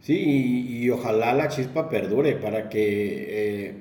sí, 0.00 0.82
y, 0.82 0.90
ojalá 0.90 1.32
la 1.34 1.48
chispa 1.48 1.88
perdure 1.88 2.36
para 2.36 2.68
que 2.68 3.66
eh, 3.68 3.74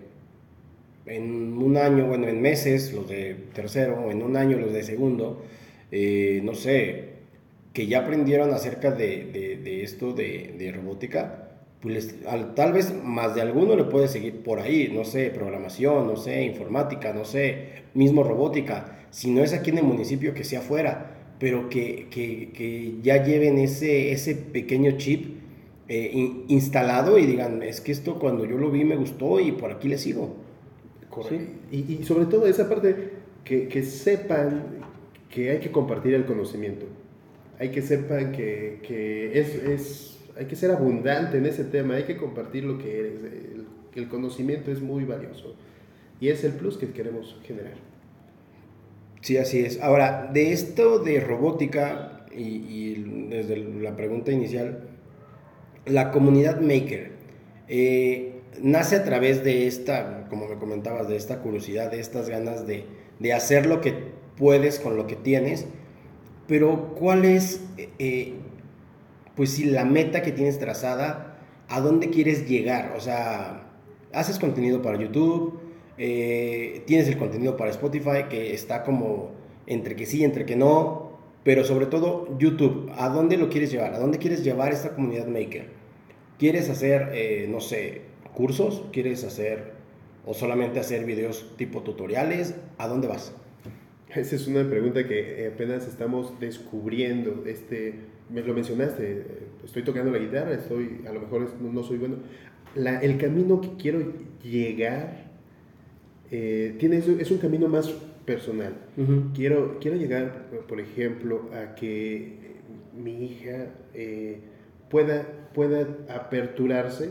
en 1.10 1.58
un 1.58 1.78
año, 1.78 2.08
bueno, 2.08 2.28
en 2.28 2.42
meses, 2.42 2.94
los 2.94 3.08
de 3.08 3.36
tercero, 3.54 4.12
en 4.12 4.22
un 4.22 4.38
año 4.38 4.58
los 4.58 4.72
de 4.72 4.84
segundo, 4.84 5.44
eh, 5.92 6.42
no 6.44 6.54
sé, 6.54 7.10
que 7.74 7.88
ya 7.88 8.00
aprendieron 8.00 8.54
acerca 8.54 8.92
de, 8.92 9.60
de, 9.64 9.84
esto 9.84 10.14
de, 10.14 10.56
de, 10.58 10.72
robótica, 10.72 11.50
pues 11.82 12.16
tal 12.56 12.74
vez 12.74 12.94
más 13.04 13.36
de 13.36 13.42
alguno 13.42 13.76
le 13.76 13.86
puede 13.86 14.08
seguir 14.08 14.44
por 14.44 14.60
ahí, 14.60 14.92
no 14.94 15.06
sé, 15.06 15.30
programación, 15.30 16.08
no 16.08 16.16
sé, 16.16 16.44
informática, 16.44 17.14
no 17.14 17.26
sé, 17.26 17.84
mismo 17.94 18.24
robótica, 18.24 19.00
si 19.12 19.32
no 19.32 19.44
es 19.44 19.54
aquí 19.54 19.72
en 19.72 19.80
el 19.80 19.86
municipio 19.86 20.34
que 20.34 20.44
sea 20.44 20.60
afuera, 20.60 21.16
pero 21.40 21.70
que, 21.70 22.08
que, 22.12 22.52
que 22.54 22.96
ya 23.02 23.24
lleven 23.24 23.58
ese, 23.58 24.12
ese 24.12 24.36
pequeño 24.36 24.92
chip 24.98 25.40
eh, 25.88 26.12
instalado 26.50 27.18
y 27.18 27.26
digan, 27.26 27.64
es 27.64 27.82
que 27.82 27.92
esto 27.92 28.20
cuando 28.20 28.46
yo 28.46 28.58
lo 28.58 28.70
vi 28.70 28.84
me 28.84 28.96
gustó 28.96 29.40
y 29.40 29.52
por 29.54 29.72
aquí 29.72 29.88
le 29.88 29.98
sigo. 29.98 30.49
Y, 31.72 31.94
y, 31.94 32.04
sobre 32.04 32.26
todo 32.26 32.46
esa 32.46 32.70
parte, 32.70 33.10
que, 33.44 33.68
que 33.68 33.84
sepan 33.84 34.64
que 35.30 35.52
hay 35.52 35.60
que 35.60 35.72
compartir 35.72 36.14
el 36.14 36.26
conocimiento 36.26 36.86
hay 37.60 37.70
que 37.70 37.82
sepan 37.82 38.32
que, 38.32 38.80
que 38.88 39.38
es, 39.38 39.56
es, 39.56 40.20
hay 40.38 40.46
que 40.46 40.56
ser 40.56 40.72
abundante 40.72 41.38
en 41.38 41.46
ese 41.46 41.66
tema, 41.66 41.96
hay 41.96 42.04
que 42.04 42.16
compartir 42.16 42.64
lo 42.64 42.78
que 42.78 43.00
eres. 43.00 43.14
El, 43.14 43.66
el 43.96 44.08
conocimiento 44.08 44.72
es 44.72 44.82
muy 44.82 45.04
valioso 45.04 45.56
y 46.22 46.30
es 46.30 46.44
el 46.46 46.54
plus 46.54 46.78
que 46.78 46.92
queremos 46.92 47.38
generar. 47.44 47.74
Sí, 49.22 49.36
así 49.36 49.60
es. 49.60 49.82
Ahora, 49.82 50.30
de 50.34 50.54
esto 50.54 51.00
de 51.00 51.20
robótica 51.20 52.26
y, 52.34 52.44
y 52.44 53.28
desde 53.30 53.58
la 53.58 53.98
pregunta 53.98 54.32
inicial, 54.32 54.88
la 55.86 56.12
comunidad 56.12 56.62
maker 56.62 57.12
eh, 57.68 58.29
nace 58.62 58.96
a 58.96 59.04
través 59.04 59.44
de 59.44 59.68
esta, 59.68 60.28
como 60.30 60.48
me 60.48 60.56
comentabas, 60.56 61.08
de 61.08 61.16
esta 61.16 61.40
curiosidad, 61.40 61.92
de 61.92 62.00
estas 62.00 62.30
ganas 62.30 62.66
de, 62.68 62.86
de 63.20 63.34
hacer 63.34 63.66
lo 63.66 63.82
que 63.82 63.94
puedes 64.38 64.80
con 64.80 64.96
lo 64.96 65.08
que 65.08 65.16
tienes 65.16 65.66
pero 66.50 66.96
¿cuál 66.96 67.26
es, 67.26 67.62
eh, 68.00 68.34
pues 69.36 69.52
si 69.52 69.66
la 69.66 69.86
meta 69.86 70.24
que 70.24 70.32
tienes 70.32 70.58
trazada, 70.58 71.38
a 71.68 71.80
dónde 71.80 72.10
quieres 72.10 72.50
llegar? 72.50 72.96
O 72.98 73.00
sea, 73.00 73.70
haces 74.12 74.40
contenido 74.40 74.82
para 74.82 75.00
YouTube, 75.00 75.60
eh, 76.00 76.82
tienes 76.88 77.08
el 77.08 77.20
contenido 77.20 77.56
para 77.56 77.70
Spotify, 77.70 78.24
que 78.32 78.56
está 78.56 78.84
como 78.84 79.30
entre 79.68 79.96
que 79.96 80.08
sí, 80.08 80.24
entre 80.24 80.48
que 80.48 80.56
no, 80.56 81.20
pero 81.44 81.64
sobre 81.64 81.86
todo 81.86 82.36
YouTube, 82.40 82.92
¿a 82.98 83.10
dónde 83.10 83.38
lo 83.38 83.48
quieres 83.50 83.72
llevar? 83.72 83.94
¿A 83.94 84.00
dónde 84.00 84.18
quieres 84.18 84.44
llevar 84.44 84.74
esta 84.74 84.96
comunidad 84.96 85.28
maker? 85.28 85.68
¿Quieres 86.40 86.68
hacer, 86.68 87.12
eh, 87.14 87.48
no 87.48 87.60
sé, 87.60 88.02
cursos? 88.34 88.84
¿Quieres 88.92 89.24
hacer 89.24 89.74
o 90.26 90.34
solamente 90.34 90.80
hacer 90.80 91.06
videos 91.06 91.54
tipo 91.58 91.82
tutoriales? 91.82 92.56
¿A 92.78 92.88
dónde 92.88 93.08
vas? 93.08 93.34
Esa 94.14 94.36
es 94.36 94.48
una 94.48 94.68
pregunta 94.68 95.08
que 95.08 95.52
apenas 95.54 95.88
estamos 95.88 96.40
descubriendo. 96.40 97.44
Este, 97.46 97.94
me 98.30 98.42
lo 98.42 98.54
mencionaste, 98.54 99.26
estoy 99.64 99.84
tocando 99.84 100.12
la 100.12 100.18
guitarra, 100.18 100.54
estoy, 100.54 101.02
a 101.08 101.14
lo 101.14 101.22
mejor 101.22 101.48
no 101.62 101.84
soy 101.84 101.98
bueno. 101.98 102.18
La, 102.76 103.00
el 103.00 103.18
camino 103.18 103.62
que 103.62 103.70
quiero 103.78 104.14
llegar 104.44 105.30
eh, 106.32 106.76
tiene, 106.80 106.98
es 106.98 107.32
un 107.32 107.38
camino 107.40 107.68
más 107.68 107.90
personal. 108.26 108.74
quiero, 109.34 109.80
quiero 109.80 109.98
llegar, 109.98 110.50
por 110.68 110.80
ejemplo, 110.80 111.50
a 111.54 111.74
que 111.74 112.38
mi 112.96 113.26
hija 113.26 113.68
eh, 113.94 114.42
pueda, 114.90 115.50
pueda 115.54 115.88
aperturarse 116.10 117.10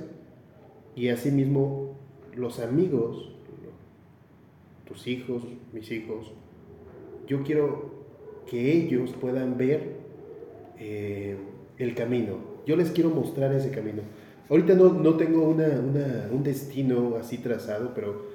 y 0.98 1.10
asimismo 1.10 1.96
los 2.34 2.58
amigos, 2.58 3.30
tus 4.84 5.06
hijos, 5.06 5.44
mis 5.72 5.88
hijos, 5.92 6.32
yo 7.28 7.44
quiero 7.44 8.04
que 8.50 8.72
ellos 8.72 9.14
puedan 9.20 9.56
ver 9.56 9.92
eh, 10.76 11.36
el 11.76 11.94
camino. 11.94 12.38
Yo 12.66 12.74
les 12.74 12.90
quiero 12.90 13.10
mostrar 13.10 13.54
ese 13.54 13.70
camino. 13.70 14.02
Ahorita 14.50 14.74
no, 14.74 14.92
no 14.92 15.14
tengo 15.14 15.48
una, 15.48 15.68
una, 15.68 16.28
un 16.32 16.42
destino 16.42 17.14
así 17.14 17.38
trazado, 17.38 17.92
pero 17.94 18.26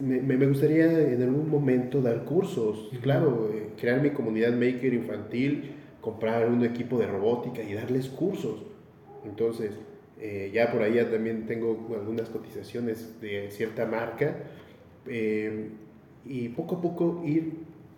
me, 0.00 0.20
me, 0.20 0.46
gustaría 0.46 1.12
en 1.12 1.22
algún 1.22 1.50
momento 1.50 2.00
dar 2.00 2.24
cursos, 2.24 2.88
claro, 3.00 3.50
eh, 3.52 3.70
crear 3.80 4.00
mi 4.00 4.10
comunidad 4.10 4.52
maker 4.52 4.94
infantil, 4.94 5.72
comprar 6.00 6.48
un 6.48 6.64
equipo 6.64 6.98
de 6.98 7.08
robótica 7.08 7.64
y 7.64 7.74
darles 7.74 8.08
cursos. 8.08 8.62
Entonces, 9.24 9.72
eh, 10.24 10.52
ya 10.54 10.70
por 10.70 10.82
ahí 10.82 10.94
ya 10.94 11.10
también 11.10 11.46
tengo 11.46 11.88
algunas 12.00 12.28
cotizaciones 12.28 13.20
de 13.20 13.50
cierta 13.50 13.86
marca 13.86 14.36
eh, 15.08 15.70
y 16.24 16.48
poco 16.50 16.76
a 16.76 16.80
poco 16.80 17.24
ir 17.26 17.54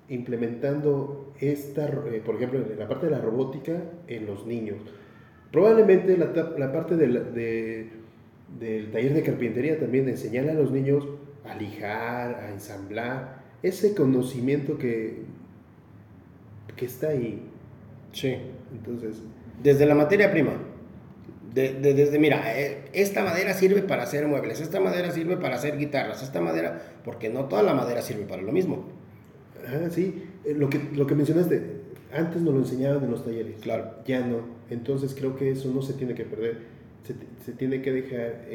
implementando 0.09 1.35
esta, 1.39 1.85
eh, 1.87 2.23
por 2.25 2.37
ejemplo, 2.37 2.61
en 2.61 2.79
la 2.79 2.89
parte 2.89 3.07
de 3.07 3.13
la 3.13 3.21
robótica 3.21 3.79
en 4.07 4.25
los 4.25 4.47
niños. 4.47 4.79
Probablemente 5.53 6.17
la, 6.17 6.33
la 6.59 6.73
parte 6.73 6.97
del 6.97 7.21
taller 8.91 9.13
de 9.13 9.23
carpintería 9.23 9.79
también 9.79 10.09
enseñar 10.09 10.49
a 10.49 10.55
los 10.55 10.71
niños 10.71 11.07
a 11.45 11.55
lijar, 11.57 12.37
a 12.37 12.51
ensamblar, 12.53 13.43
ese 13.63 13.95
conocimiento 13.95 14.79
que, 14.79 15.25
que 16.75 16.87
está 16.87 17.09
ahí. 17.09 17.43
Sí. 18.13 18.39
Entonces. 18.73 19.23
Desde 19.63 19.85
la 19.85 19.95
materia 19.95 20.31
prima. 20.31 20.53
Desde, 21.55 22.19
mira, 22.19 22.59
eh, 22.61 22.85
esta 22.93 23.23
madera 23.23 23.55
sirve 23.55 23.83
para 23.83 24.03
hacer 24.03 24.27
muebles, 24.27 24.61
esta 24.61 24.81
madera 24.81 25.13
sirve 25.13 25.37
para 25.37 25.57
hacer 25.57 25.79
guitarras, 25.79 26.23
esta 26.23 26.41
madera, 26.41 26.83
porque 27.05 27.29
no 27.29 27.45
toda 27.45 27.63
la 27.63 27.75
madera 27.75 28.03
sirve 28.03 28.25
para 28.25 28.43
lo 28.43 28.53
mismo. 28.53 28.89
Ah, 29.67 29.89
sí, 29.91 30.25
eh, 30.45 30.55
lo 30.55 30.69
que, 30.69 30.81
lo 30.95 31.07
que 31.07 31.15
mencionaste, 31.15 31.63
antes 32.13 32.43
nos 32.43 32.55
lo 32.55 32.61
enseñaban 32.61 33.05
en 33.05 33.11
los 33.11 33.25
talleres. 33.25 33.57
Claro. 33.61 33.97
Ya 34.07 34.21
no. 34.21 34.39
Entonces 34.71 35.15
creo 35.15 35.37
que 35.37 35.51
eso 35.51 35.71
no 35.73 35.83
se 35.83 35.95
tiene 35.95 36.15
que 36.15 36.25
perder. 36.25 36.59
Se, 37.07 37.15
se 37.45 37.53
tiene 37.53 37.83
que 37.83 37.93
dejar 37.93 38.47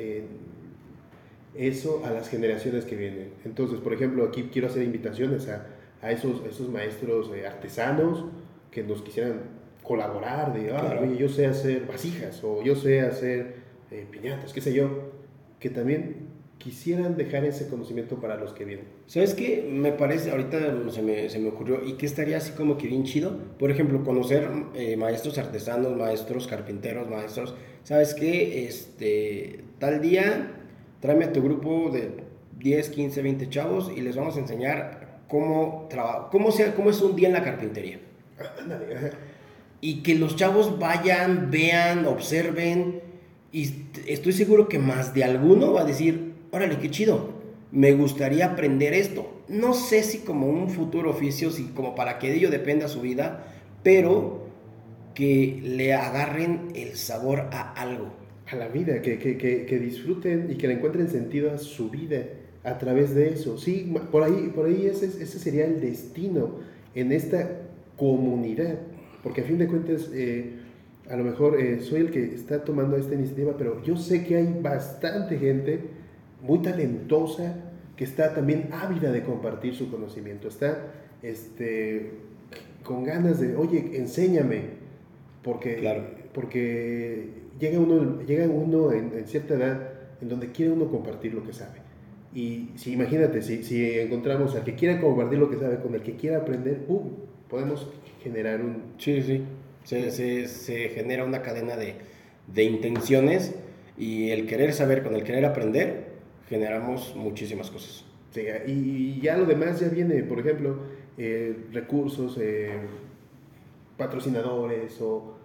eso 1.56 2.04
a 2.06 2.12
las 2.12 2.30
generaciones 2.30 2.86
que 2.86 2.96
vienen. 2.96 3.32
Entonces, 3.44 3.80
por 3.80 3.94
ejemplo, 3.94 4.24
aquí 4.26 4.50
quiero 4.52 4.68
hacer 4.68 4.84
invitaciones 4.84 5.48
a, 5.50 5.66
a 6.02 6.12
esos, 6.12 6.46
esos 6.46 6.70
maestros 6.70 7.32
eh, 7.36 7.46
artesanos 7.46 8.26
que 8.72 8.84
nos 8.84 9.02
quisieran 9.02 9.42
colaborar, 9.90 10.54
de, 10.54 10.72
ah, 10.72 11.00
oye, 11.02 11.18
yo 11.18 11.28
sé 11.28 11.48
hacer 11.48 11.88
vasijas 11.88 12.44
o 12.44 12.62
yo 12.62 12.76
sé 12.76 13.02
hacer 13.02 13.56
eh, 13.90 14.06
piñatas, 14.12 14.54
qué 14.54 14.62
sé 14.62 14.72
yo, 14.72 15.10
que 15.60 15.72
también 15.72 16.28
quisieran 16.60 17.18
dejar 17.18 17.44
ese 17.44 17.68
conocimiento 17.68 18.18
para 18.22 18.36
los 18.36 18.54
que 18.54 18.66
vienen. 18.66 18.86
¿Sabes 19.08 19.34
qué? 19.34 19.68
Me 19.68 19.92
parece, 19.92 20.30
ahorita 20.30 20.60
se 20.92 21.02
me, 21.02 21.28
se 21.28 21.40
me 21.40 21.50
ocurrió, 21.50 21.84
y 21.84 21.94
que 21.94 22.06
estaría 22.06 22.38
así 22.38 22.52
como 22.52 22.78
que 22.78 22.86
bien 22.86 23.04
chido, 23.04 23.36
por 23.58 23.72
ejemplo, 23.72 24.04
conocer 24.04 24.48
eh, 24.76 24.96
maestros 24.96 25.40
artesanos, 25.40 25.98
maestros 25.98 26.46
carpinteros, 26.46 27.10
maestros, 27.10 27.56
¿sabes 27.84 28.14
qué? 28.14 28.68
Este, 28.68 29.64
tal 29.80 30.02
día, 30.02 30.52
tráeme 31.00 31.26
a 31.26 31.34
tu 31.34 31.42
grupo 31.42 31.90
de 31.90 32.12
10, 32.60 32.90
15, 32.90 33.24
20 33.24 33.50
chavos 33.50 33.92
y 33.98 34.02
les 34.02 34.16
vamos 34.16 34.38
a 34.38 34.40
enseñar 34.40 35.24
cómo, 35.28 35.90
cómo, 36.30 36.52
sea, 36.52 36.76
cómo 36.76 36.92
es 36.92 37.02
un 37.02 37.16
día 37.16 37.30
en 37.30 37.34
la 37.34 37.44
carpintería. 37.44 38.02
Y 39.82 40.02
que 40.04 40.16
los 40.16 40.36
chavos 40.36 40.80
vayan, 40.80 41.52
vean, 41.52 42.06
observen, 42.06 43.02
y 43.52 43.72
estoy 44.08 44.34
seguro 44.34 44.68
que 44.68 44.80
más 44.80 45.14
de 45.14 45.24
alguno 45.24 45.74
va 45.74 45.82
a 45.82 45.86
decir, 45.86 46.34
órale, 46.52 46.78
qué 46.78 46.92
chido, 46.92 47.32
me 47.72 47.94
gustaría 47.94 48.46
aprender 48.46 48.94
esto. 48.94 49.42
No 49.48 49.74
sé 49.74 50.04
si 50.04 50.20
como 50.20 50.48
un 50.48 50.70
futuro 50.70 51.10
oficio, 51.10 51.50
si 51.50 51.64
como 51.66 51.96
para 51.96 52.20
que 52.20 52.30
de 52.30 52.36
ello 52.36 52.52
dependa 52.52 52.88
su 52.88 53.02
vida, 53.02 53.48
pero 53.84 54.48
que 55.16 55.60
le 55.64 55.94
agarren 55.94 56.70
el 56.76 56.96
sabor 56.96 57.50
a 57.52 57.74
algo. 57.74 58.14
A 58.52 58.56
la 58.56 58.68
vida, 58.68 59.02
que, 59.02 59.20
que, 59.20 59.38
que, 59.38 59.80
disfruten 59.80 60.50
y 60.50 60.56
que 60.56 60.68
le 60.68 60.76
encuentren 60.76 61.08
sentido 61.08 61.52
a 61.52 61.60
su 61.60 61.92
vida 61.92 62.24
a 62.64 62.80
través 62.80 63.14
de 63.14 63.30
eso. 63.30 63.60
Sí, 63.60 63.94
por 64.12 64.24
ahí, 64.24 64.52
por 64.56 64.66
ahí 64.66 64.88
ese, 64.88 65.06
ese 65.06 65.38
sería 65.38 65.66
el 65.66 65.80
destino 65.80 66.56
en 66.96 67.12
esta 67.12 67.62
comunidad. 67.96 68.80
Porque 69.24 69.42
a 69.42 69.44
fin 69.44 69.58
de 69.58 69.68
cuentas, 69.68 70.10
eh, 70.14 70.54
a 71.10 71.16
lo 71.16 71.24
mejor 71.24 71.60
eh, 71.60 71.82
soy 71.82 72.02
el 72.02 72.12
que 72.12 72.24
está 72.34 72.64
tomando 72.64 72.96
esta 72.98 73.16
iniciativa, 73.16 73.56
pero 73.58 73.84
yo 73.84 73.98
sé 73.98 74.26
que 74.26 74.38
hay 74.38 74.60
bastante 74.62 75.38
gente 75.38 75.80
muy 76.42 76.60
talentosa 76.60 77.56
que 77.96 78.06
está 78.06 78.34
también 78.34 78.70
ávida 78.72 79.12
de 79.12 79.24
compartir 79.24 79.76
su 79.76 79.92
conocimiento, 79.92 80.48
está 80.48 80.86
este, 81.22 82.12
con 82.84 83.04
ganas 83.04 83.42
de, 83.42 83.56
oye, 83.58 83.98
enséñame, 83.98 84.62
porque, 85.44 86.02
porque 86.34 87.30
llega 87.60 87.80
uno, 87.80 88.22
llega 88.22 88.48
uno 88.48 88.92
en, 88.92 89.28
cierta 89.28 89.56
edad 89.56 89.90
en 90.22 90.30
donde 90.30 90.52
quiere 90.52 90.72
uno 90.72 90.90
compartir 90.90 91.34
lo 91.34 91.44
que 91.44 91.54
sabe. 91.54 91.79
Y 92.34 92.70
si 92.76 92.94
imagínate, 92.94 93.42
si, 93.42 93.64
si 93.64 94.00
encontramos 94.00 94.56
al 94.56 94.64
que 94.64 94.76
quiera 94.76 95.02
compartir 95.02 95.40
lo 95.40 95.50
que 95.50 95.58
sabe 95.58 95.80
con 95.80 95.96
el 95.96 96.02
que 96.02 96.16
quiera 96.16 96.38
aprender, 96.38 96.86
uh, 96.88 97.02
podemos 97.50 97.90
generar 98.24 98.62
un... 98.62 98.84
Sí, 98.98 99.22
sí, 99.24 99.44
se, 99.84 100.12
se, 100.12 100.48
se 100.48 100.90
genera 100.90 101.26
una 101.26 101.42
cadena 101.42 101.76
de, 101.76 101.96
de 102.54 102.64
intenciones 102.64 103.56
y 103.98 104.30
el 104.30 104.46
querer 104.46 104.74
saber 104.74 105.02
con 105.04 105.16
el 105.16 105.24
querer 105.24 105.46
aprender 105.46 106.10
generamos 106.48 107.16
muchísimas 107.16 107.72
cosas. 107.72 108.06
Sí, 108.32 108.42
y 108.68 109.22
ya 109.22 109.38
lo 109.38 109.46
demás 109.46 109.80
ya 109.80 109.90
viene, 109.90 110.22
por 110.24 110.40
ejemplo, 110.40 110.78
eh, 111.18 111.56
recursos, 111.74 112.38
eh, 112.40 112.70
patrocinadores 113.98 115.02
o 115.02 115.36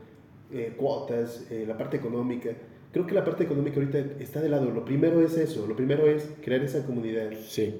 eh, 0.52 0.74
cuotas, 0.76 1.46
la 1.66 1.76
parte 1.78 1.96
económica. 1.96 2.50
Creo 2.94 3.06
que 3.06 3.14
la 3.14 3.24
parte 3.24 3.44
económica 3.44 3.76
ahorita 3.76 3.98
está 4.20 4.40
de 4.40 4.48
lado. 4.48 4.70
Lo 4.70 4.84
primero 4.84 5.20
es 5.20 5.36
eso, 5.36 5.66
lo 5.66 5.76
primero 5.76 6.06
es 6.06 6.26
crear 6.42 6.62
esa 6.62 6.86
comunidad. 6.86 7.30
Sí. 7.46 7.74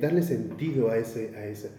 darle 0.00 0.22
sentido 0.22 0.90
a, 0.90 0.98
ese, 0.98 1.34
a 1.34 1.46
esa. 1.46 1.70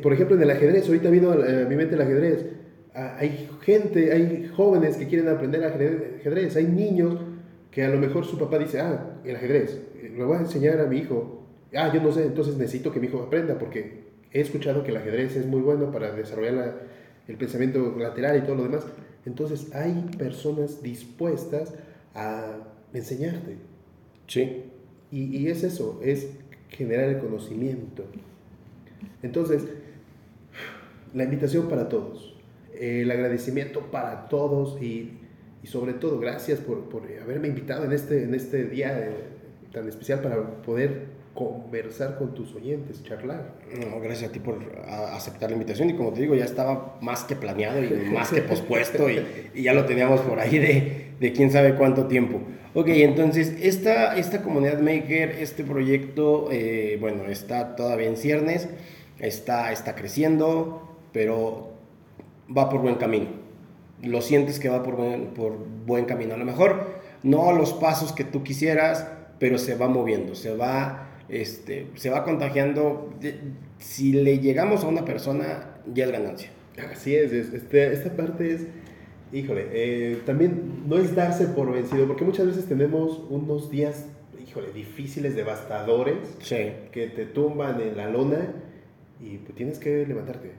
por 0.00 0.14
ejemplo, 0.14 0.36
en 0.36 0.42
el 0.42 0.50
ajedrez, 0.50 0.86
ahorita 0.86 1.10
vino 1.10 1.32
a 1.32 1.36
mi 1.68 1.76
mente 1.76 1.96
el 1.96 2.00
ajedrez. 2.00 2.46
Ah, 2.94 3.16
hay 3.18 3.48
gente, 3.62 4.12
hay 4.12 4.50
jóvenes 4.54 4.96
que 4.96 5.08
quieren 5.08 5.28
aprender 5.28 5.64
ajedrez, 5.64 6.56
hay 6.56 6.66
niños 6.66 7.18
que 7.70 7.82
a 7.82 7.88
lo 7.88 7.98
mejor 7.98 8.26
su 8.26 8.38
papá 8.38 8.58
dice, 8.58 8.80
ah, 8.80 9.18
el 9.24 9.34
ajedrez, 9.34 9.80
le 10.00 10.22
voy 10.24 10.36
a 10.36 10.40
enseñar 10.40 10.78
a 10.78 10.86
mi 10.86 10.98
hijo. 10.98 11.46
Ah, 11.74 11.90
yo 11.92 12.02
no 12.02 12.12
sé, 12.12 12.24
entonces 12.24 12.56
necesito 12.56 12.92
que 12.92 13.00
mi 13.00 13.06
hijo 13.08 13.20
aprenda 13.20 13.58
porque 13.58 14.04
he 14.30 14.40
escuchado 14.40 14.84
que 14.84 14.90
el 14.90 14.98
ajedrez 14.98 15.36
es 15.36 15.46
muy 15.46 15.60
bueno 15.60 15.90
para 15.90 16.12
desarrollar 16.12 16.82
el 17.26 17.36
pensamiento 17.36 17.96
lateral 17.98 18.36
y 18.36 18.42
todo 18.42 18.56
lo 18.56 18.64
demás. 18.64 18.84
Entonces 19.24 19.74
hay 19.74 19.94
personas 20.18 20.82
dispuestas 20.82 21.72
a 22.14 22.58
enseñarte. 22.92 23.56
Sí. 24.26 24.64
Y, 25.10 25.36
y 25.36 25.48
es 25.48 25.62
eso, 25.62 26.00
es 26.02 26.28
generar 26.68 27.08
el 27.08 27.18
conocimiento. 27.18 28.04
Entonces, 29.22 29.64
la 31.12 31.24
invitación 31.24 31.68
para 31.68 31.88
todos, 31.88 32.36
el 32.78 33.10
agradecimiento 33.10 33.90
para 33.90 34.28
todos 34.28 34.80
y, 34.80 35.18
y 35.62 35.66
sobre 35.66 35.92
todo 35.92 36.18
gracias 36.18 36.60
por, 36.60 36.88
por, 36.88 37.02
haberme 37.22 37.48
invitado 37.48 37.84
en 37.84 37.92
este, 37.92 38.24
en 38.24 38.34
este 38.34 38.64
día. 38.64 38.94
De, 38.94 39.32
tan 39.72 39.88
especial 39.88 40.20
para 40.20 40.62
poder 40.62 41.22
conversar 41.34 42.18
con 42.18 42.34
tus 42.34 42.54
oyentes, 42.54 43.02
charlar. 43.02 43.54
No, 43.80 44.00
gracias 44.00 44.28
a 44.28 44.32
ti 44.32 44.38
por 44.38 44.58
aceptar 45.12 45.50
la 45.50 45.56
invitación 45.56 45.88
y 45.88 45.96
como 45.96 46.12
te 46.12 46.20
digo, 46.20 46.34
ya 46.34 46.44
estaba 46.44 46.98
más 47.00 47.24
que 47.24 47.34
planeado 47.36 47.82
y 47.82 48.10
más 48.12 48.30
que 48.30 48.42
pospuesto 48.42 49.08
y, 49.08 49.24
y, 49.54 49.62
ya 49.62 49.72
lo 49.72 49.86
teníamos 49.86 50.20
por 50.20 50.38
ahí 50.38 50.58
de, 50.58 51.11
de, 51.22 51.32
quién 51.32 51.50
sabe 51.50 51.74
cuánto 51.76 52.06
tiempo. 52.06 52.40
Ok, 52.74 52.88
entonces 52.88 53.54
esta, 53.60 54.16
esta 54.16 54.42
comunidad 54.42 54.80
maker, 54.80 55.36
este 55.40 55.64
proyecto, 55.64 56.48
eh, 56.50 56.96
bueno, 57.00 57.26
está 57.26 57.76
todavía 57.76 58.08
en 58.08 58.16
ciernes, 58.16 58.68
está, 59.18 59.72
está 59.72 59.94
creciendo, 59.94 60.96
pero 61.12 61.72
va 62.56 62.68
por 62.68 62.80
buen 62.82 62.96
camino. 62.96 63.28
Lo 64.02 64.20
sientes 64.20 64.58
que 64.58 64.68
va 64.68 64.82
por 64.82 64.96
buen, 64.96 65.28
por 65.28 65.56
buen 65.86 66.06
camino. 66.06 66.34
A 66.34 66.36
lo 66.38 66.44
mejor 66.44 67.00
no 67.22 67.52
los 67.52 67.72
pasos 67.72 68.12
que 68.12 68.24
tú 68.24 68.42
quisieras, 68.42 69.06
pero 69.38 69.58
se 69.58 69.74
va 69.74 69.88
moviendo, 69.88 70.34
se 70.34 70.54
va, 70.54 71.08
este, 71.28 71.86
se 71.94 72.10
va 72.10 72.24
contagiando. 72.24 73.12
Si 73.78 74.12
le 74.12 74.38
llegamos 74.38 74.84
a 74.84 74.88
una 74.88 75.04
persona, 75.04 75.76
ya 75.92 76.04
es 76.04 76.10
ganancia. 76.12 76.50
Así 76.90 77.14
es, 77.14 77.32
este, 77.32 77.92
esta 77.92 78.16
parte 78.16 78.54
es, 78.54 78.66
híjole, 79.32 79.68
eh, 79.72 80.22
también 80.26 80.84
no 80.86 80.98
es 80.98 81.14
darse 81.14 81.46
por 81.46 81.72
vencido, 81.72 82.06
porque 82.06 82.24
muchas 82.24 82.46
veces 82.46 82.66
tenemos 82.66 83.22
unos 83.30 83.70
días, 83.70 84.06
híjole, 84.46 84.72
difíciles, 84.72 85.34
devastadores, 85.34 86.36
que 86.92 87.06
te 87.08 87.26
tumban 87.26 87.80
en 87.80 87.96
la 87.96 88.10
lona 88.10 88.54
y 89.20 89.38
pues 89.38 89.54
tienes 89.56 89.78
que 89.78 90.06
levantarte. 90.06 90.52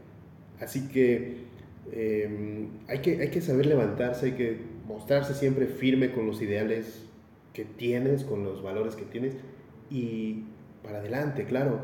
Así 0.59 0.87
que 0.87 1.43
em, 1.91 2.69
hay 2.87 2.99
que 2.99 3.21
hay 3.21 3.29
que 3.29 3.41
saber 3.41 3.65
levantarse, 3.65 4.27
hay 4.27 4.31
que 4.33 4.57
mostrarse 4.87 5.33
siempre 5.33 5.67
firme 5.67 6.11
con 6.11 6.25
los 6.25 6.41
ideales 6.41 7.05
que 7.53 7.65
tienes, 7.65 8.23
con 8.23 8.43
los 8.43 8.63
valores 8.63 8.95
que 8.95 9.05
tienes 9.05 9.35
y 9.89 10.43
para 10.83 10.99
adelante, 10.99 11.45
claro. 11.45 11.81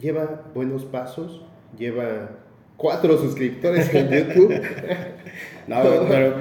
Lleva 0.00 0.50
buenos 0.54 0.84
pasos, 0.84 1.42
lleva 1.78 2.43
cuatro 2.76 3.18
suscriptores 3.18 3.92
en 3.94 4.10
YouTube. 4.10 4.60
no, 5.66 5.82
pero 6.08 6.36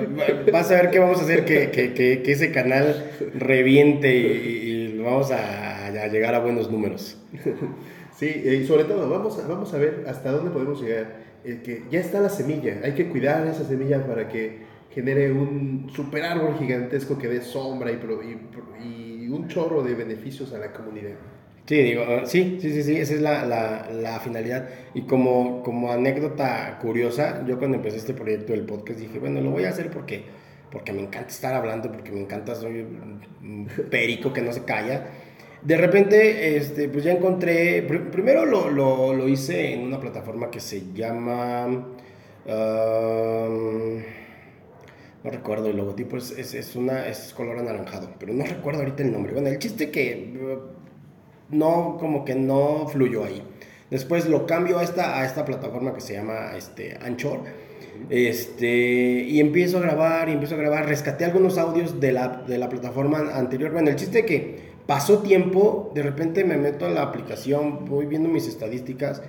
vas 0.52 0.72
a 0.72 0.76
ver 0.76 0.92
qué 0.92 1.00
vamos 1.00 1.20
a 1.20 1.24
hacer 1.24 1.46
que, 1.46 1.72
que, 1.72 1.94
que, 1.94 2.32
ese 2.32 2.52
canal 2.52 3.12
reviente 3.34 4.16
y, 4.16 4.98
vamos 5.00 5.32
a, 5.32 5.88
a, 5.88 6.08
llegar 6.08 6.34
a 6.36 6.40
buenos 6.40 6.72
números. 6.72 7.18
Sí, 8.16 8.28
y 8.28 8.66
sobre 8.66 8.84
todo 8.84 9.10
vamos 9.10 9.40
a, 9.40 9.48
vamos 9.48 9.74
a 9.74 9.78
ver 9.78 10.06
hasta 10.08 10.32
dónde 10.32 10.52
podemos 10.52 10.82
llegar. 10.82 11.24
El 11.44 11.62
que 11.62 11.84
ya 11.92 12.00
está 12.00 12.22
la 12.22 12.30
semilla, 12.30 12.80
hay 12.84 12.94
que 12.94 13.10
cuidar 13.10 13.46
esa 13.48 13.66
semilla 13.66 14.06
para 14.06 14.30
que 14.30 14.60
genere 14.92 15.32
un 15.32 15.90
super 15.94 16.24
árbol 16.24 16.56
gigantesco 16.58 17.18
que 17.18 17.28
dé 17.28 17.42
sombra 17.42 17.92
y, 17.92 18.00
y, 18.86 19.30
un 19.30 19.48
chorro 19.48 19.82
de 19.82 19.96
beneficios 19.96 20.54
a 20.54 20.60
la 20.60 20.72
comunidad. 20.72 21.16
Sí, 21.66 21.78
digo, 21.78 22.04
sí, 22.26 22.58
sí, 22.62 22.74
sí, 22.74 22.84
sí, 22.84 22.98
esa 22.98 23.14
es 23.14 23.22
la, 23.22 23.46
la, 23.46 23.90
la, 23.90 24.20
finalidad. 24.20 24.68
Y 24.94 25.04
como, 25.04 25.64
como 25.64 25.94
anécdota 25.94 26.78
curiosa, 26.82 27.46
yo 27.48 27.58
cuando 27.58 27.78
empecé 27.78 27.98
este 27.98 28.14
proyecto 28.14 28.52
del 28.52 28.66
podcast 28.66 29.00
dije, 29.00 29.18
bueno, 29.18 29.40
lo 29.40 29.52
voy 29.52 29.64
a 29.64 29.70
hacer 29.70 29.90
porque, 29.90 30.26
porque 30.70 30.92
me 30.92 31.02
encanta 31.02 31.30
estar 31.30 31.54
hablando, 31.54 31.90
porque 31.90 32.12
me 32.12 32.20
encanta, 32.20 32.54
soy 32.56 32.82
un 32.82 33.70
perico 33.90 34.34
que 34.34 34.42
no 34.42 34.52
se 34.52 34.66
calla. 34.66 35.08
De 35.62 35.78
repente, 35.78 36.58
este, 36.58 36.90
pues 36.90 37.06
ya 37.06 37.14
encontré, 37.14 37.82
primero 37.84 38.46
lo, 38.46 38.70
lo, 38.70 39.14
lo, 39.14 39.30
hice 39.30 39.74
en 39.74 39.84
una 39.84 40.02
plataforma 40.02 40.52
que 40.52 40.60
se 40.60 40.92
llama, 40.94 41.68
no 45.24 45.30
recuerdo 45.32 45.68
el 45.70 45.78
logotipo, 45.78 46.18
es, 46.18 46.32
es, 46.32 46.54
es, 46.54 46.76
una, 46.76 47.08
es 47.08 47.34
color 47.34 47.58
anaranjado, 47.60 48.10
pero 48.20 48.34
no 48.34 48.44
recuerdo 48.44 48.82
ahorita 48.82 49.04
el 49.04 49.14
nombre. 49.14 49.32
Bueno, 49.32 49.48
el 49.48 49.60
chiste 49.60 49.90
que 49.90 50.34
no, 51.50 51.98
como 52.00 52.26
que 52.26 52.36
no 52.36 52.88
fluyó 52.88 53.26
ahí. 53.26 53.44
Después 53.90 54.28
lo 54.28 54.48
cambio 54.48 54.80
a 54.80 54.84
esta, 54.84 55.20
a 55.20 55.26
esta 55.26 55.46
plataforma 55.46 55.94
que 55.94 56.02
se 56.02 56.14
llama 56.14 56.54
este, 56.58 56.98
Anchor. 57.02 57.42
Este, 58.10 59.24
y 59.24 59.40
empiezo 59.40 59.78
a 59.78 59.82
grabar, 59.82 60.30
y 60.30 60.34
empiezo 60.34 60.56
a 60.56 60.58
grabar. 60.58 60.88
Rescaté 60.88 61.26
algunos 61.26 61.58
audios 61.58 62.00
de 62.00 62.12
la, 62.12 62.28
de 62.28 62.58
la 62.58 62.70
plataforma 62.70 63.20
anterior. 63.36 63.72
Bueno, 63.72 63.90
el 63.90 63.96
chiste 63.96 64.20
es 64.20 64.26
que 64.26 64.74
pasó 64.88 65.20
tiempo, 65.20 65.92
de 65.94 66.02
repente 66.02 66.44
me 66.44 66.58
meto 66.58 66.86
a 66.86 66.90
la 66.90 67.04
aplicación, 67.04 67.86
voy 67.86 68.06
viendo 68.06 68.30
mis 68.30 68.48
estadísticas. 68.48 69.22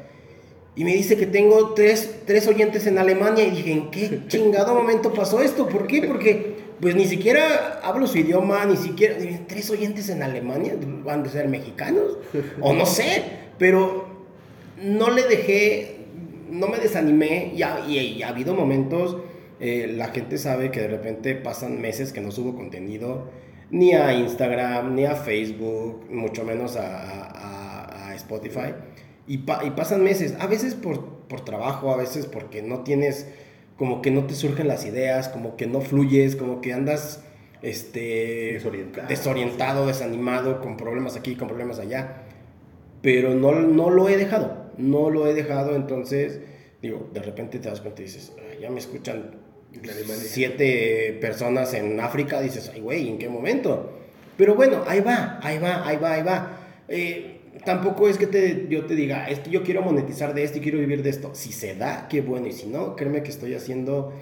Y 0.77 0.85
me 0.85 0.95
dice 0.95 1.17
que 1.17 1.27
tengo 1.27 1.75
tres, 1.75 2.23
tres 2.27 2.49
oyentes 2.49 2.87
en 2.87 2.99
Alemania. 2.99 3.45
Y 3.45 3.51
dije, 3.51 3.73
¿en 3.73 3.91
qué 3.91 4.23
chingado 4.29 4.75
momento 4.75 5.13
pasó 5.13 5.41
esto? 5.41 5.69
¿Por 5.69 5.87
qué? 5.87 6.03
Porque 6.03 6.54
pues 6.81 6.95
ni 6.95 7.07
siquiera 7.07 7.81
hablo 7.83 8.07
su 8.07 8.19
idioma, 8.19 8.65
ni 8.67 8.77
siquiera, 8.77 9.17
tres 9.47 9.71
oyentes 9.71 10.09
en 10.09 10.23
Alemania, 10.23 10.75
van 11.05 11.25
a 11.25 11.29
ser 11.29 11.49
mexicanos, 11.49 12.19
o 12.61 12.73
no 12.73 12.87
sé, 12.87 13.23
pero 13.59 14.07
no 14.83 15.11
le 15.11 15.23
dejé, 15.25 15.97
no 16.51 16.69
me 16.69 16.79
desanimé, 16.79 17.53
y 17.55 17.63
ha, 17.63 17.87
y, 17.87 18.23
ha 18.23 18.29
habido 18.29 18.55
momentos, 18.55 19.19
eh, 19.61 19.93
la 19.97 20.09
gente 20.09 20.37
sabe 20.39 20.71
que 20.71 20.81
de 20.81 20.89
repente 20.89 21.35
pasan 21.35 21.81
meses 21.81 22.13
que 22.13 22.21
no 22.21 22.31
subo 22.31 22.55
contenido, 22.55 23.31
ni 23.71 23.93
a 23.93 24.13
Instagram, 24.13 24.95
ni 24.95 25.05
a 25.05 25.15
Facebook, 25.15 26.07
mucho 26.11 26.45
menos 26.45 26.77
a, 26.77 28.11
a, 28.11 28.15
Spotify, 28.15 28.75
y, 29.27 29.35
y, 29.35 29.71
pasan 29.75 30.05
meses, 30.05 30.37
a 30.39 30.47
veces 30.47 30.75
por, 30.75 31.05
por 31.29 31.45
trabajo, 31.45 31.93
a 31.93 31.97
veces 31.97 32.27
porque 32.27 32.63
no 32.63 32.81
tienes 32.81 33.27
como 33.77 34.03
que 34.03 34.11
no 34.11 34.25
te 34.25 34.35
surgen 34.35 34.69
las 34.69 34.85
ideas, 34.85 35.29
como 35.29 35.57
que 35.57 35.67
no 35.67 35.81
fluyes, 35.81 36.37
como 36.37 36.61
que 36.61 36.73
andas 36.73 37.25
este, 37.63 38.53
desorientado. 39.09 39.87
desanimado, 39.87 40.61
con 40.61 40.77
problemas 40.77 41.17
aquí, 41.17 41.35
con 41.35 41.49
problemas 41.49 41.79
allá. 41.79 42.23
Pero 43.03 43.35
no, 43.35 43.53
no 43.53 43.91
lo 43.91 44.09
he 44.09 44.17
dejado, 44.17 44.71
no 44.79 45.11
lo 45.11 45.27
he 45.27 45.35
dejado, 45.35 45.75
entonces, 45.75 46.41
digo, 46.81 47.09
de 47.13 47.21
repente 47.21 47.59
te 47.59 47.69
das 47.69 47.81
cuenta 47.81 48.03
y 48.03 48.05
dices, 48.07 48.33
ya 48.61 48.71
me 48.71 48.79
escuchan 48.79 49.33
siete 50.07 51.19
personas 51.21 51.75
en 51.75 52.01
África, 52.01 52.41
dices, 52.41 52.71
ay, 52.73 52.81
güey, 52.81 53.09
¿en 53.09 53.19
qué 53.19 53.29
momento? 53.29 53.99
Pero 54.37 54.55
bueno, 54.55 54.85
ahí 54.87 55.01
va, 55.01 55.39
ahí 55.43 55.59
va, 55.59 55.87
ahí 55.87 55.97
va, 55.97 56.13
ahí 56.13 56.23
va. 56.23 56.64
Eh, 56.89 57.41
tampoco 57.65 58.09
es 58.09 58.19
que 58.19 58.27
te, 58.27 58.67
yo 58.69 58.85
te 58.87 58.95
diga, 58.95 59.29
es 59.29 59.41
que 59.41 59.51
yo 59.51 59.63
quiero 59.63 59.83
monetizar 59.83 60.35
de 60.35 60.45
esto 60.45 60.59
y 60.59 60.61
quiero 60.61 60.79
vivir 60.79 61.03
de 61.03 61.11
esto. 61.11 61.31
Si 61.35 61.53
se 61.53 61.75
da, 61.75 62.09
qué 62.09 62.21
bueno. 62.21 62.47
Y 62.47 62.53
si 62.53 62.67
no, 62.67 62.97
créeme 62.97 63.23
que 63.23 63.31
estoy 63.31 63.55
haciendo 63.55 64.13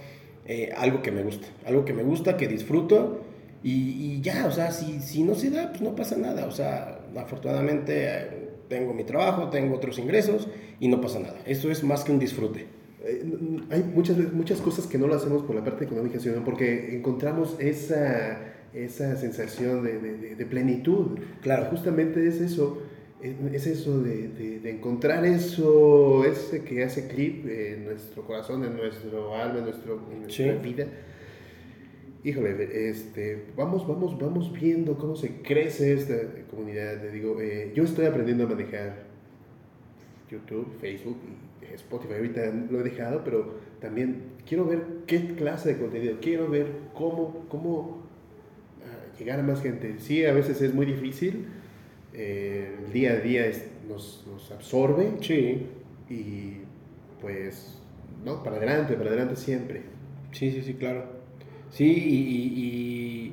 eh, 0.46 0.72
algo 0.76 1.02
que 1.02 1.10
me 1.10 1.22
gusta. 1.22 1.48
Algo 1.66 1.84
que 1.84 1.92
me 1.92 2.02
gusta, 2.02 2.36
que 2.36 2.48
disfruto. 2.48 3.24
Y, 3.64 4.20
ya, 4.22 4.46
o 4.46 4.50
sea, 4.50 4.72
si, 4.72 5.00
si, 5.00 5.22
no 5.22 5.36
se 5.36 5.50
da, 5.50 5.68
pues 5.70 5.82
no 5.82 5.94
pasa 5.94 6.16
nada. 6.16 6.46
O 6.46 6.50
sea, 6.50 7.00
afortunadamente 7.16 8.06
eh, 8.06 8.26
tengo 8.68 8.92
mi 8.92 9.04
trabajo, 9.04 9.50
tengo 9.50 9.76
otros 9.76 9.98
ingresos 9.98 10.48
y 10.80 10.88
no 10.88 11.00
pasa 11.00 11.20
nada. 11.20 11.40
Eso 11.46 11.70
es 11.70 11.84
más 11.84 12.02
que 12.02 12.12
un 12.12 12.18
disfrute. 12.18 12.66
Eh, 13.04 13.24
hay 13.70 13.82
muchas, 13.82 14.16
muchas 14.32 14.60
cosas 14.60 14.86
que 14.86 14.98
no 14.98 15.06
lo 15.06 15.14
hacemos 15.14 15.42
por 15.42 15.54
la 15.54 15.62
parte 15.62 15.84
económica, 15.84 16.18
sino 16.18 16.44
porque 16.44 16.96
encontramos 16.96 17.56
esa, 17.60 18.51
esa 18.75 19.16
sensación 19.16 19.83
de, 19.85 19.99
de, 19.99 20.37
de 20.37 20.47
plenitud. 20.47 21.18
Claro. 21.43 21.66
Justamente 21.70 22.27
es 22.27 22.41
eso 22.41 22.83
es 23.23 23.66
eso 23.68 24.03
de, 24.03 24.29
de, 24.61 24.70
encontrar 24.70 25.25
eso, 25.25 26.25
ese 26.25 26.64
que 26.64 26.83
hace 26.83 27.07
clip 27.07 27.47
en 27.47 27.85
nuestro 27.85 28.25
corazón, 28.25 28.64
en 28.64 28.77
nuestro 28.77 29.37
alma, 29.37 29.59
en, 29.59 29.64
nuestro, 29.64 30.01
nuestra 30.20 30.55
vida. 30.55 30.87
Híjole, 32.25 32.89
este, 32.89 33.45
vamos, 33.57 33.87
vamos, 33.87 34.18
vamos 34.18 34.53
viendo 34.53 34.97
cómo 34.97 35.14
se 35.14 35.41
crece 35.43 35.93
esta 35.93 36.16
comunidad. 36.51 37.01
Te 37.01 37.11
digo, 37.12 37.41
eh, 37.41 37.73
yo 37.75 37.85
estoy 37.85 38.07
aprendiendo 38.07 38.45
a 38.45 38.49
manejar 38.49 39.05
YouTube, 40.29 40.66
Facebook 40.81 41.18
y 41.61 41.75
Spotify. 41.75 42.14
Ahorita 42.14 42.53
lo 42.70 42.81
he 42.81 42.83
dejado, 42.83 43.23
pero 43.25 43.55
también 43.81 44.23
quiero 44.49 44.66
ver 44.66 44.83
qué 45.07 45.35
clase 45.37 45.75
de 45.75 45.79
contenido, 45.79 46.16
quiero 46.20 46.49
ver 46.49 46.66
cómo, 46.95 47.47
cómo 47.49 48.01
llegar 49.18 49.40
a 49.40 49.42
más 49.42 49.62
gente. 49.62 49.96
Sí, 49.98 50.24
a 50.24 50.32
veces 50.32 50.60
es 50.62 50.74
muy 50.74 50.86
difícil 50.86 51.46
eh, 52.14 52.76
el 52.84 52.92
día 52.92 53.12
a 53.12 53.16
día 53.16 53.50
nos, 53.88 54.24
nos, 54.30 54.50
absorbe. 54.50 55.12
Sí. 55.20 55.66
Y 56.10 56.58
pues, 57.20 57.78
no, 58.24 58.42
para 58.42 58.56
adelante, 58.56 58.94
para 58.94 59.10
adelante 59.10 59.36
siempre. 59.36 59.82
Sí, 60.32 60.50
sí, 60.50 60.62
sí, 60.62 60.74
claro. 60.74 61.04
Sí, 61.70 61.86
y, 61.86 63.32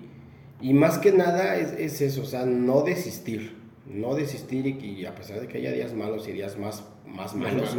y, 0.61 0.69
y, 0.69 0.73
más 0.73 0.97
que 0.97 1.11
nada 1.11 1.57
es, 1.57 1.73
es, 1.73 2.01
eso, 2.01 2.21
o 2.21 2.25
sea, 2.25 2.45
no 2.45 2.84
desistir. 2.84 3.57
No 3.86 4.15
desistir 4.15 4.65
y, 4.67 5.05
a 5.05 5.15
pesar 5.15 5.41
de 5.41 5.47
que 5.47 5.57
haya 5.57 5.71
días 5.71 5.93
malos 5.93 6.27
y 6.27 6.32
días 6.32 6.57
más, 6.57 6.86
más 7.05 7.36
malos, 7.36 7.75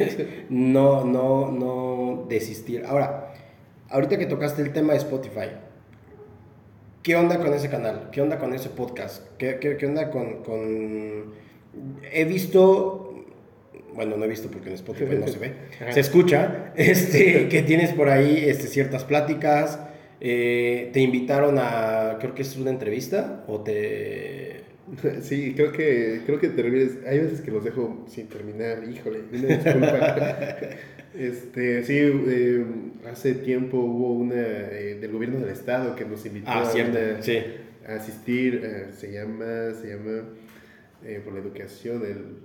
no, 0.50 1.04
no, 1.04 1.50
no 1.50 2.26
desistir. 2.28 2.84
Ahora, 2.84 3.32
ahorita 3.88 4.18
que 4.18 4.26
tocaste 4.26 4.62
el 4.62 4.72
tema 4.72 4.92
de 4.92 4.98
Spotify, 4.98 5.48
¿Qué 7.04 7.16
onda 7.16 7.38
con 7.38 7.52
ese 7.52 7.68
canal? 7.68 8.08
¿Qué 8.10 8.22
onda 8.22 8.38
con 8.38 8.54
ese 8.54 8.70
podcast? 8.70 9.22
¿Qué, 9.36 9.58
qué, 9.60 9.86
onda 9.86 10.10
con, 10.10 10.42
con, 10.42 11.34
He 12.10 12.24
visto... 12.24 13.26
Bueno, 13.94 14.16
no 14.16 14.24
he 14.24 14.28
visto 14.28 14.48
porque 14.50 14.70
en 14.70 14.76
Spotify 14.76 15.16
no 15.20 15.28
se 15.28 15.38
ve. 15.38 15.52
Se 15.90 16.00
escucha 16.00 16.72
este, 16.76 17.48
que 17.50 17.60
tienes 17.60 17.92
por 17.92 18.08
ahí 18.08 18.46
este, 18.48 18.68
ciertas 18.68 19.04
pláticas. 19.04 19.78
Eh, 20.18 20.88
te 20.94 21.00
invitaron 21.00 21.58
a... 21.58 22.16
Creo 22.20 22.34
que 22.34 22.40
es 22.40 22.56
una 22.56 22.70
entrevista 22.70 23.44
o 23.48 23.60
te... 23.60 24.62
Sí, 25.20 25.52
creo 25.54 25.72
que, 25.72 26.22
creo 26.24 26.40
que 26.40 26.48
te 26.48 26.62
Hay 27.06 27.18
veces 27.18 27.42
que 27.42 27.50
los 27.50 27.64
dejo 27.64 28.02
sin 28.08 28.28
terminar. 28.28 28.82
Híjole, 28.82 29.24
una 29.30 29.56
disculpa. 29.56 30.56
Este, 31.16 31.84
sí, 31.84 31.94
eh, 31.96 32.64
hace 33.08 33.34
tiempo 33.34 33.78
hubo 33.78 34.14
una 34.14 34.34
eh, 34.34 34.98
del 35.00 35.12
gobierno 35.12 35.38
del 35.38 35.50
estado 35.50 35.94
que 35.94 36.04
nos 36.04 36.26
invitó 36.26 36.50
ah, 36.50 36.64
a, 37.86 37.94
asistir, 37.94 38.60
eh, 38.64 38.86
se 38.96 39.12
llama, 39.12 39.72
se 39.80 39.90
llama 39.90 40.24
por 41.24 41.34
la 41.34 41.40
educación, 41.40 42.02
el, 42.04 42.38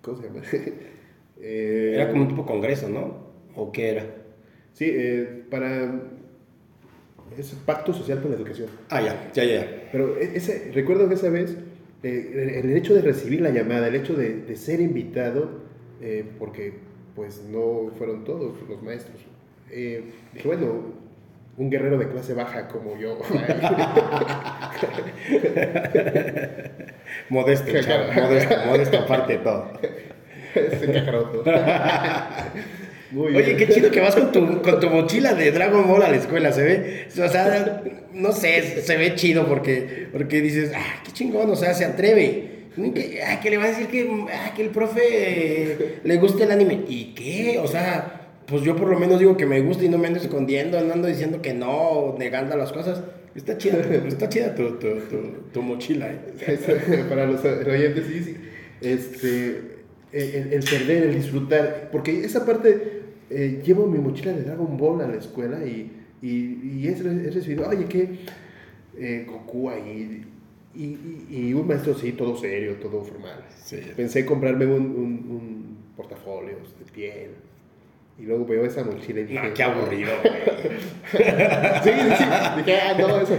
¿cómo 0.00 0.18
se 0.18 0.28
llama? 0.28 0.42
era 1.40 2.10
como 2.10 2.22
un 2.22 2.28
tipo 2.28 2.46
congreso, 2.46 2.88
¿no? 2.88 3.32
¿O 3.56 3.72
qué 3.72 3.90
era? 3.90 4.06
Sí, 4.74 4.94
para 5.50 6.02
es 7.36 7.50
Pacto 7.66 7.92
Social 7.92 8.18
por 8.18 8.30
la 8.30 8.36
Educación. 8.36 8.68
Ah, 8.90 9.00
ya, 9.00 9.32
ya, 9.32 9.44
ya. 9.44 9.88
Pero 9.90 10.18
e, 10.18 10.36
ese, 10.36 10.70
recuerdo 10.72 11.08
que 11.08 11.14
esa 11.14 11.30
vez, 11.30 11.56
el 12.02 12.76
hecho 12.76 12.94
de 12.94 13.00
recibir 13.00 13.40
la 13.40 13.50
llamada, 13.50 13.88
el 13.88 13.96
hecho 13.96 14.14
de, 14.14 14.36
de 14.36 14.54
ser 14.54 14.80
invitado, 14.80 15.62
porque 16.38 16.91
pues 17.14 17.44
no 17.44 17.90
fueron 17.98 18.24
todos 18.24 18.54
los 18.68 18.82
maestros. 18.82 19.20
Eh, 19.70 20.02
dije, 20.32 20.48
bueno, 20.48 20.94
un 21.56 21.70
guerrero 21.70 21.98
de 21.98 22.08
clase 22.08 22.34
baja 22.34 22.66
como 22.68 22.98
yo. 22.98 23.18
modesto, 27.28 27.72
modesto, 28.14 28.56
modesto 28.66 28.98
aparte 28.98 29.34
de 29.34 29.38
todo. 29.38 29.70
Oye, 33.16 33.56
qué 33.56 33.68
chido 33.68 33.90
que 33.90 34.00
vas 34.00 34.14
con 34.14 34.32
tu, 34.32 34.62
con 34.62 34.80
tu 34.80 34.88
mochila 34.88 35.34
de 35.34 35.52
Dragon 35.52 35.86
Ball 35.86 36.02
a 36.02 36.08
la 36.08 36.16
escuela, 36.16 36.52
se 36.52 36.62
ve, 36.62 37.08
o 37.10 37.28
sea, 37.28 37.82
no 38.12 38.32
sé, 38.32 38.82
se 38.82 38.96
ve 38.96 39.14
chido 39.14 39.46
porque, 39.46 40.08
porque 40.10 40.40
dices, 40.40 40.72
ah, 40.74 41.02
qué 41.04 41.12
chingón, 41.12 41.50
o 41.50 41.56
sea, 41.56 41.74
se 41.74 41.84
atreve. 41.84 42.51
Que, 42.74 43.22
ah, 43.22 43.38
que 43.40 43.50
le 43.50 43.58
va 43.58 43.64
a 43.64 43.68
decir 43.68 43.88
que, 43.88 44.26
ah, 44.32 44.54
que 44.54 44.62
el 44.62 44.70
profe 44.70 46.00
le 46.02 46.16
guste 46.16 46.44
el 46.44 46.50
anime. 46.50 46.84
¿Y 46.88 47.12
qué? 47.14 47.58
O 47.58 47.66
sea, 47.66 48.30
pues 48.46 48.62
yo 48.62 48.76
por 48.76 48.88
lo 48.88 48.98
menos 48.98 49.18
digo 49.18 49.36
que 49.36 49.46
me 49.46 49.60
gusta 49.60 49.84
y 49.84 49.88
no 49.88 49.98
me 49.98 50.06
ando 50.08 50.20
escondiendo, 50.20 50.80
no 50.80 50.92
ando 50.92 51.08
diciendo 51.08 51.42
que 51.42 51.52
no, 51.52 52.16
negando 52.18 52.56
las 52.56 52.72
cosas. 52.72 53.02
Está 53.34 53.56
chida, 53.56 53.78
está 54.06 54.28
chida 54.28 54.54
tu, 54.54 54.78
tu, 54.78 54.88
tu, 55.52 55.62
mochila, 55.62 56.10
¿eh? 56.10 57.04
Para 57.08 57.26
los 57.26 57.42
oyentes, 57.44 58.04
sí. 58.06 58.36
Este, 58.82 59.62
el, 60.12 60.52
el, 60.52 60.64
perder, 60.64 61.04
el 61.04 61.14
disfrutar, 61.14 61.88
porque 61.90 62.24
esa 62.24 62.44
parte, 62.44 63.02
eh, 63.30 63.62
llevo 63.64 63.86
mi 63.86 63.98
mochila 63.98 64.32
de 64.32 64.42
Dragon 64.42 64.76
Ball 64.76 65.00
a 65.00 65.08
la 65.08 65.16
escuela 65.16 65.64
y, 65.64 65.90
y, 66.20 66.82
y 66.82 66.88
he, 66.88 67.30
recibido, 67.30 67.66
oye, 67.66 67.86
¿qué? 67.86 68.18
Eh, 68.98 69.24
Goku 69.26 69.70
ahí 69.70 70.26
Y, 70.74 71.26
y, 71.30 71.52
un 71.52 71.66
maestro 71.66 71.94
sí, 71.94 72.12
todo 72.12 72.36
serio, 72.36 72.76
todo 72.76 73.02
formal. 73.04 73.44
Pensé 73.94 74.24
comprarme 74.24 74.64
un, 74.66 74.72
un, 74.72 75.30
un 75.30 75.76
portafolio 75.96 76.56
de 76.78 76.90
piel. 76.90 77.30
Y 78.18 78.22
luego 78.22 78.46
veo 78.46 78.64
esa 78.64 78.82
mochila 78.84 79.20
y 79.20 79.24
dije... 79.24 79.48
No, 79.48 79.54
qué 79.54 79.62
aburrido, 79.62 80.10
sí, 81.12 81.18
sí, 81.18 82.24
dije, 82.56 82.78
ah, 82.80 82.96
no, 82.98 83.20
eso. 83.20 83.36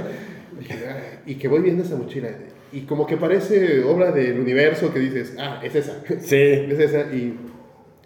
Ah", 0.70 0.98
y 1.26 1.36
que 1.36 1.48
voy 1.48 1.62
viendo 1.62 1.84
esa 1.84 1.96
mochila. 1.96 2.30
Y 2.72 2.82
como 2.82 3.06
que 3.06 3.18
parece 3.18 3.84
obra 3.84 4.12
del 4.12 4.40
universo 4.40 4.94
que 4.94 5.00
dices, 5.00 5.36
ah, 5.40 5.62
es 5.64 5.76
esa. 5.76 6.02
Sí. 6.20 6.36
Es 6.36 6.80
esa. 6.80 7.14
Y, 7.14 7.38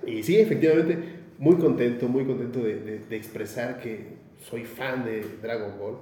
y 0.06 0.24
sí, 0.24 0.40
efectivamente, 0.40 0.98
muy 1.38 1.56
contento, 1.56 2.08
muy 2.08 2.26
contento 2.26 2.60
de, 2.62 2.76
de, 2.76 3.00
de 3.00 3.16
expresar 3.16 3.80
que 3.80 4.18
soy 4.42 4.66
fan 4.66 5.06
de 5.06 5.26
Dragon 5.42 5.78
Ball 5.80 5.98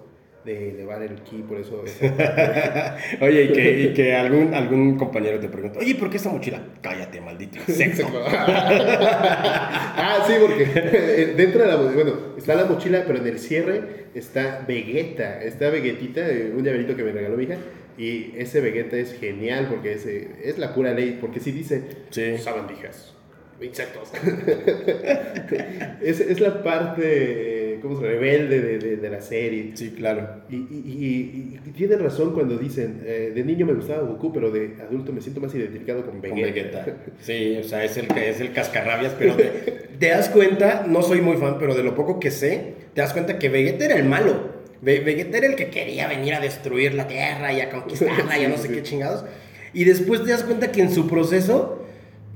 de 0.45 0.69
elevar 0.69 1.01
el 1.01 1.15
ki, 1.23 1.43
por 1.47 1.57
eso... 1.57 1.83
oye, 3.21 3.43
y 3.45 3.51
que, 3.51 3.81
y 3.81 3.93
que, 3.93 4.13
algún, 4.13 4.53
algún 4.53 4.95
compañero 4.95 5.39
te 5.39 5.49
pregunta, 5.49 5.79
oye, 5.79 5.95
¿por 5.95 6.09
qué 6.11 6.17
esa 6.17 6.29
mochila? 6.29 6.61
Cállate, 6.81 7.19
maldito 7.19 7.57
insecto. 7.67 8.07
ah, 8.27 10.23
sí, 10.27 10.33
porque 10.39 10.67
eh, 10.75 11.33
dentro 11.35 11.63
de 11.63 11.67
la... 11.67 11.75
Bueno, 11.77 12.13
está 12.37 12.53
la 12.53 12.65
mochila, 12.65 13.03
pero 13.07 13.17
en 13.19 13.27
el 13.27 13.39
cierre 13.39 14.05
está 14.13 14.63
Vegeta, 14.67 15.41
está 15.41 15.69
Vegetita, 15.71 16.29
eh, 16.29 16.53
un 16.55 16.63
llaverito 16.63 16.95
que 16.95 17.03
me 17.03 17.11
regaló 17.11 17.35
mi 17.37 17.45
hija, 17.45 17.57
y 17.97 18.33
ese 18.37 18.61
Vegeta 18.61 18.97
es 18.97 19.17
genial 19.19 19.67
porque 19.69 19.93
es, 19.93 20.05
es 20.05 20.59
la 20.59 20.75
pura 20.75 20.93
ley, 20.93 21.17
porque 21.19 21.39
si 21.39 21.51
dice 21.51 21.83
sí. 22.11 22.37
sabandijas, 22.37 23.15
insectos. 23.61 24.11
es, 26.01 26.19
es 26.19 26.39
la 26.39 26.61
parte 26.61 27.64
como 27.81 27.99
rebelde 27.99 28.61
de, 28.61 28.97
de, 28.97 29.09
la 29.09 29.21
serie. 29.21 29.71
Sí, 29.75 29.91
claro. 29.91 30.43
Y, 30.49 30.55
y, 30.55 31.59
y, 31.65 31.71
tienen 31.71 31.99
razón 31.99 32.33
cuando 32.33 32.57
dicen, 32.57 33.01
eh, 33.05 33.31
de 33.33 33.43
niño 33.43 33.65
me 33.65 33.73
gustaba 33.73 34.01
Goku, 34.03 34.31
pero 34.33 34.51
de 34.51 34.75
adulto 34.81 35.11
me 35.11 35.21
siento 35.21 35.41
más 35.41 35.53
identificado 35.55 36.05
con 36.05 36.21
Vegeta. 36.21 36.85
Sí, 37.21 37.57
o 37.59 37.63
sea, 37.63 37.83
es 37.83 37.97
el, 37.97 38.07
es 38.17 38.39
el 38.39 38.53
cascarrabias, 38.53 39.13
pero 39.17 39.35
te, 39.35 40.09
das 40.09 40.29
cuenta, 40.29 40.85
no 40.87 41.01
soy 41.01 41.21
muy 41.21 41.37
fan, 41.37 41.57
pero 41.59 41.75
de 41.75 41.83
lo 41.83 41.95
poco 41.95 42.19
que 42.19 42.31
sé, 42.31 42.73
te 42.93 43.01
das 43.01 43.13
cuenta 43.13 43.39
que 43.39 43.49
Vegeta 43.49 43.85
era 43.85 43.95
el 43.95 44.05
malo. 44.05 44.55
Vegeta 44.81 45.37
era 45.37 45.47
el 45.47 45.55
que 45.55 45.69
quería 45.69 46.07
venir 46.07 46.33
a 46.33 46.39
destruir 46.39 46.93
la 46.93 47.07
Tierra 47.07 47.53
y 47.53 47.61
a 47.61 47.69
conquistarla 47.69 48.37
y 48.37 48.45
a 48.45 48.49
no 48.49 48.57
sé 48.57 48.69
qué 48.69 48.83
chingados. 48.83 49.25
Y 49.73 49.83
después 49.83 50.23
te 50.23 50.31
das 50.31 50.43
cuenta 50.43 50.71
que 50.71 50.81
en 50.81 50.91
su 50.91 51.07
proceso 51.07 51.84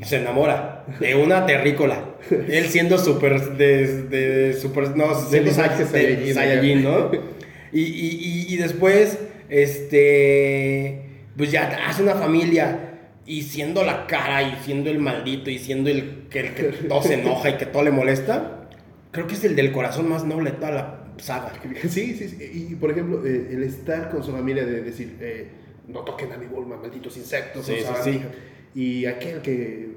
se 0.06 0.18
enamora 0.18 0.86
de 1.00 1.16
una 1.16 1.46
terrícola. 1.46 2.16
Él 2.30 2.66
siendo 2.70 2.98
súper, 2.98 3.58
de, 3.58 4.04
de, 4.04 4.54
super, 4.54 4.96
no, 4.96 5.14
siendo 5.14 5.52
Saiyajin, 5.52 6.84
¿no? 6.84 7.12
Y, 7.72 7.82
y, 7.82 8.46
y, 8.50 8.58
después, 8.58 9.20
este, 9.50 11.02
pues 11.38 11.52
ya 11.52 11.70
hace 11.88 12.02
una 12.02 12.16
familia 12.16 12.98
y 13.26 13.44
siendo 13.44 13.84
la 13.84 14.08
cara 14.08 14.42
y 14.42 14.56
siendo 14.64 14.90
el 14.90 15.00
maldito 15.00 15.52
y 15.52 15.60
siendo 15.60 15.90
el 15.90 16.28
que, 16.30 16.40
el 16.40 16.54
que 16.56 16.64
todo 16.88 17.04
se 17.04 17.16
enoja 17.16 17.50
y 17.52 17.58
que 17.58 17.68
todo 17.68 17.84
le 17.84 17.92
molesta, 17.92 18.70
creo 19.12 19.28
que 19.28 19.36
es 19.36 19.44
el 19.44 19.56
del 19.56 19.72
corazón 19.72 20.10
más 20.10 20.24
noble 20.24 20.52
de 20.52 20.58
toda 20.58 20.72
la 20.72 21.04
saga. 21.18 21.52
Sí, 21.82 22.16
sí, 22.16 22.30
sí. 22.30 22.70
Y 22.72 22.76
por 22.76 22.90
ejemplo, 22.92 23.24
eh, 23.26 23.50
el 23.52 23.64
estar 23.64 24.10
con 24.10 24.24
su 24.24 24.32
familia 24.32 24.66
de 24.66 24.82
decir, 24.82 25.18
eh, 25.20 25.50
no 25.88 26.00
toquen 26.00 26.32
a 26.32 26.38
mi 26.38 26.48
Bulma, 26.48 26.78
malditos 26.78 27.18
insectos. 27.18 27.66
Sí, 27.66 27.76
sí, 27.78 27.94
sí 28.04 28.22
y 28.76 29.06
aquel 29.06 29.42
que 29.42 29.90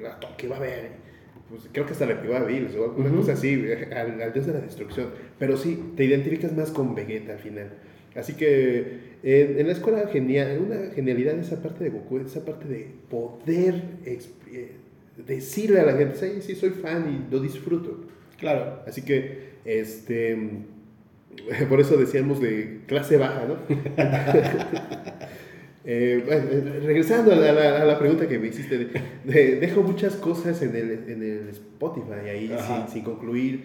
la 0.00 0.18
toque 0.20 0.48
va 0.48 0.56
a 0.56 0.60
ver, 0.60 0.90
pues 1.48 1.62
creo 1.72 1.86
que 1.86 1.92
hasta 1.92 2.06
le 2.06 2.16
pegó 2.16 2.36
a 2.36 2.44
Bills 2.44 2.74
o 2.74 2.94
una 2.96 3.10
cosa 3.10 3.32
así, 3.32 3.64
al, 3.94 4.32
dios 4.32 4.46
de 4.46 4.52
la 4.52 4.60
destrucción. 4.60 5.08
Pero 5.38 5.56
sí, 5.56 5.92
te 5.96 6.04
identificas 6.04 6.54
más 6.56 6.70
con 6.70 6.94
Vegeta 6.94 7.32
al 7.32 7.38
final. 7.38 7.70
Así 8.14 8.34
que 8.34 9.14
en, 9.22 9.66
la 9.66 9.72
escuela 9.72 10.06
genial, 10.08 10.60
una 10.66 10.90
genialidad 10.94 11.38
esa 11.38 11.62
parte 11.62 11.84
de 11.84 11.90
Goku, 11.90 12.18
esa 12.18 12.44
parte 12.44 12.68
de 12.68 12.88
poder 13.10 13.82
eh, 14.04 14.72
decirle 15.26 15.80
a 15.80 15.84
la 15.84 15.94
gente, 15.94 16.16
sí, 16.16 16.42
sí, 16.42 16.54
soy 16.54 16.70
fan 16.70 17.26
y 17.28 17.32
lo 17.32 17.40
disfruto. 17.40 18.04
Claro. 18.38 18.82
Así 18.86 19.02
que, 19.02 19.54
este, 19.64 20.36
por 21.68 21.80
eso 21.80 21.96
decíamos 21.96 22.40
de 22.40 22.80
clase 22.86 23.16
baja, 23.16 23.46
¿no? 23.46 23.56
Eh, 25.86 26.24
eh, 26.26 26.80
regresando 26.82 27.30
a 27.32 27.36
la, 27.36 27.98
pregunta 27.98 28.26
que 28.26 28.38
me 28.38 28.46
hiciste, 28.48 28.88
dejo 29.24 29.82
muchas 29.82 30.16
cosas 30.16 30.62
en 30.62 30.74
el, 30.74 30.90
en 31.10 31.22
el 31.22 31.48
Spotify 31.50 32.30
ahí 32.30 32.56
sin, 32.66 32.88
sin, 32.88 33.04
concluir, 33.04 33.64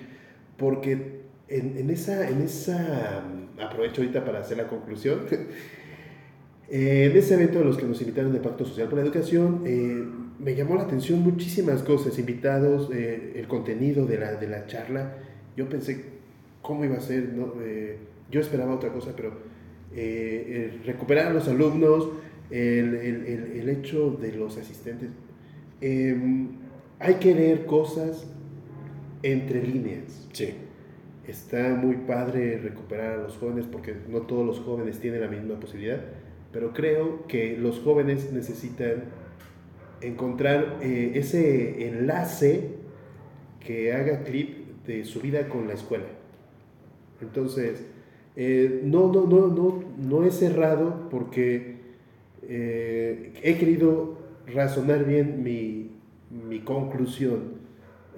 porque 0.57 1.21
en, 1.47 1.77
en, 1.77 1.89
esa, 1.89 2.29
en 2.29 2.41
esa, 2.41 3.23
mm, 3.23 3.61
aprovecho 3.61 4.01
ahorita 4.01 4.25
para 4.25 4.39
hacer 4.39 4.57
la 4.57 4.67
conclusión, 4.67 5.21
en 6.69 7.15
ese 7.15 7.35
evento 7.35 7.59
de 7.59 7.65
los 7.65 7.77
que 7.77 7.85
nos 7.85 8.01
invitaron 8.01 8.33
de 8.33 8.39
Pacto 8.39 8.65
Social 8.65 8.89
por 8.89 8.99
la 8.99 9.05
Educación, 9.05 9.63
eh, 9.65 10.03
me 10.39 10.55
llamó 10.55 10.75
la 10.75 10.83
atención 10.83 11.21
muchísimas 11.21 11.83
cosas, 11.83 12.19
invitados, 12.19 12.89
el 12.91 13.47
contenido 13.47 14.05
de 14.05 14.17
la, 14.17 14.33
de 14.33 14.47
la 14.47 14.67
charla, 14.67 15.13
yo 15.55 15.69
pensé 15.69 16.03
cómo 16.61 16.83
iba 16.83 16.97
a 16.97 17.01
ser, 17.01 17.29
¿no? 17.33 17.53
yo 18.31 18.39
esperaba 18.39 18.75
otra 18.75 18.89
cosa, 18.91 19.11
pero 19.15 19.33
eh, 19.95 20.79
recuperar 20.85 21.27
a 21.27 21.33
los 21.33 21.47
alumnos, 21.47 22.09
el, 22.49 22.95
el, 22.95 23.25
el, 23.59 23.69
hecho 23.69 24.11
de 24.11 24.33
los 24.33 24.57
asistentes. 24.57 25.09
Em, 25.81 26.49
hay 26.99 27.15
que 27.15 27.33
leer 27.33 27.65
cosas 27.65 28.27
entre 29.23 29.65
líneas. 29.65 30.27
Sí. 30.33 30.53
Está 31.27 31.75
muy 31.75 31.95
padre 31.97 32.57
recuperar 32.57 33.19
a 33.19 33.23
los 33.23 33.37
jóvenes 33.37 33.65
porque 33.71 33.95
no 34.09 34.21
todos 34.21 34.45
los 34.45 34.59
jóvenes 34.59 34.99
tienen 34.99 35.21
la 35.21 35.27
misma 35.27 35.59
posibilidad, 35.59 36.01
pero 36.51 36.73
creo 36.73 37.27
que 37.27 37.55
los 37.55 37.79
jóvenes 37.79 38.31
necesitan 38.33 39.03
encontrar 40.01 40.77
eh, 40.81 41.11
ese 41.15 41.87
enlace 41.87 42.71
que 43.59 43.93
haga 43.93 44.23
clip 44.23 44.85
de 44.87 45.05
su 45.05 45.21
vida 45.21 45.47
con 45.49 45.67
la 45.67 45.75
escuela. 45.75 46.05
Entonces, 47.21 47.85
eh, 48.41 48.79
no, 48.85 49.11
no, 49.11 49.25
no, 49.25 49.47
no, 49.47 49.83
no 49.97 50.25
he 50.25 50.31
cerrado 50.31 51.09
porque 51.11 51.75
eh, 52.47 53.33
he 53.43 53.57
querido 53.57 54.17
razonar 54.47 55.03
bien 55.03 55.43
mi, 55.43 55.91
mi 56.47 56.61
conclusión. 56.61 57.55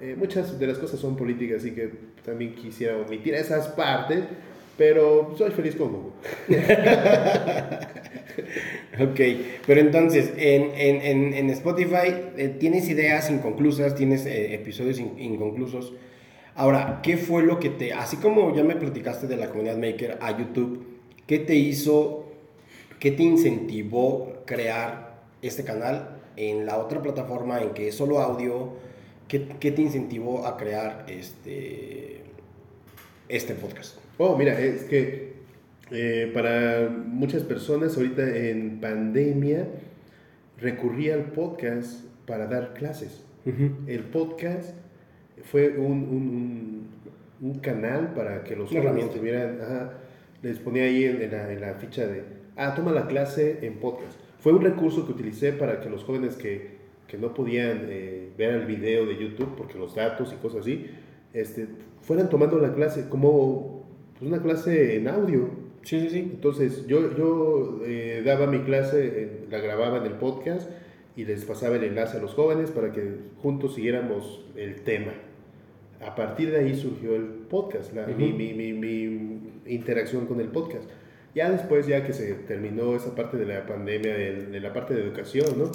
Eh, 0.00 0.14
muchas 0.16 0.60
de 0.60 0.68
las 0.68 0.78
cosas 0.78 1.00
son 1.00 1.16
políticas, 1.16 1.58
así 1.58 1.72
que 1.72 1.90
también 2.24 2.54
quisiera 2.54 2.98
omitir 2.98 3.34
esas 3.34 3.66
partes, 3.70 4.22
pero 4.78 5.34
soy 5.36 5.50
feliz 5.50 5.74
con 5.74 5.90
Google. 5.90 6.12
ok, 9.00 9.20
pero 9.66 9.80
entonces, 9.80 10.34
en, 10.36 10.70
en, 10.76 11.34
en 11.34 11.50
Spotify 11.50 12.54
tienes 12.60 12.88
ideas 12.88 13.28
inconclusas, 13.28 13.96
tienes 13.96 14.24
episodios 14.26 15.00
inconclusos. 15.00 15.94
Ahora, 16.54 17.00
¿qué 17.02 17.16
fue 17.16 17.42
lo 17.42 17.58
que 17.58 17.70
te, 17.70 17.92
así 17.92 18.18
como 18.18 18.54
ya 18.54 18.62
me 18.62 18.76
platicaste 18.76 19.26
de 19.26 19.36
la 19.36 19.48
comunidad 19.48 19.78
maker 19.78 20.18
a 20.20 20.36
YouTube, 20.36 20.86
qué 21.26 21.38
te 21.38 21.54
hizo, 21.54 22.26
qué 22.98 23.10
te 23.10 23.22
incentivó 23.22 24.42
crear 24.44 25.22
este 25.40 25.64
canal 25.64 26.20
en 26.36 26.66
la 26.66 26.78
otra 26.78 27.00
plataforma 27.00 27.60
en 27.62 27.70
que 27.70 27.88
es 27.88 27.94
solo 27.94 28.20
audio? 28.20 28.74
¿Qué, 29.28 29.48
qué 29.60 29.72
te 29.72 29.80
incentivó 29.80 30.46
a 30.46 30.58
crear 30.58 31.06
este, 31.08 32.22
este 33.28 33.54
podcast? 33.54 33.96
Oh, 34.18 34.36
mira, 34.36 34.60
es 34.60 34.82
que 34.84 35.32
eh, 35.90 36.30
para 36.32 36.88
muchas 36.88 37.42
personas 37.42 37.96
ahorita 37.96 38.22
en 38.36 38.78
pandemia 38.78 39.68
recurría 40.58 41.14
al 41.14 41.32
podcast 41.32 42.04
para 42.26 42.46
dar 42.46 42.74
clases. 42.74 43.24
El 43.86 44.04
podcast 44.04 44.76
fue 45.42 45.76
un, 45.78 46.88
un, 47.40 47.54
canal 47.60 48.12
para 48.14 48.44
que 48.44 48.56
los 48.56 48.70
jóvenes 48.70 49.10
tuvieran, 49.10 49.58
les 50.42 50.58
ponía 50.58 50.84
ahí 50.84 51.04
en, 51.04 51.30
la, 51.30 51.52
en, 51.52 51.60
la, 51.60 51.74
ficha 51.74 52.06
de, 52.06 52.22
ah, 52.56 52.74
toma 52.74 52.92
la 52.92 53.06
clase 53.06 53.58
en 53.62 53.74
podcast. 53.74 54.18
Fue 54.38 54.52
un 54.52 54.62
recurso 54.62 55.06
que 55.06 55.12
utilicé 55.12 55.52
para 55.52 55.80
que 55.80 55.88
los 55.88 56.04
jóvenes 56.04 56.36
que, 56.36 56.78
que 57.06 57.18
no 57.18 57.34
podían 57.34 57.86
eh, 57.88 58.30
ver 58.36 58.54
el 58.54 58.66
video 58.66 59.06
de 59.06 59.16
YouTube, 59.16 59.54
porque 59.56 59.78
los 59.78 59.94
datos 59.94 60.32
y 60.32 60.36
cosas 60.36 60.62
así, 60.62 60.86
este, 61.32 61.68
fueran 62.00 62.28
tomando 62.28 62.58
la 62.58 62.74
clase 62.74 63.08
como 63.08 63.84
pues, 64.18 64.30
una 64.30 64.42
clase 64.42 64.96
en 64.96 65.08
audio. 65.08 65.50
Sí, 65.82 66.00
sí, 66.00 66.10
sí. 66.10 66.18
Entonces 66.18 66.86
yo, 66.86 67.16
yo 67.16 67.80
eh, 67.84 68.22
daba 68.24 68.46
mi 68.46 68.60
clase, 68.60 69.46
la 69.50 69.58
grababa 69.58 69.98
en 69.98 70.04
el 70.04 70.14
podcast 70.14 70.70
y 71.16 71.24
les 71.24 71.44
pasaba 71.44 71.76
el 71.76 71.84
enlace 71.84 72.18
a 72.18 72.20
los 72.20 72.34
jóvenes 72.34 72.70
para 72.70 72.92
que 72.92 73.16
juntos 73.42 73.74
siguiéramos 73.74 74.44
el 74.56 74.82
tema 74.82 75.12
a 76.04 76.14
partir 76.14 76.50
de 76.50 76.58
ahí 76.58 76.74
surgió 76.74 77.14
el 77.14 77.24
podcast, 77.24 77.92
mi, 78.16 78.32
mi, 78.32 78.52
mi, 78.72 79.40
interacción 79.66 80.26
con 80.26 80.40
el 80.40 80.48
podcast. 80.48 80.84
Ya 81.34 81.50
después, 81.50 81.86
ya 81.86 82.04
que 82.04 82.12
se 82.12 82.34
terminó 82.34 82.94
esa 82.94 83.14
parte 83.14 83.36
de 83.36 83.46
la 83.46 83.66
pandemia, 83.66 84.14
de, 84.14 84.60
la 84.60 84.72
parte 84.72 84.94
de 84.94 85.02
educación, 85.02 85.46
¿no? 85.56 85.70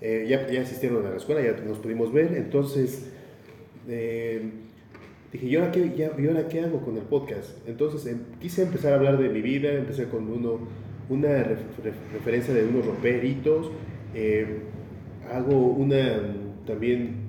Eh, 0.00 0.26
ya, 0.28 0.46
ya 0.48 0.60
asistieron 0.60 1.06
a 1.06 1.10
la 1.10 1.16
escuela, 1.16 1.40
ya 1.40 1.52
nos 1.64 1.78
pudimos 1.78 2.12
ver, 2.12 2.34
entonces 2.36 3.10
eh, 3.88 4.42
dije, 5.32 5.46
¿y 5.46 5.56
ahora, 5.56 5.72
qué, 5.72 5.94
ya, 5.96 6.12
¿y 6.18 6.26
ahora 6.26 6.48
qué 6.48 6.60
hago 6.60 6.82
con 6.82 6.96
el 6.96 7.04
podcast? 7.04 7.66
Entonces 7.66 8.06
em, 8.12 8.18
quise 8.38 8.62
empezar 8.62 8.92
a 8.92 8.96
hablar 8.96 9.16
de 9.18 9.30
mi 9.30 9.40
vida, 9.40 9.72
empecé 9.72 10.08
con 10.08 10.28
uno 10.28 10.68
una 11.08 11.44
referencia 12.12 12.52
de 12.52 12.66
unos 12.66 12.84
romperitos, 12.84 13.70
eh, 14.14 14.58
hago 15.32 15.56
una 15.56 16.34
también 16.66 17.25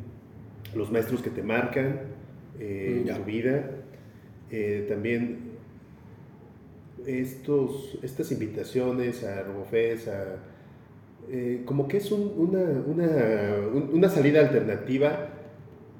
los 0.77 0.91
maestros 0.91 1.21
que 1.21 1.29
te 1.29 1.43
marcan 1.43 1.99
eh, 2.59 3.03
en 3.05 3.15
tu 3.15 3.23
vida, 3.23 3.71
eh, 4.51 4.85
también 4.87 5.39
estos, 7.05 7.97
estas 8.03 8.31
invitaciones 8.31 9.23
a 9.23 9.43
RoboFest, 9.43 10.07
a, 10.07 10.37
como 11.65 11.89
que 11.89 11.97
es 11.97 12.09
una, 12.11 12.61
una, 12.85 13.09
una 13.91 14.09
salida 14.09 14.39
alternativa 14.39 15.29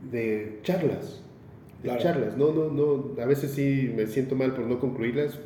de 0.10 0.60
charlas 0.64 1.22
de 1.84 1.98
charlas. 1.98 2.38
No, 2.38 2.52
no, 2.52 2.70
no, 2.70 3.22
a 3.22 3.26
veces 3.26 3.52
sí 3.52 3.92
me 3.96 4.08
siento 4.08 4.36
mal 4.36 4.54
por 4.54 4.66
no 4.66 4.80
concluirlas, 4.80 5.40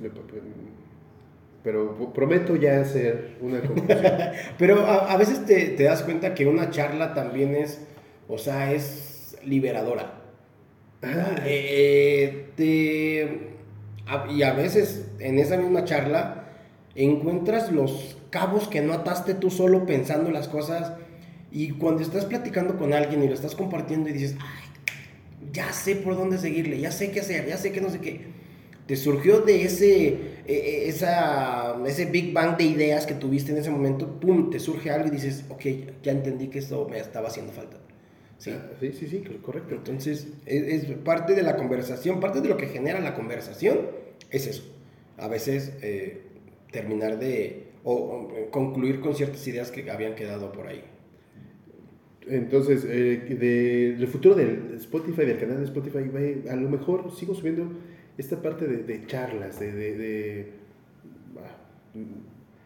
pero 1.64 2.14
prometo 2.14 2.56
ya 2.56 2.82
hacer 2.82 3.38
una 3.42 3.62
conclusión. 3.68 4.12
pero 4.58 4.86
a, 4.86 5.16
veces 5.18 5.46
te, 5.46 5.70
te, 5.70 5.84
das 5.84 6.04
cuenta 6.04 6.34
que 6.34 6.46
una 6.48 6.70
charla 6.70 7.14
también 7.14 7.56
es, 7.56 7.86
o 8.28 8.38
sea, 8.38 8.74
es 8.74 9.11
liberadora. 9.46 10.22
Ah. 11.04 11.36
Eh, 11.46 12.48
y 14.30 14.44
a 14.44 14.54
veces 14.54 15.06
en 15.20 15.40
esa 15.40 15.58
misma 15.58 15.86
charla 15.86 16.46
encuentras 16.96 17.72
los 17.72 18.18
cabos 18.30 18.68
que 18.68 18.82
no 18.82 18.94
ataste 18.94 19.34
tú 19.34 19.50
solo 19.50 19.86
pensando 19.86 20.32
las 20.32 20.48
cosas. 20.48 20.94
Y 21.52 21.72
cuando 21.72 22.02
estás 22.02 22.26
platicando 22.26 22.78
con 22.78 22.94
alguien 22.94 23.24
y 23.24 23.28
lo 23.28 23.34
estás 23.34 23.56
compartiendo 23.56 24.10
y 24.10 24.14
dices, 24.14 24.38
ay, 24.40 24.72
ya 25.52 25.72
sé 25.74 25.96
por 25.96 26.16
dónde 26.16 26.38
seguirle, 26.38 26.80
ya 26.80 26.92
sé 26.92 27.12
qué 27.12 27.20
hacer, 27.20 27.48
ya 27.48 27.58
sé 27.58 27.72
que 27.72 27.82
no 27.82 27.90
sé 27.90 28.00
qué. 28.00 28.32
Te 28.88 28.96
surgió 28.96 29.42
de 29.42 29.64
ese, 29.64 30.08
e, 30.08 30.54
e, 30.54 30.90
esa, 30.90 31.78
ese 31.86 32.06
Big 32.06 32.34
Bang 32.34 32.58
de 32.58 32.64
ideas 32.64 33.06
que 33.06 33.14
tuviste 33.14 33.52
en 33.52 33.58
ese 33.58 33.70
momento, 33.70 34.20
pum, 34.20 34.50
te 34.50 34.60
surge 34.60 34.92
algo 34.92 35.08
y 35.08 35.12
dices, 35.12 35.46
ok, 35.50 35.66
ya 36.04 36.12
entendí 36.14 36.48
que 36.48 36.60
esto 36.60 36.88
me 36.90 37.00
estaba 37.00 37.28
haciendo 37.28 37.52
falta. 37.52 37.78
Sí, 38.42 38.50
ah, 38.50 38.72
sí, 38.80 38.92
sí, 38.94 39.08
sí 39.08 39.24
correcto. 39.44 39.76
Entonces, 39.76 40.28
es, 40.48 40.86
parte 41.06 41.36
de 41.36 41.44
la 41.44 41.56
conversación, 41.58 42.20
parte 42.20 42.42
de 42.42 42.50
lo 42.50 42.58
que 42.58 42.66
genera 42.66 43.00
la 43.00 43.14
conversación 43.14 43.82
es 44.32 44.48
eso. 44.48 44.64
A 45.18 45.28
veces 45.28 45.74
eh, 45.84 46.24
terminar 46.72 47.20
de, 47.20 47.68
o 47.84 48.50
concluir 48.50 49.00
con 49.00 49.14
ciertas 49.14 49.48
ideas 49.48 49.70
que 49.70 49.92
habían 49.92 50.16
quedado 50.16 50.52
por 50.52 50.66
ahí. 50.66 50.84
Entonces, 52.28 52.84
eh, 52.88 53.96
del 53.98 54.08
futuro 54.08 54.34
del 54.34 54.74
Spotify, 54.74 55.26
del 55.26 55.38
canal 55.38 55.60
de 55.60 55.66
Spotify, 55.66 56.50
a 56.50 56.56
lo 56.56 56.68
mejor 56.68 57.16
sigo 57.16 57.36
subiendo 57.36 57.72
esta 58.18 58.42
parte 58.42 58.66
de, 58.66 59.06
charlas, 59.06 59.60
de... 59.60 60.50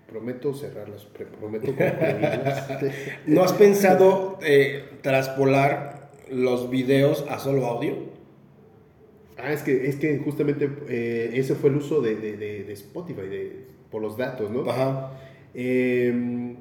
prometo 0.08 0.54
cerrarlas, 0.54 1.06
prometo 1.40 1.74
¿No 3.28 3.44
has 3.44 3.54
pensado 3.54 4.40
eh, 4.42 4.84
traspolar 5.02 6.12
los 6.30 6.70
videos 6.70 7.26
a 7.30 7.40
solo 7.40 7.66
audio? 7.66 8.16
Ah, 9.38 9.52
es 9.52 9.64
que, 9.64 9.88
es 9.88 9.98
que 9.98 10.18
justamente 10.20 10.70
eh, 10.88 11.32
ese 11.34 11.56
fue 11.56 11.70
el 11.70 11.78
uso 11.78 12.02
de, 12.02 12.16
de 12.16 12.74
Spotify, 12.74 13.22
por 13.92 14.02
los 14.02 14.18
datos, 14.18 14.50
¿no? 14.50 14.70
Ajá. 14.70 15.12
Eh, 15.54 16.56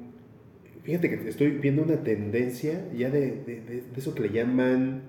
Fíjate 0.85 1.09
que 1.09 1.29
estoy 1.29 1.49
viendo 1.49 1.81
una 1.81 2.03
tendencia 2.03 2.85
ya 2.95 3.09
de, 3.09 3.83
eso 3.97 4.13
que 4.13 4.21
le 4.21 4.29
llaman 4.29 5.01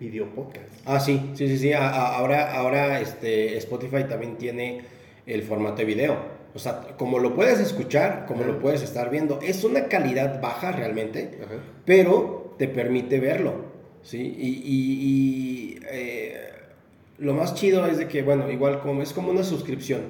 video 0.00 0.34
podcast. 0.34 0.68
Ah, 0.84 0.98
sí, 0.98 1.30
sí, 1.34 1.46
sí, 1.46 1.56
sí. 1.56 1.72
ahora, 1.72 2.52
ahora 2.54 3.00
este, 3.00 3.56
Spotify 3.56 4.04
también 4.08 4.36
tiene 4.36 4.82
el 5.26 5.42
formato 5.42 5.76
de 5.76 5.84
video. 5.84 6.35
O 6.56 6.58
sea, 6.58 6.96
como 6.96 7.18
lo 7.18 7.34
puedes 7.34 7.60
escuchar, 7.60 8.24
como 8.26 8.42
lo 8.42 8.58
puedes 8.58 8.82
estar 8.82 9.10
viendo. 9.10 9.38
Es 9.42 9.62
una 9.62 9.88
calidad 9.88 10.40
baja 10.40 10.72
realmente, 10.72 11.38
pero 11.84 12.54
te 12.58 12.66
permite 12.66 13.20
verlo. 13.20 13.66
¿sí? 14.02 14.34
Y, 14.38 15.78
eh, 15.90 16.48
lo 17.18 17.34
más 17.34 17.54
chido 17.54 17.84
es 17.86 17.98
de 17.98 18.08
que, 18.08 18.22
bueno, 18.22 18.50
igual 18.50 18.80
como 18.80 19.02
es 19.02 19.12
como 19.12 19.30
una 19.30 19.44
suscripción, 19.44 20.00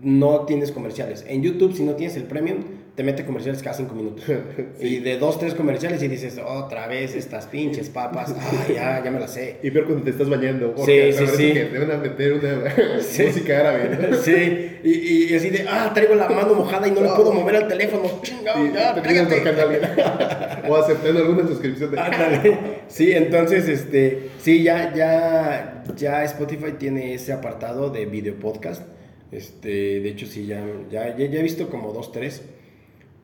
no 0.00 0.44
tienes 0.46 0.70
comerciales. 0.70 1.24
En 1.26 1.42
YouTube, 1.42 1.74
si 1.74 1.82
no 1.82 1.96
tienes 1.96 2.16
el 2.16 2.24
premium, 2.24 2.58
te 2.94 3.02
mete 3.02 3.24
comerciales 3.24 3.62
cada 3.62 3.74
cinco 3.74 3.94
minutos. 3.94 4.24
Y 4.80 4.98
de 4.98 5.16
dos, 5.16 5.38
tres 5.38 5.54
comerciales 5.54 6.02
y 6.02 6.08
dices, 6.08 6.40
otra 6.44 6.86
vez 6.86 7.14
estas 7.14 7.46
pinches 7.46 7.88
papas, 7.88 8.34
ya, 8.68 9.02
ya 9.02 9.10
me 9.10 9.20
las 9.20 9.32
sé. 9.32 9.58
Y 9.62 9.70
peor 9.70 9.86
cuando 9.86 10.04
te 10.04 10.10
estás 10.10 10.28
bañando. 10.28 10.74
Sí, 10.84 11.12
sí, 11.12 11.26
sí. 11.26 11.52
Que 11.52 11.64
deben 11.66 12.02
meter 12.02 12.32
una 12.34 12.74
música 12.96 13.60
árabe. 13.60 14.16
Sí, 14.22 14.78
y, 14.82 15.32
y, 15.32 15.34
así 15.34 15.50
de, 15.50 15.64
ah, 15.68 15.90
traigo 15.94 16.14
la 16.14 16.28
mano 16.28 16.54
mojada 16.54 16.86
y 16.88 16.90
no 16.90 17.00
le 17.00 17.08
puedo 17.10 17.32
mover 17.32 17.56
al 17.56 17.68
teléfono. 17.68 18.20
Chingado, 18.22 18.66
ya, 18.72 18.94
te 19.00 20.68
O 20.68 20.76
aceptando 20.76 21.20
alguna 21.20 21.46
suscripción. 21.46 21.92
De... 21.92 22.58
Sí, 22.88 23.12
entonces, 23.12 23.68
este, 23.68 24.30
sí, 24.38 24.62
ya, 24.62 24.92
ya, 24.94 25.84
ya 25.96 26.24
Spotify 26.24 26.72
tiene 26.78 27.14
ese 27.14 27.32
apartado 27.32 27.90
de 27.90 28.04
video 28.06 28.34
podcast. 28.34 28.82
Este, 29.30 30.00
de 30.00 30.08
hecho, 30.10 30.26
sí, 30.26 30.46
ya, 30.46 30.62
ya, 30.90 31.16
ya 31.16 31.24
he 31.24 31.42
visto 31.42 31.70
como 31.70 31.92
dos, 31.92 32.12
tres. 32.12 32.42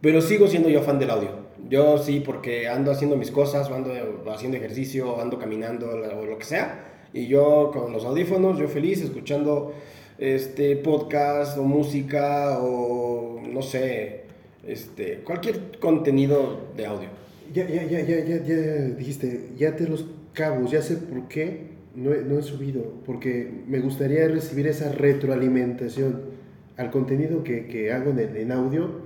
Pero 0.00 0.20
sigo 0.20 0.46
siendo 0.46 0.68
yo 0.68 0.82
fan 0.82 0.98
del 0.98 1.10
audio. 1.10 1.30
Yo 1.68 1.98
sí, 1.98 2.20
porque 2.20 2.68
ando 2.68 2.90
haciendo 2.90 3.16
mis 3.16 3.30
cosas, 3.30 3.70
ando 3.70 3.92
haciendo 4.30 4.56
ejercicio, 4.56 5.20
ando 5.20 5.38
caminando 5.38 5.90
o 5.90 6.24
lo 6.24 6.38
que 6.38 6.44
sea. 6.44 6.84
Y 7.12 7.26
yo 7.26 7.70
con 7.72 7.92
los 7.92 8.04
audífonos, 8.04 8.58
yo 8.58 8.68
feliz 8.68 9.02
escuchando 9.02 9.72
este 10.18 10.76
podcast 10.76 11.58
o 11.58 11.62
música 11.62 12.58
o 12.60 13.40
no 13.46 13.62
sé, 13.62 14.24
este, 14.66 15.20
cualquier 15.24 15.78
contenido 15.78 16.68
de 16.76 16.86
audio. 16.86 17.08
Ya, 17.52 17.66
ya, 17.66 17.82
ya, 17.84 18.00
ya, 18.00 18.24
ya, 18.24 18.44
ya 18.44 18.56
dijiste, 18.96 19.50
ya 19.56 19.74
te 19.74 19.88
los 19.88 20.06
cabos, 20.32 20.70
ya 20.70 20.82
sé 20.82 20.96
por 20.96 21.28
qué 21.28 21.68
no 21.94 22.12
he, 22.12 22.22
no 22.22 22.38
he 22.38 22.42
subido, 22.42 22.82
porque 23.06 23.50
me 23.66 23.80
gustaría 23.80 24.28
recibir 24.28 24.66
esa 24.66 24.92
retroalimentación 24.92 26.37
al 26.78 26.90
contenido 26.92 27.42
que, 27.42 27.66
que 27.66 27.92
hago 27.92 28.12
en, 28.12 28.36
en 28.36 28.52
audio, 28.52 29.02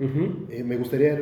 eh, 0.49 0.63
me 0.63 0.77
gustaría 0.77 1.19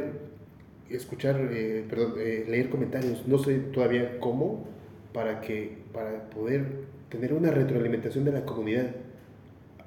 escuchar, 0.89 1.39
eh, 1.49 1.85
perdón, 1.89 2.15
eh, 2.19 2.45
leer 2.47 2.69
comentarios. 2.69 3.25
No 3.25 3.37
sé 3.37 3.57
todavía 3.73 4.19
cómo 4.19 4.65
para, 5.13 5.39
que, 5.39 5.77
para 5.93 6.29
poder 6.29 6.65
tener 7.09 7.33
una 7.33 7.51
retroalimentación 7.51 8.25
de 8.25 8.33
la 8.33 8.45
comunidad. 8.45 8.87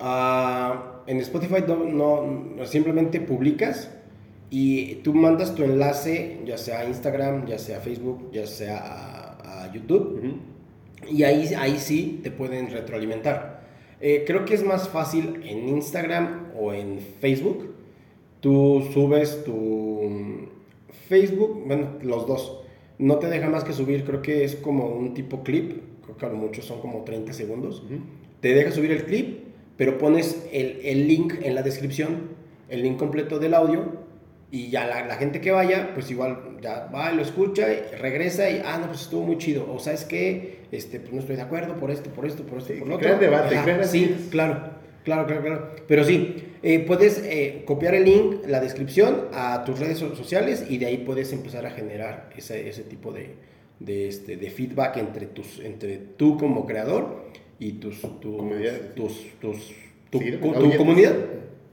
Ah, 0.01 1.03
en 1.07 1.19
Spotify 1.19 1.62
no, 1.69 2.47
simplemente 2.65 3.21
publicas 3.21 3.91
y 4.49 4.97
tú 4.97 5.12
mandas 5.12 5.55
tu 5.55 5.65
enlace, 5.65 6.41
ya 6.47 6.57
sea 6.57 6.81
a 6.81 6.85
Instagram, 6.87 7.47
ya 7.47 7.59
sea 7.59 7.79
a 7.79 7.81
Facebook, 7.81 8.31
ya 8.33 8.47
sea 8.47 9.37
a, 9.45 9.71
YouTube, 9.73 10.39
y 11.11 11.25
ahí, 11.25 11.53
ahí 11.59 11.79
sí 11.79 12.21
te 12.23 12.31
pueden 12.31 12.71
retroalimentar. 12.71 13.53
Eh, 14.01 14.24
creo 14.26 14.45
que 14.45 14.55
es 14.55 14.64
más 14.64 14.88
fácil 14.88 15.40
en 15.45 15.68
Instagram 15.68 16.51
o 16.59 16.72
en 16.72 16.99
Facebook. 17.20 17.74
Tú 18.40 18.88
subes 18.92 19.45
tu 19.45 20.49
Facebook, 21.09 21.64
bueno, 21.66 21.99
los 22.03 22.26
dos. 22.26 22.61
No 22.99 23.18
te 23.18 23.28
deja 23.28 23.49
más 23.49 23.64
que 23.64 23.72
subir, 23.72 24.05
creo 24.05 24.22
que 24.22 24.45
es 24.45 24.57
como 24.57 24.88
un 24.88 25.14
tipo 25.14 25.42
clip, 25.42 25.80
creo 26.05 26.16
que 26.16 26.26
a 26.26 26.28
lo 26.28 26.36
mucho 26.36 26.62
son 26.62 26.80
como 26.80 27.03
30 27.05 27.32
segundos. 27.32 27.82
Te 28.40 28.55
deja 28.55 28.70
subir 28.70 28.92
el 28.92 29.05
clip, 29.05 29.45
pero 29.76 29.99
pones 29.99 30.47
el, 30.53 30.80
el, 30.84 31.09
link 31.09 31.34
en 31.42 31.55
la 31.55 31.62
descripción, 31.62 32.30
el 32.68 32.82
link 32.82 32.99
completo 32.99 33.38
del 33.38 33.55
audio 33.55 34.05
y 34.51 34.70
ya 34.70 34.86
la, 34.86 35.05
la, 35.07 35.16
gente 35.16 35.40
que 35.40 35.51
vaya, 35.51 35.90
pues 35.95 36.11
igual 36.11 36.59
ya 36.62 36.88
va, 36.95 37.11
lo 37.11 37.22
escucha, 37.22 37.72
y 37.72 37.97
regresa 37.97 38.49
y, 38.49 38.62
ah, 38.64 38.78
no, 38.78 38.86
pues 38.86 39.03
estuvo 39.03 39.22
muy 39.22 39.38
chido. 39.38 39.66
O 39.72 39.80
sabes 39.80 40.05
que, 40.05 40.64
este, 40.75 41.01
pues 41.01 41.12
no 41.12 41.20
estoy 41.20 41.37
de 41.37 41.43
acuerdo 41.43 41.77
por 41.77 41.91
esto, 41.91 42.11
por 42.11 42.27
esto, 42.27 42.45
por 42.45 42.59
esto, 42.59 42.75
por 42.79 42.89
lo 42.89 42.97
otro. 42.97 43.18
debate, 43.18 43.85
Sí, 43.85 44.29
claro, 44.31 44.70
claro, 45.05 45.27
claro, 45.27 45.43
claro. 45.43 45.70
Pero 45.87 46.05
sí, 46.05 46.37
eh, 46.62 46.81
puedes 46.81 47.18
eh, 47.18 47.62
copiar 47.64 47.95
el 47.95 48.05
link, 48.05 48.47
la 48.47 48.61
descripción 48.61 49.29
a 49.33 49.64
tus 49.64 49.79
redes 49.79 49.99
sociales 49.99 50.64
y 50.68 50.79
de 50.79 50.87
ahí 50.87 50.99
puedes 50.99 51.33
empezar 51.33 51.66
a 51.66 51.70
generar 51.70 52.31
ese, 52.37 52.68
ese 52.68 52.83
tipo 52.83 53.12
de, 53.12 53.35
de, 53.81 54.09
este, 54.09 54.37
de 54.37 54.51
feedback 54.51 54.97
entre, 54.97 55.27
tus, 55.27 55.61
entre 55.61 55.99
tú 55.99 56.39
como 56.39 56.66
creador 56.66 57.25
y 57.59 57.72
tus, 57.72 58.01
tu, 58.01 58.51
tus, 58.95 59.39
tus, 59.41 59.72
tu, 60.11 60.18
tu 60.18 60.77
comunidad. 60.77 61.14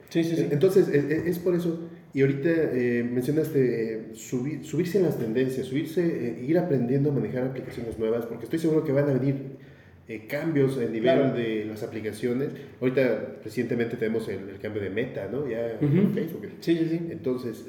Sí, 0.09 0.23
sí, 0.23 0.35
sí. 0.35 0.47
Entonces, 0.51 0.89
es 0.89 1.39
por 1.39 1.55
eso 1.55 1.79
y 2.13 2.21
ahorita 2.21 2.49
eh, 2.49 3.07
mencionaste 3.09 3.93
eh, 3.93 4.01
subirse 4.13 4.97
en 4.97 5.05
las 5.05 5.17
tendencias, 5.17 5.67
subirse, 5.67 6.01
eh, 6.03 6.45
ir 6.45 6.57
aprendiendo 6.57 7.09
a 7.09 7.13
manejar 7.13 7.43
aplicaciones 7.43 7.97
nuevas, 7.97 8.25
porque 8.25 8.43
estoy 8.45 8.59
seguro 8.59 8.83
que 8.83 8.91
van 8.91 9.09
a 9.09 9.13
venir 9.13 9.61
cambios 10.27 10.77
en 10.77 10.91
nivel 10.91 11.33
de 11.33 11.63
las 11.63 11.83
aplicaciones. 11.83 12.49
Ahorita 12.81 13.37
recientemente 13.45 13.95
tenemos 13.95 14.27
el, 14.27 14.59
cambio 14.61 14.81
de 14.81 14.89
meta, 14.89 15.29
¿no? 15.31 15.47
Ya 15.47 15.79
en 15.79 16.13
Facebook. 16.13 16.47
Sí, 16.59 16.75
sí, 16.75 16.87
sí. 16.89 17.07
Entonces, 17.11 17.65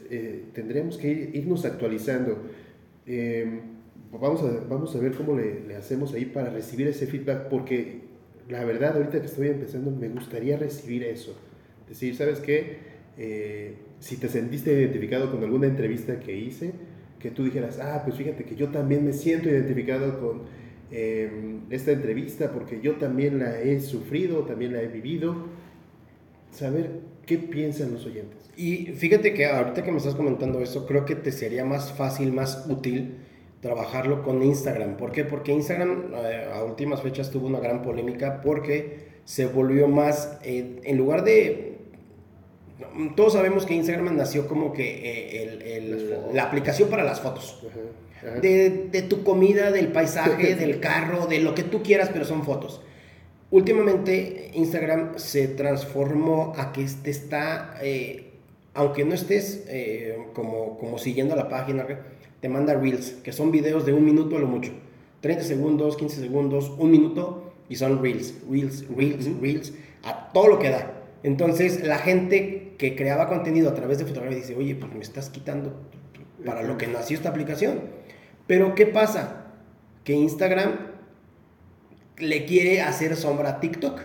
tendremos 0.52 0.98
que 0.98 1.30
irnos 1.34 1.64
actualizando. 1.64 2.42
vamos, 4.10 4.42
a, 4.42 4.64
vamos 4.68 4.96
a 4.96 4.98
ver 4.98 5.12
cómo 5.12 5.36
le, 5.36 5.60
le 5.68 5.76
hacemos 5.76 6.14
ahí 6.14 6.24
para 6.24 6.50
recibir 6.50 6.88
ese 6.88 7.06
feedback, 7.06 7.48
porque 7.48 8.00
la 8.48 8.64
verdad, 8.64 8.96
ahorita 8.96 9.20
que 9.20 9.26
estoy 9.26 9.46
empezando, 9.46 9.92
me 9.92 10.08
gustaría 10.08 10.56
recibir 10.56 11.04
eso 11.04 11.38
Decir, 11.88 12.16
¿sabes 12.16 12.40
qué? 12.40 12.78
Eh, 14.02 14.04
si 14.04 14.16
te 14.16 14.28
sentiste 14.28 14.72
identificado 14.72 15.30
con 15.30 15.42
alguna 15.42 15.66
entrevista 15.66 16.18
que 16.20 16.36
hice, 16.36 16.72
que 17.18 17.30
tú 17.30 17.44
dijeras, 17.44 17.78
ah, 17.80 18.02
pues 18.04 18.16
fíjate 18.16 18.44
que 18.44 18.56
yo 18.56 18.68
también 18.68 19.04
me 19.04 19.12
siento 19.12 19.48
identificado 19.48 20.20
con 20.20 20.42
em, 20.90 21.60
esta 21.70 21.92
entrevista 21.92 22.50
porque 22.52 22.80
yo 22.82 22.96
también 22.96 23.38
la 23.38 23.60
he 23.60 23.80
sufrido, 23.80 24.40
también 24.40 24.72
la 24.72 24.82
he 24.82 24.88
vivido. 24.88 25.36
Saber 26.50 27.00
qué 27.24 27.38
piensan 27.38 27.92
los 27.92 28.04
oyentes. 28.04 28.50
Y 28.56 28.86
fíjate 28.86 29.32
que 29.32 29.46
ahorita 29.46 29.84
que 29.84 29.90
me 29.90 29.98
estás 29.98 30.14
comentando 30.14 30.60
eso, 30.60 30.86
creo 30.86 31.06
que 31.06 31.14
te 31.14 31.32
sería 31.32 31.64
más 31.64 31.92
fácil, 31.92 32.32
más 32.32 32.66
útil 32.68 33.14
trabajarlo 33.62 34.22
con 34.22 34.42
Instagram. 34.42 34.96
¿Por 34.96 35.12
qué? 35.12 35.24
Porque 35.24 35.52
Instagram 35.52 36.12
eh, 36.14 36.48
a 36.52 36.64
últimas 36.64 37.00
fechas 37.00 37.30
tuvo 37.30 37.46
una 37.46 37.60
gran 37.60 37.82
polémica 37.82 38.42
porque 38.42 39.12
se 39.24 39.46
volvió 39.46 39.88
más, 39.88 40.38
eh, 40.42 40.80
en 40.82 40.98
lugar 40.98 41.24
de... 41.24 41.71
Todos 43.16 43.34
sabemos 43.34 43.66
que 43.66 43.74
Instagram 43.74 44.16
nació 44.16 44.46
como 44.46 44.72
que 44.72 45.00
eh, 45.04 46.28
la 46.32 46.44
aplicación 46.44 46.88
para 46.88 47.04
las 47.04 47.20
fotos. 47.20 47.64
De, 48.40 48.88
de, 48.92 49.02
tu 49.02 49.24
comida, 49.24 49.72
del 49.72 49.88
paisaje, 49.88 50.54
del 50.56 50.78
carro, 50.78 51.26
de 51.26 51.40
lo 51.40 51.54
que 51.54 51.64
tú 51.64 51.82
quieras, 51.82 52.10
pero 52.12 52.24
son 52.24 52.44
fotos. 52.44 52.80
Últimamente 53.50 54.50
Instagram 54.54 55.18
se 55.18 55.48
transformó 55.48 56.52
a 56.56 56.72
que 56.72 56.86
te 57.02 57.10
está, 57.10 57.78
aunque 58.74 59.04
no 59.04 59.14
estés 59.14 59.64
como, 60.34 60.78
como 60.78 60.98
siguiendo 60.98 61.36
la 61.36 61.48
página, 61.48 61.84
te 62.40 62.48
manda 62.48 62.74
Reels, 62.74 63.10
que 63.22 63.32
son 63.32 63.50
videos 63.50 63.86
de 63.86 63.92
un 63.92 64.04
minuto 64.04 64.36
a 64.36 64.40
lo 64.40 64.46
mucho. 64.46 64.72
30 65.22 65.44
segundos, 65.44 65.96
15 65.96 66.20
segundos, 66.20 66.72
un 66.76 66.90
minuto 66.90 67.52
y 67.68 67.76
son 67.76 68.02
Reels, 68.02 68.34
Reels, 68.50 68.84
Reels, 68.94 69.40
Reels, 69.40 69.72
a 70.02 70.32
todo 70.32 70.48
lo 70.48 70.58
que 70.58 70.68
da. 70.68 70.92
Entonces 71.22 71.86
la 71.86 71.98
gente 71.98 72.71
que 72.82 72.96
creaba 72.96 73.28
contenido 73.28 73.70
a 73.70 73.74
través 73.74 73.98
de 73.98 74.06
fotografía 74.06 74.38
dice, 74.38 74.56
oye, 74.56 74.74
pues 74.74 74.92
me 74.92 75.02
estás 75.02 75.30
quitando 75.30 75.72
para 76.44 76.64
lo 76.64 76.76
que 76.78 76.88
nació 76.88 77.16
esta 77.16 77.28
aplicación. 77.28 77.78
Pero 78.48 78.74
¿qué 78.74 78.86
pasa? 78.86 79.52
Que 80.02 80.14
Instagram 80.14 80.78
le 82.18 82.44
quiere 82.44 82.80
hacer 82.80 83.14
sombra 83.14 83.50
a 83.50 83.60
TikTok. 83.60 84.00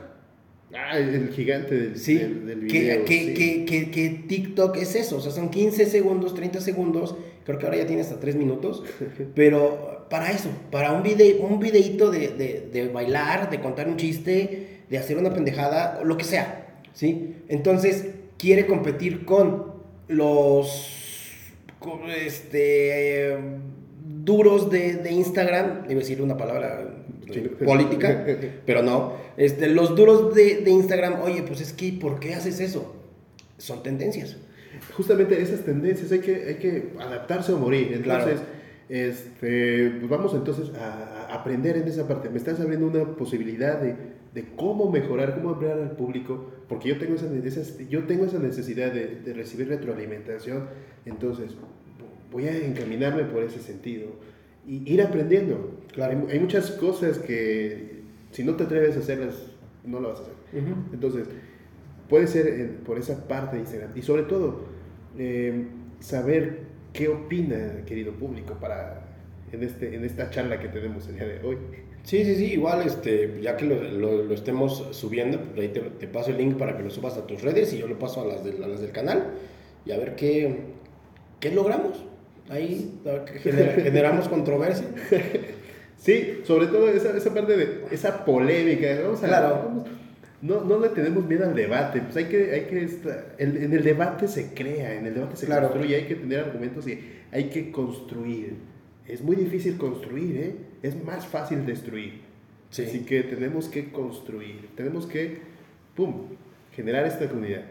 Ah, 0.75 0.95
el 0.95 1.29
gigante 1.29 1.73
del, 1.73 1.97
sí, 1.97 2.17
del, 2.17 2.59
video. 2.59 3.03
Que, 3.03 3.33
que, 3.33 3.65
que, 3.65 3.89
que, 3.89 4.09
TikTok 4.27 4.77
es 4.77 4.93
eso, 4.93 5.17
o 5.17 5.21
sea, 5.21 5.31
son 5.31 5.49
15 5.49 5.87
segundos, 5.87 6.35
30 6.35 6.61
segundos 6.61 7.15
creo 7.45 7.57
que 7.57 7.65
ahora 7.65 7.77
ya 7.77 7.87
tiene 7.87 8.03
hasta 8.03 8.19
tres 8.19 8.35
minutos, 8.35 8.83
pero 9.33 10.05
para 10.07 10.29
eso, 10.29 10.49
para 10.69 10.91
un, 10.91 11.01
video, 11.01 11.41
un 11.43 11.59
videito 11.59 12.11
de, 12.11 12.27
de, 12.27 12.69
de, 12.71 12.89
bailar, 12.89 13.49
de 13.49 13.59
contar 13.59 13.87
un 13.87 13.97
chiste, 13.97 14.81
de 14.87 14.97
hacer 14.99 15.17
una 15.17 15.33
pendejada, 15.33 16.03
lo 16.03 16.15
que 16.15 16.25
sea, 16.25 16.81
¿sí? 16.93 17.37
Entonces, 17.47 18.07
quiere 18.37 18.65
competir 18.65 19.25
con 19.25 19.73
los, 20.07 20.93
este, 22.15 23.37
duros 24.23 24.69
de, 24.69 24.95
de 24.95 25.11
Instagram, 25.11 25.85
iba 25.85 25.93
a 25.93 26.03
decir 26.03 26.21
una 26.21 26.37
palabra 26.37 26.95
política, 27.65 28.25
pero 28.65 28.81
no, 28.83 29.13
este, 29.37 29.67
los 29.67 29.95
duros 29.95 30.33
de, 30.33 30.57
de 30.57 30.71
Instagram, 30.71 31.21
oye, 31.21 31.43
pues 31.43 31.61
es 31.61 31.73
que, 31.73 31.93
¿por 31.93 32.19
qué 32.19 32.33
haces 32.33 32.59
eso? 32.59 32.95
Son 33.57 33.83
tendencias 33.83 34.37
justamente 34.95 35.41
esas 35.41 35.61
tendencias 35.61 36.11
hay 36.11 36.19
que, 36.19 36.35
hay 36.47 36.55
que 36.55 36.93
adaptarse 36.99 37.53
o 37.53 37.57
morir. 37.57 37.91
Entonces, 37.93 38.39
este, 38.89 39.91
pues 39.99 40.09
vamos 40.09 40.33
entonces 40.33 40.71
a, 40.75 41.33
aprender 41.33 41.77
en 41.77 41.87
esa 41.87 42.07
parte. 42.07 42.29
Me 42.29 42.37
estás 42.37 42.59
abriendo 42.59 42.87
una 42.87 43.15
posibilidad 43.15 43.79
de, 43.81 43.95
de 44.37 44.45
cómo 44.55 44.91
mejorar, 44.91 45.33
cómo 45.33 45.55
hablar 45.55 45.79
al 45.79 45.93
público, 45.93 46.45
porque 46.69 46.89
yo 46.89 46.99
tengo 46.99 47.15
esa, 47.15 47.83
yo 47.89 48.03
tengo 48.03 48.25
esa 48.25 48.37
necesidad 48.37 48.91
de, 48.91 49.15
de, 49.15 49.33
recibir 49.33 49.67
retroalimentación. 49.67 50.67
Entonces, 51.05 51.55
voy 52.31 52.45
a 52.45 52.55
encaminarme 52.55 53.23
por 53.23 53.41
ese 53.41 53.59
sentido 53.59 54.09
y 54.67 54.93
ir 54.93 55.01
aprendiendo. 55.01 55.81
Claro. 55.91 56.27
Hay, 56.29 56.39
muchas 56.39 56.69
cosas 56.69 57.17
que 57.17 58.03
si 58.29 58.43
no 58.43 58.53
te 58.53 58.65
atreves 58.65 58.95
a 58.95 58.99
hacerlas, 58.99 59.53
no 59.83 59.99
lo 59.99 60.09
vas 60.09 60.19
a 60.19 60.21
hacer. 60.21 60.35
Entonces, 60.93 61.27
puede 62.07 62.27
ser 62.27 62.75
por 62.85 62.99
esa 62.99 63.27
parte 63.27 63.55
de 63.55 63.63
Instagram. 63.63 63.89
Y 63.95 64.03
sobre 64.03 64.21
todo, 64.21 64.65
eh, 65.17 65.65
saber 65.99 66.59
qué 66.93 67.07
opina, 67.07 67.83
querido 67.87 68.13
público, 68.13 68.53
para 68.61 69.03
en, 69.51 69.63
este, 69.63 69.95
en 69.95 70.05
esta 70.05 70.29
charla 70.29 70.59
que 70.59 70.67
tenemos 70.67 71.07
el 71.07 71.15
día 71.15 71.25
de 71.25 71.41
hoy. 71.41 71.57
Sí, 72.07 72.23
sí, 72.23 72.35
sí, 72.35 72.45
igual, 72.53 72.87
este, 72.87 73.41
ya 73.41 73.57
que 73.57 73.65
lo, 73.65 74.23
lo, 74.23 74.33
estemos 74.33 74.87
subiendo, 74.91 75.41
pues 75.41 75.59
ahí 75.59 75.67
te, 75.73 75.81
te, 75.81 76.07
paso 76.07 76.29
el 76.29 76.37
link 76.37 76.55
para 76.55 76.77
que 76.77 76.81
lo 76.81 76.89
subas 76.89 77.17
a 77.17 77.27
tus 77.27 77.41
redes 77.41 77.73
y 77.73 77.79
yo 77.79 77.87
lo 77.87 77.99
paso 77.99 78.21
a 78.21 78.25
las, 78.25 78.45
de, 78.45 78.63
a 78.63 78.67
las 78.69 78.79
del 78.79 78.93
canal 78.93 79.33
y 79.85 79.91
a 79.91 79.97
ver 79.97 80.15
qué, 80.15 80.55
qué 81.41 81.51
logramos. 81.51 82.05
Ahí 82.47 83.01
generamos 83.43 84.29
controversia. 84.29 84.87
Sí, 85.97 86.39
sobre 86.45 86.67
todo 86.67 86.87
esa, 86.87 87.17
esa 87.17 87.33
parte 87.33 87.57
de 87.57 87.83
esa 87.91 88.23
polémica. 88.23 88.87
Vamos 89.03 89.21
a, 89.23 89.27
claro. 89.27 89.63
Vamos, 89.65 89.87
no, 90.41 90.63
no 90.63 90.79
le 90.79 90.87
tenemos 90.89 91.25
miedo 91.25 91.43
al 91.43 91.55
debate, 91.55 91.99
pues 91.99 92.15
hay 92.15 92.25
que, 92.25 92.53
hay 92.53 92.61
que 92.67 92.83
estar, 92.85 93.35
en 93.37 93.73
el 93.73 93.83
debate 93.83 94.29
se 94.29 94.53
crea, 94.53 94.93
en 94.93 95.07
el 95.07 95.13
debate 95.13 95.35
se 95.35 95.45
claro. 95.45 95.67
construye, 95.71 95.95
hay 95.97 96.05
que 96.05 96.15
tener 96.15 96.39
argumentos 96.39 96.87
y 96.87 97.01
hay 97.33 97.49
que 97.49 97.69
construir. 97.69 98.53
Es 99.05 99.21
muy 99.21 99.35
difícil 99.35 99.77
construir, 99.77 100.37
¿eh? 100.37 100.55
Es 100.83 101.03
más 101.03 101.25
fácil 101.25 101.65
destruir. 101.65 102.21
Sí. 102.69 102.83
Así 102.83 102.99
que 103.01 103.23
tenemos 103.23 103.69
que 103.69 103.91
construir, 103.91 104.69
tenemos 104.75 105.05
que, 105.05 105.39
¡pum!, 105.95 106.27
generar 106.73 107.05
esta 107.05 107.27
comunidad. 107.29 107.63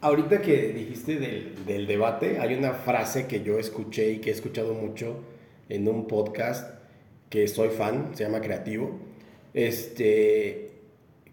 Ahorita 0.00 0.42
que 0.42 0.72
dijiste 0.72 1.16
del, 1.18 1.64
del 1.66 1.86
debate, 1.86 2.38
hay 2.38 2.54
una 2.54 2.72
frase 2.72 3.26
que 3.26 3.42
yo 3.42 3.58
escuché 3.58 4.12
y 4.12 4.18
que 4.18 4.30
he 4.30 4.32
escuchado 4.32 4.74
mucho 4.74 5.20
en 5.68 5.88
un 5.88 6.06
podcast 6.06 6.82
que 7.30 7.48
soy 7.48 7.70
fan, 7.70 8.10
se 8.14 8.24
llama 8.24 8.40
Creativo. 8.40 8.98
Este, 9.54 10.70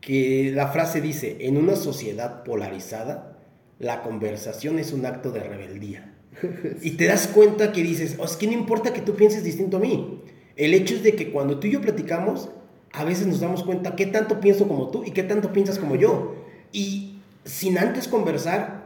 que 0.02 0.52
la 0.54 0.70
frase 0.70 1.02
dice, 1.02 1.38
en 1.42 1.58
una 1.58 1.76
sociedad 1.76 2.44
polarizada, 2.44 3.38
la 3.80 4.02
conversación 4.02 4.80
es 4.80 4.94
un 4.94 5.06
acto 5.06 5.32
de 5.32 5.42
rebeldía. 5.42 6.14
Y 6.82 6.92
te 6.92 7.06
das 7.06 7.28
cuenta 7.28 7.72
que 7.72 7.84
dices, 7.84 8.16
oh, 8.18 8.26
es 8.26 8.38
que 8.38 8.48
no 8.48 8.54
importa 8.54 8.94
que 8.94 9.02
tú 9.02 9.16
pienses 9.16 9.44
distinto 9.44 9.78
a 9.78 9.80
mí. 9.82 10.19
El 10.60 10.74
hecho 10.74 10.94
es 10.94 11.04
de 11.04 11.16
que 11.16 11.32
cuando 11.32 11.58
tú 11.58 11.68
y 11.68 11.72
yo 11.72 11.82
platicamos, 11.82 12.50
a 12.92 13.06
veces 13.06 13.26
nos 13.26 13.40
damos 13.40 13.64
cuenta 13.64 13.96
qué 13.96 14.06
tanto 14.06 14.40
pienso 14.42 14.68
como 14.68 14.90
tú 14.90 15.04
y 15.06 15.12
qué 15.12 15.24
tanto 15.24 15.54
piensas 15.54 15.80
como 15.80 15.96
yo. 15.96 16.36
Y 16.72 17.22
sin 17.46 17.78
antes 17.78 18.08
conversar, 18.08 18.84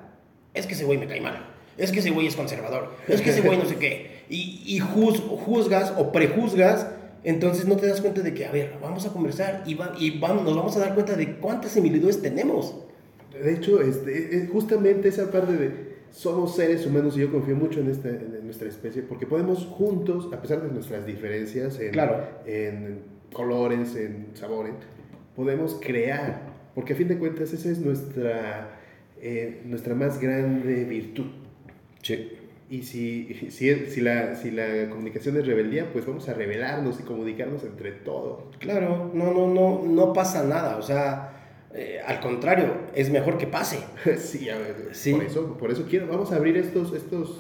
es 0.54 0.68
que 0.68 0.76
ese 0.76 0.86
güey 0.86 1.00
me 1.00 1.08
cae 1.08 1.20
mal. 1.20 1.50
Es 1.78 1.92
que 1.92 2.00
ese 2.00 2.12
güey 2.12 2.28
es 2.28 2.36
conservador. 2.36 2.94
Es 3.08 3.22
que 3.22 3.32
ese 3.32 3.42
güey 3.42 3.58
no 3.58 3.66
sé 3.66 3.78
qué. 3.78 4.24
Y, 4.30 4.62
y 4.66 4.80
juzgas 4.80 5.94
o 5.98 6.12
prejuzgas 6.12 6.86
entonces 7.24 7.66
no 7.66 7.78
te 7.78 7.88
das 7.88 8.02
cuenta 8.02 8.22
de 8.22 8.34
que, 8.34 8.46
a 8.46 8.52
ver, 8.52 8.74
vamos 8.82 9.06
a 9.06 9.14
conversar 9.14 9.64
y, 9.66 9.76
vamos, 10.20 10.44
nos 10.44 10.56
vamos 10.56 10.76
a 10.76 10.80
dar 10.80 10.94
cuenta 10.94 11.16
de 11.16 11.38
cuántas 11.38 11.72
similitudes 11.72 12.22
tenemos. 12.22 12.76
De 13.32 13.54
hecho, 13.54 13.82
este, 13.82 14.48
justamente 14.52 15.08
esa 15.08 15.32
parte 15.32 15.54
de 15.54 15.94
somos 16.12 16.56
seres 16.56 16.86
humanos 16.86 17.18
y 17.18 17.22
yo 17.22 17.32
confío 17.32 17.56
mucho 17.56 17.80
en, 17.80 17.90
esta, 17.90 18.10
en 18.10 18.33
nuestra 18.44 18.68
especie 18.68 19.02
porque 19.02 19.26
podemos 19.26 19.66
juntos, 19.66 20.30
a 20.34 20.42
pesar 20.42 20.62
de 20.62 20.72
nuestras 20.72 21.06
diferencias 21.06 21.80
en, 21.80 21.94
en 22.46 23.00
colores, 23.32 23.96
en 23.96 24.28
sabores, 24.34 24.74
podemos 25.36 25.80
crear, 25.82 26.42
porque 26.76 26.94
a 26.94 26.96
fin 26.96 27.08
de 27.08 27.18
cuentas 27.18 27.54
esa 27.54 27.70
es 27.70 27.80
nuestra, 27.80 28.80
eh, 29.22 29.62
nuestra 29.66 29.96
más 29.96 30.20
grande 30.20 30.86
virtud. 30.86 31.26
Sí. 32.02 32.32
Y 32.70 32.84
si, 32.84 33.50
si, 33.52 33.76
si, 33.88 34.02
la, 34.02 34.36
si 34.36 34.50
la 34.50 34.90
comunicación 34.90 35.38
es 35.38 35.46
rebeldía, 35.46 35.92
pues 35.92 36.06
vamos 36.06 36.28
a 36.30 36.34
rebelarnos 36.34 37.00
y 37.00 37.04
comunicarnos 37.04 37.64
entre 37.64 37.92
todos. 37.92 38.56
Claro, 38.58 39.12
no, 39.14 39.34
no, 39.34 39.48
no, 39.48 39.84
no 39.86 40.14
pasa 40.14 40.44
nada. 40.44 40.78
O 40.78 40.82
sea, 40.82 41.34
eh, 41.76 42.00
al 42.06 42.20
contrario, 42.20 42.74
es 42.96 43.12
mejor 43.12 43.38
que 43.38 43.48
pase. 43.48 43.80
sí, 44.18 44.50
a 44.50 44.58
ver, 44.58 44.90
sí. 44.92 45.14
Por, 45.14 45.24
eso, 45.24 45.58
por 45.58 45.72
eso 45.72 45.86
quiero, 45.90 46.08
vamos 46.08 46.32
a 46.32 46.38
abrir 46.38 46.58
estos, 46.58 46.94
estos, 46.94 47.38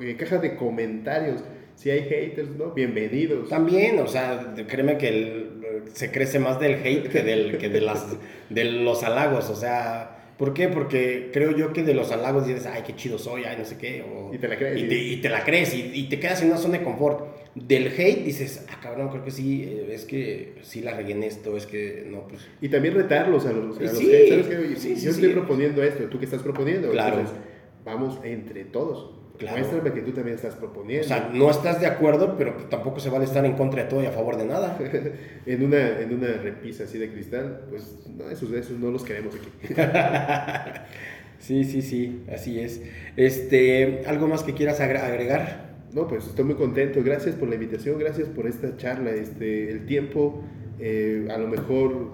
eh, 0.00 0.16
cajas 0.16 0.42
de 0.42 0.56
comentarios. 0.56 1.42
Si 1.74 1.90
hay 1.90 2.00
haters, 2.00 2.50
¿no? 2.50 2.72
Bienvenidos. 2.72 3.48
También, 3.48 4.00
o 4.00 4.08
sea, 4.08 4.54
créeme 4.66 4.98
que 4.98 5.08
el, 5.08 5.84
se 5.92 6.10
crece 6.10 6.38
más 6.40 6.58
del 6.58 6.74
hate 6.74 7.08
que, 7.08 7.22
del, 7.22 7.56
que 7.58 7.68
de, 7.68 7.80
las, 7.80 8.04
de 8.50 8.64
los 8.64 9.04
halagos. 9.04 9.48
O 9.48 9.54
sea, 9.54 10.18
¿Por 10.38 10.54
qué? 10.54 10.68
Porque 10.68 11.30
creo 11.32 11.50
yo 11.56 11.72
que 11.72 11.82
de 11.82 11.94
los 11.94 12.12
halagos 12.12 12.46
dices, 12.46 12.64
ay, 12.66 12.82
qué 12.86 12.94
chido 12.94 13.18
soy, 13.18 13.42
ay, 13.42 13.56
no 13.58 13.64
sé 13.64 13.76
qué. 13.76 14.04
y 14.32 14.38
te 14.38 14.46
la 14.46 14.56
crees. 14.56 14.80
Y, 14.80 14.88
te, 14.88 14.94
y 14.94 15.16
te, 15.16 15.28
la 15.28 15.44
crees 15.44 15.74
y, 15.74 16.04
te 16.08 16.20
quedas 16.20 16.40
en 16.42 16.48
una 16.48 16.58
zona 16.58 16.78
de 16.78 16.84
confort. 16.84 17.36
Del 17.56 17.88
hate 17.88 18.24
dices, 18.24 18.64
ah, 18.70 18.78
cabrón, 18.80 19.08
creo 19.08 19.24
que 19.24 19.32
sí, 19.32 19.64
eh, 19.64 19.90
es 19.92 20.04
que 20.04 20.54
sí 20.62 20.80
la 20.80 20.94
regué 20.94 21.12
en 21.12 21.24
esto, 21.24 21.56
es 21.56 21.66
que 21.66 22.06
no, 22.06 22.28
pues. 22.28 22.46
Y 22.60 22.68
también 22.68 22.94
retarlos 22.94 23.46
a 23.46 23.52
los, 23.52 23.78
a 23.78 23.82
los 23.82 23.98
sí. 23.98 24.06
¿Sabes 24.28 24.46
qué? 24.46 24.76
Sí, 24.76 24.94
yo 24.94 25.10
estoy 25.10 25.30
proponiendo 25.30 25.82
esto, 25.82 26.04
¿tú 26.04 26.20
qué 26.20 26.26
estás 26.26 26.42
proponiendo? 26.42 26.92
Claro. 26.92 27.18
Entonces, 27.18 27.42
vamos 27.84 28.20
entre 28.22 28.64
todos. 28.64 29.17
Claro. 29.38 29.58
Muéstrame 29.58 29.92
que 29.92 30.00
tú 30.00 30.12
también 30.12 30.36
estás 30.36 30.56
proponiendo. 30.56 31.04
O 31.04 31.08
sea, 31.08 31.30
no 31.32 31.50
estás 31.50 31.80
de 31.80 31.86
acuerdo, 31.86 32.36
pero 32.36 32.54
tampoco 32.68 32.98
se 32.98 33.08
vale 33.08 33.24
estar 33.24 33.44
en 33.44 33.52
contra 33.52 33.84
de 33.84 33.88
todo 33.88 34.02
y 34.02 34.06
a 34.06 34.10
favor 34.10 34.36
de 34.36 34.44
nada. 34.44 34.76
en, 35.46 35.62
una, 35.62 36.00
en 36.00 36.12
una 36.12 36.28
repisa 36.28 36.84
así 36.84 36.98
de 36.98 37.10
cristal, 37.10 37.60
pues 37.70 38.06
no, 38.16 38.28
esos, 38.28 38.50
esos 38.52 38.78
no 38.78 38.90
los 38.90 39.04
queremos 39.04 39.34
aquí. 39.34 39.74
Sí, 41.40 41.62
sí, 41.64 41.82
sí, 41.82 42.24
así 42.32 42.58
es. 42.58 42.82
Este, 43.16 44.02
¿algo 44.06 44.26
más 44.26 44.42
que 44.42 44.54
quieras 44.54 44.80
agregar? 44.80 45.68
No, 45.92 46.08
pues 46.08 46.26
estoy 46.26 46.44
muy 46.44 46.56
contento. 46.56 47.00
Gracias 47.02 47.36
por 47.36 47.48
la 47.48 47.54
invitación, 47.54 47.98
gracias 47.98 48.28
por 48.28 48.46
esta 48.46 48.76
charla. 48.76 49.12
Este, 49.12 49.70
el 49.70 49.86
tiempo, 49.86 50.42
eh, 50.80 51.28
a 51.30 51.38
lo 51.38 51.46
mejor 51.46 52.10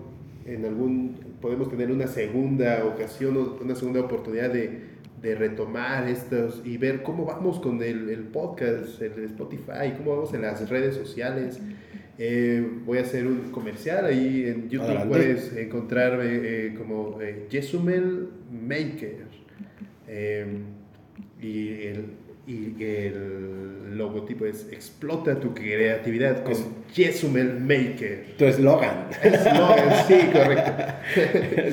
en 0.47 0.65
algún 0.67 1.17
podemos 1.41 1.69
tener 1.69 1.91
una 1.91 2.07
segunda 2.07 2.85
ocasión, 2.85 3.37
una 3.61 3.75
segunda 3.75 4.01
oportunidad 4.01 4.51
de, 4.51 4.94
de 5.25 5.35
retomar 5.35 6.07
estos 6.07 6.61
y 6.67 6.77
ver 6.77 7.03
cómo 7.03 7.25
vamos 7.25 7.59
con 7.59 7.83
el, 7.83 8.11
el, 8.11 8.25
podcast, 8.25 9.01
el 9.01 9.25
Spotify, 9.25 9.95
cómo 9.97 10.17
vamos 10.17 10.35
en 10.35 10.43
las 10.43 10.69
redes 10.69 10.95
sociales. 10.95 11.59
Eh, 12.19 12.65
voy 12.85 12.99
a 12.99 13.01
hacer 13.01 13.27
un 13.27 13.51
comercial 13.51 14.05
ahí 14.05 14.45
en 14.47 14.69
YouTube. 14.69 15.09
Puedes 15.09 15.57
encontrarme 15.57 16.25
eh, 16.27 16.75
como 16.77 17.21
eh, 17.23 17.47
Jesumel 17.51 18.29
Maker. 18.53 19.25
y 21.41 21.83
el, 21.87 22.05
y 22.47 22.75
el 22.83 23.97
logotipo 23.97 24.45
es 24.45 24.69
explota 24.71 25.41
tu 25.41 25.55
creatividad 25.55 26.45
con 26.45 26.55
Jesumel 26.93 27.61
Maker. 27.61 28.35
Tu 28.37 28.45
eslogan. 28.45 29.09
Eslogan, 29.23 30.07
sí, 30.07 30.19
correcto. 30.33 30.73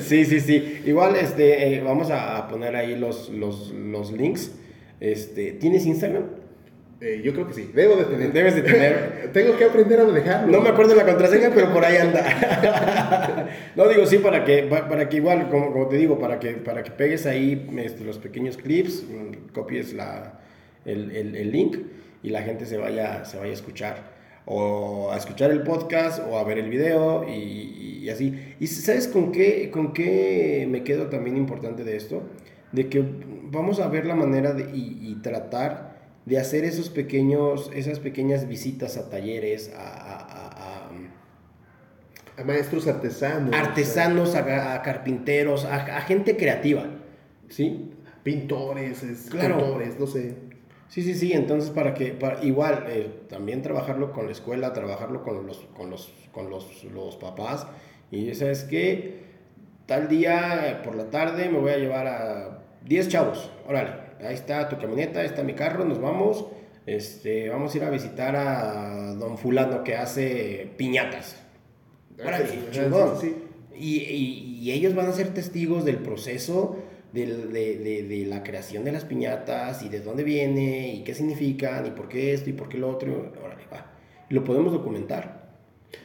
sí, 0.00 0.24
sí, 0.24 0.40
sí. 0.40 0.82
Igual 0.86 1.16
este, 1.16 1.74
eh, 1.74 1.80
vamos 1.82 2.10
a 2.10 2.48
poner 2.48 2.74
ahí 2.74 2.96
los, 2.96 3.28
los, 3.28 3.70
los 3.72 4.12
links. 4.12 4.52
Este, 4.98 5.52
¿Tienes 5.52 5.84
Instagram? 5.84 6.24
Eh, 7.02 7.20
yo 7.22 7.34
creo 7.34 7.48
que 7.48 7.52
sí. 7.52 7.70
Debo 7.74 7.96
de 7.96 8.04
tener. 8.04 8.32
Debes 8.32 8.54
de 8.54 8.62
tener. 8.62 9.30
Tengo 9.32 9.56
que 9.58 9.64
aprender 9.64 10.00
a 10.00 10.04
manejarlo. 10.04 10.50
No 10.50 10.62
me 10.62 10.70
acuerdo 10.70 10.94
la 10.94 11.04
contraseña, 11.04 11.50
pero 11.52 11.70
por 11.72 11.84
ahí 11.84 11.96
anda. 11.96 13.48
no 13.76 13.88
digo 13.88 14.06
sí 14.06 14.18
para 14.18 14.44
que, 14.44 14.62
para 14.62 15.08
que 15.08 15.16
igual, 15.16 15.50
como, 15.50 15.72
como 15.72 15.88
te 15.88 15.96
digo, 15.96 16.18
para 16.18 16.38
que, 16.38 16.52
para 16.52 16.82
que 16.82 16.92
pegues 16.92 17.26
ahí 17.26 17.68
este, 17.78 18.04
los 18.04 18.18
pequeños 18.18 18.56
clips, 18.56 19.02
mm, 19.02 19.52
copies 19.52 19.92
la, 19.92 20.41
el, 20.84 21.10
el, 21.14 21.36
el, 21.36 21.52
link 21.52 21.78
y 22.22 22.30
la 22.30 22.42
gente 22.42 22.66
se 22.66 22.76
vaya, 22.76 23.24
se 23.24 23.38
vaya 23.38 23.50
a 23.50 23.54
escuchar. 23.54 24.12
O 24.44 25.12
a 25.12 25.16
escuchar 25.16 25.52
el 25.52 25.62
podcast 25.62 26.20
o 26.28 26.36
a 26.36 26.42
ver 26.42 26.58
el 26.58 26.68
video 26.68 27.28
y, 27.28 28.00
y 28.02 28.10
así. 28.10 28.54
¿Y 28.58 28.66
sabes 28.66 29.06
con 29.06 29.30
qué, 29.30 29.70
con 29.70 29.92
qué 29.92 30.66
me 30.68 30.82
quedo 30.82 31.06
también 31.06 31.36
importante 31.36 31.84
de 31.84 31.96
esto? 31.96 32.22
De 32.72 32.88
que 32.88 33.04
vamos 33.44 33.78
a 33.78 33.86
ver 33.86 34.04
la 34.04 34.16
manera 34.16 34.52
de, 34.52 34.64
y, 34.76 34.98
y 35.00 35.14
tratar 35.22 35.92
de 36.24 36.38
hacer 36.38 36.64
esos 36.64 36.88
pequeños, 36.88 37.70
esas 37.74 37.98
pequeñas 37.98 38.48
visitas 38.48 38.96
a 38.96 39.10
talleres, 39.10 39.72
a, 39.76 39.82
a, 39.82 40.16
a, 40.16 40.90
a 42.36 42.44
maestros 42.44 42.86
artesanos. 42.86 43.54
Artesanos, 43.54 44.34
a, 44.34 44.82
carpinteros, 44.82 45.64
a, 45.64 46.00
gente 46.02 46.36
creativa, 46.36 46.86
¿sí? 47.48 47.90
Pintores, 48.22 49.02
escritores, 49.02 49.98
no 49.98 50.06
sé. 50.06 50.36
Sí, 50.92 51.02
sí, 51.02 51.14
sí, 51.14 51.32
entonces 51.32 51.70
para 51.70 51.94
que, 51.94 52.08
para, 52.08 52.44
igual, 52.44 52.84
eh, 52.86 53.08
también 53.30 53.62
trabajarlo 53.62 54.12
con 54.12 54.26
la 54.26 54.32
escuela, 54.32 54.74
trabajarlo 54.74 55.22
con 55.22 55.46
los, 55.46 55.56
con 55.74 55.88
los, 55.88 56.12
con 56.32 56.50
los, 56.50 56.84
los 56.84 57.16
papás, 57.16 57.66
y 58.10 58.34
sabes 58.34 58.64
que 58.64 59.22
tal 59.86 60.06
día 60.06 60.82
por 60.84 60.94
la 60.94 61.08
tarde 61.08 61.48
me 61.48 61.58
voy 61.58 61.70
a 61.70 61.78
llevar 61.78 62.06
a 62.06 62.58
10 62.84 63.08
chavos, 63.08 63.50
órale, 63.66 63.92
ahí 64.20 64.34
está 64.34 64.68
tu 64.68 64.76
camioneta, 64.76 65.20
ahí 65.20 65.26
está 65.28 65.42
mi 65.42 65.54
carro, 65.54 65.86
nos 65.86 65.98
vamos, 65.98 66.44
este, 66.84 67.48
vamos 67.48 67.72
a 67.72 67.78
ir 67.78 67.84
a 67.84 67.88
visitar 67.88 68.36
a 68.36 69.14
don 69.14 69.38
fulano 69.38 69.84
que 69.84 69.96
hace 69.96 70.72
piñatas. 70.76 71.42
Órale, 72.22 72.44
chingón. 72.70 73.14
Y, 73.74 73.96
y, 73.96 74.58
y 74.60 74.72
ellos 74.72 74.94
van 74.94 75.06
a 75.06 75.12
ser 75.12 75.32
testigos 75.32 75.86
del 75.86 75.96
proceso 75.96 76.76
de, 77.12 77.26
de, 77.26 78.02
de, 78.04 78.26
la 78.26 78.42
creación 78.42 78.84
de 78.84 78.92
las 78.92 79.04
piñatas 79.04 79.82
y 79.82 79.88
de 79.88 80.00
dónde 80.00 80.24
viene 80.24 80.94
y 80.94 81.04
qué 81.04 81.14
significan 81.14 81.86
y 81.86 81.90
por 81.90 82.08
qué 82.08 82.32
esto 82.32 82.50
y 82.50 82.54
por 82.54 82.68
qué 82.68 82.78
lo 82.78 82.88
otro. 82.88 83.32
Órale, 83.44 83.64
va. 83.72 83.92
Lo 84.30 84.44
podemos 84.44 84.72
documentar. 84.72 85.42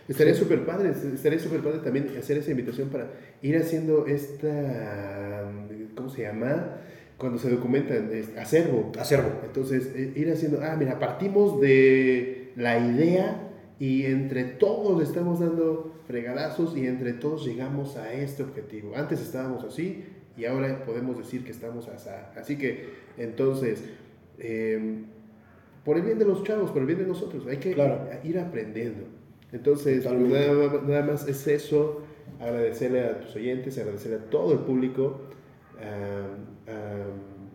Estaría 0.08 0.34
súper 0.34 0.66
padre, 0.66 0.90
estaría 0.90 1.40
súper 1.40 1.62
padre 1.62 1.80
también 1.80 2.10
hacer 2.18 2.38
esa 2.38 2.52
invitación 2.52 2.90
para 2.90 3.12
ir 3.42 3.58
haciendo 3.58 4.06
esta, 4.06 5.50
¿cómo 5.96 6.10
se 6.10 6.24
llama? 6.24 6.78
Cuando 7.18 7.40
se 7.40 7.50
documentan, 7.50 8.10
acervo. 8.38 8.92
Acervo. 9.00 9.30
Entonces, 9.46 9.92
eh, 9.96 10.14
ir 10.16 10.32
haciendo, 10.32 10.60
ah, 10.62 10.76
mira, 10.78 11.00
partimos 11.00 11.60
de 11.62 12.52
la 12.56 12.80
idea 12.80 13.50
y 13.80 14.06
entre 14.06 14.44
todos 14.44 15.02
estamos 15.02 15.40
dando 15.40 15.96
fregadazos 16.06 16.76
y 16.78 16.86
entre 16.88 17.14
todos 17.14 17.46
llegamos 17.46 17.98
a 17.98 18.14
este 18.14 18.44
objetivo. 18.44 18.96
Antes 18.96 19.22
estábamos 19.22 19.64
así, 19.64 20.06
y 20.38 20.46
ahora 20.46 20.86
podemos 20.86 21.18
decir 21.18 21.44
que 21.44 21.52
estamos 21.52 21.90
así 22.36 22.58
que 22.58 22.90
entonces 23.18 23.84
em, 24.38 25.06
por 25.84 25.98
el 25.98 26.04
bien 26.04 26.20
de 26.20 26.26
los 26.26 26.44
chavos 26.44 26.70
por 26.72 26.82
el 26.82 26.88
bien 26.88 27.00
de 27.00 27.08
nosotros 27.08 27.46
hay 27.48 27.58
que 27.58 27.76
ir 28.24 28.40
aprendiendo. 28.40 29.06
Entonces 29.52 30.06
nada, 30.06 31.04
más 31.04 31.28
es 31.28 31.48
eso 31.48 32.04
agradecerle 32.40 33.04
a 33.04 33.20
tus 33.22 33.36
oyentes 33.36 33.78
agradecerle 33.78 34.18
a 34.18 34.30
todo 34.30 34.54
el 34.54 34.60
público 34.60 35.22
a, 35.82 36.28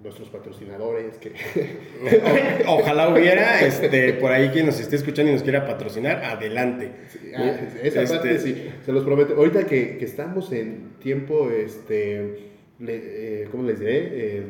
nuestros 0.03 0.31
patrocinadores 0.31 1.17
que 1.19 1.33
ojalá 2.67 3.09
hubiera 3.09 3.61
este 3.65 4.15
por 4.15 4.33
ahí 4.33 4.49
quien 4.49 4.67
nos 4.67 4.81
esté 4.81 4.97
escuchando 4.97 5.31
y 5.31 5.35
nos 5.35 5.45
quiera 5.45 5.65
patrocinar 5.65 6.25
adelante. 6.25 6.91
Ah, 7.37 7.55
esa 7.85 8.03
parte 8.13 8.35
este 8.35 8.53
sí 8.53 8.71
se 8.85 8.91
los 8.91 9.05
prometo. 9.05 9.37
Ahorita 9.37 9.65
que, 9.65 9.99
que 9.99 10.05
estamos 10.05 10.51
en 10.51 10.95
tiempo 10.99 11.53
este 11.53 12.52
le, 12.83 13.43
eh, 13.43 13.49
¿cómo 13.51 13.63
les 13.63 13.79
diré? 13.79 13.99
Eh, 14.13 14.43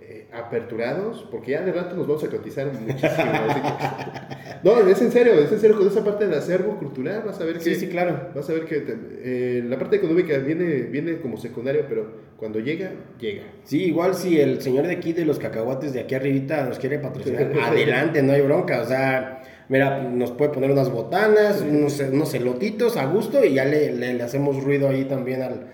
eh, 0.00 0.26
aperturados, 0.32 1.26
porque 1.30 1.52
ya 1.52 1.62
de 1.62 1.72
rato 1.72 1.96
nos 1.96 2.06
vamos 2.06 2.22
a 2.22 2.28
cotizar 2.28 2.70
muchísimo. 2.72 3.10
no, 4.62 4.88
es 4.88 5.02
en 5.02 5.10
serio, 5.10 5.34
es 5.34 5.50
en 5.50 5.58
serio, 5.58 5.78
con 5.78 5.88
esa 5.88 6.04
parte 6.04 6.26
del 6.26 6.34
acervo 6.34 6.76
cultural 6.76 7.22
vas 7.26 7.40
a 7.40 7.44
ver 7.44 7.54
que... 7.54 7.60
Sí, 7.60 7.74
sí, 7.74 7.88
claro. 7.88 8.28
Vas 8.34 8.48
a 8.48 8.52
ver 8.52 8.66
que 8.66 9.64
la 9.66 9.78
parte 9.78 9.96
económica 9.96 10.38
viene, 10.38 10.82
viene 10.82 11.18
como 11.18 11.36
secundaria, 11.38 11.86
pero 11.88 12.06
cuando 12.36 12.60
llega, 12.60 12.92
llega. 13.18 13.44
Sí, 13.64 13.84
igual 13.84 14.14
si 14.14 14.38
el 14.38 14.60
señor 14.60 14.86
de 14.86 14.92
aquí 14.92 15.12
de 15.12 15.24
los 15.24 15.38
cacahuates 15.38 15.92
de 15.92 16.00
aquí 16.00 16.14
arribita 16.14 16.64
nos 16.64 16.78
quiere 16.78 16.98
patrocinar, 16.98 17.50
adelante, 17.62 18.22
no 18.22 18.32
hay 18.32 18.42
bronca, 18.42 18.82
o 18.82 18.86
sea... 18.86 19.42
Mira, 19.68 20.00
nos 20.00 20.30
puede 20.30 20.52
poner 20.52 20.70
unas 20.70 20.92
botanas, 20.92 21.60
unos, 21.60 21.98
unos 21.98 22.32
elotitos 22.34 22.96
a 22.96 23.06
gusto 23.06 23.44
y 23.44 23.54
ya 23.54 23.64
le, 23.64 23.92
le 23.92 24.22
hacemos 24.22 24.62
ruido 24.62 24.88
ahí 24.88 25.06
también 25.06 25.42
al, 25.42 25.66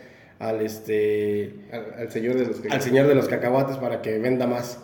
al, 0.43 0.61
este, 0.61 1.55
al, 1.71 2.11
señor 2.11 2.35
de 2.35 2.47
los 2.47 2.57
cacahuates. 2.57 2.73
al 2.73 2.83
señor 2.83 3.07
de 3.07 3.15
los 3.15 3.29
cacahuates 3.29 3.77
para 3.77 4.03
que 4.03 4.19
venda 4.19 4.47
más. 4.49 4.81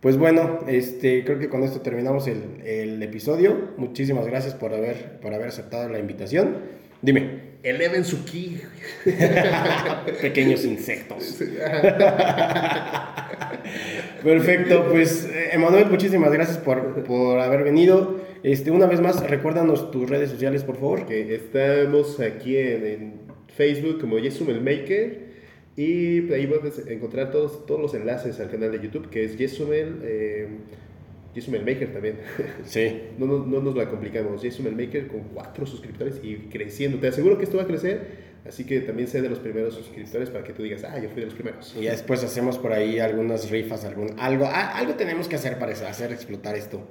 Pues 0.00 0.16
bueno, 0.16 0.60
este, 0.66 1.22
creo 1.24 1.38
que 1.38 1.48
con 1.48 1.62
esto 1.62 1.82
terminamos 1.82 2.26
el, 2.28 2.62
el 2.64 3.02
episodio. 3.02 3.72
Muchísimas 3.76 4.26
gracias 4.26 4.54
por 4.54 4.72
haber, 4.72 5.20
por 5.20 5.34
haber 5.34 5.48
aceptado 5.48 5.88
la 5.90 5.98
invitación. 5.98 6.56
Dime. 7.02 7.56
Eleven 7.62 8.04
su 8.04 8.24
ki. 8.24 8.62
Pequeños 10.22 10.64
insectos. 10.64 11.42
Perfecto, 14.22 14.88
pues 14.90 15.28
Emanuel, 15.52 15.90
muchísimas 15.90 16.32
gracias 16.32 16.56
por, 16.58 17.04
por, 17.04 17.38
haber 17.40 17.64
venido. 17.64 18.20
Este, 18.42 18.70
una 18.70 18.86
vez 18.86 19.00
más, 19.00 19.28
recuérdanos 19.28 19.90
tus 19.90 20.08
redes 20.08 20.30
sociales, 20.30 20.62
por 20.64 20.76
favor. 20.76 21.06
Que 21.06 21.34
estamos 21.34 22.18
aquí 22.20 22.56
en 22.56 23.25
Facebook 23.56 24.00
como 24.00 24.18
Yesumel 24.18 24.60
Maker. 24.60 25.26
Y 25.76 26.32
ahí 26.32 26.46
vas 26.46 26.78
a 26.78 26.90
encontrar 26.90 27.30
todos, 27.30 27.66
todos 27.66 27.80
los 27.80 27.94
enlaces 27.94 28.40
al 28.40 28.50
canal 28.50 28.72
de 28.72 28.80
YouTube, 28.80 29.10
que 29.10 29.24
es 29.24 29.36
Yesumel, 29.36 30.00
eh, 30.02 30.48
Yesumel 31.34 31.64
Maker 31.64 31.92
también. 31.92 32.18
Sí. 32.64 33.00
no, 33.18 33.26
no, 33.26 33.44
no, 33.44 33.60
nos 33.60 33.76
la 33.76 33.90
complicamos. 33.90 34.42
Yesumel 34.42 34.74
Maker 34.74 35.08
con 35.08 35.20
cuatro 35.34 35.66
suscriptores 35.66 36.20
y 36.22 36.36
creciendo. 36.50 36.98
Te 36.98 37.08
aseguro 37.08 37.36
que 37.36 37.44
esto 37.44 37.56
va 37.56 37.64
a 37.64 37.66
crecer. 37.66 38.26
Así 38.46 38.64
que 38.64 38.80
también 38.80 39.08
sé 39.08 39.22
de 39.22 39.28
los 39.28 39.40
primeros 39.40 39.74
suscriptores 39.74 40.30
para 40.30 40.44
que 40.44 40.52
tú 40.52 40.62
digas, 40.62 40.84
ah, 40.84 40.98
yo 41.00 41.08
fui 41.08 41.20
de 41.20 41.26
los 41.26 41.34
primeros. 41.34 41.74
Y 41.78 41.86
después 41.86 42.22
hacemos 42.22 42.58
por 42.58 42.72
ahí 42.72 43.00
algunas 43.00 43.50
rifas, 43.50 43.84
algún, 43.84 44.14
algo, 44.18 44.46
algo 44.46 44.94
tenemos 44.94 45.26
que 45.26 45.34
hacer 45.34 45.58
para 45.58 45.72
hacer 45.72 46.12
explotar 46.12 46.54
esto, 46.54 46.86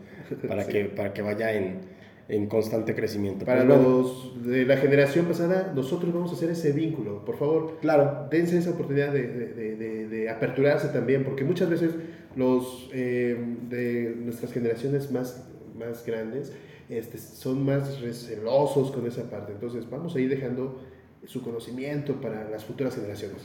para, 0.47 0.67
que, 0.67 0.85
para 0.85 1.13
que 1.13 1.21
vaya 1.21 1.53
en, 1.53 1.79
en 2.27 2.47
constante 2.47 2.95
crecimiento. 2.95 3.45
Para 3.45 3.65
pues 3.65 3.79
los 3.79 4.45
de 4.45 4.65
la 4.65 4.77
generación 4.77 5.25
pasada, 5.25 5.71
nosotros 5.75 6.13
vamos 6.13 6.31
a 6.31 6.35
hacer 6.35 6.49
ese 6.49 6.71
vínculo. 6.71 7.23
Por 7.23 7.37
favor, 7.37 7.77
claro. 7.81 8.27
dense 8.31 8.57
esa 8.57 8.71
oportunidad 8.71 9.13
de, 9.13 9.27
de, 9.27 10.07
de, 10.07 10.29
aperturarse 10.29 10.87
también, 10.89 11.23
porque 11.23 11.43
muchas 11.43 11.69
veces 11.69 11.91
los 12.35 12.89
eh, 12.93 13.37
de 13.69 14.15
nuestras 14.17 14.51
generaciones 14.51 15.11
más, 15.11 15.47
más 15.77 16.05
grandes 16.05 16.51
este, 16.89 17.17
son 17.17 17.63
más 17.63 18.01
recelosos 18.01 18.91
con 18.91 19.05
esa 19.05 19.29
parte. 19.29 19.51
Entonces, 19.53 19.87
vamos 19.89 20.15
a 20.15 20.19
ir 20.19 20.29
dejando 20.29 20.81
su 21.25 21.43
conocimiento 21.43 22.19
para 22.21 22.49
las 22.49 22.65
futuras 22.65 22.95
generaciones. 22.95 23.43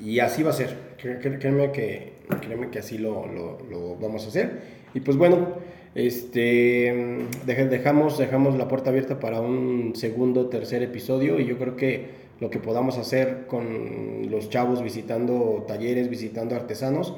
y 0.00 0.18
así 0.18 0.42
va 0.42 0.50
a 0.50 0.54
ser. 0.54 0.94
Créeme 0.96 1.70
que, 1.70 2.14
créeme 2.40 2.70
que 2.70 2.78
así 2.80 2.98
lo, 2.98 3.26
lo, 3.26 3.60
lo 3.70 3.96
vamos 3.96 4.24
a 4.24 4.28
hacer. 4.28 4.74
Y 4.94 5.00
pues 5.00 5.16
bueno, 5.16 5.58
este, 5.94 7.26
dejamos, 7.46 8.18
dejamos 8.18 8.56
la 8.56 8.68
puerta 8.68 8.90
abierta 8.90 9.20
para 9.20 9.40
un 9.40 9.92
segundo, 9.94 10.48
tercer 10.48 10.82
episodio 10.82 11.38
y 11.38 11.46
yo 11.46 11.56
creo 11.58 11.76
que 11.76 12.24
lo 12.40 12.50
que 12.50 12.58
podamos 12.58 12.98
hacer 12.98 13.46
con 13.46 14.30
los 14.30 14.50
chavos 14.50 14.82
visitando 14.82 15.64
talleres, 15.68 16.08
visitando 16.08 16.56
artesanos, 16.56 17.14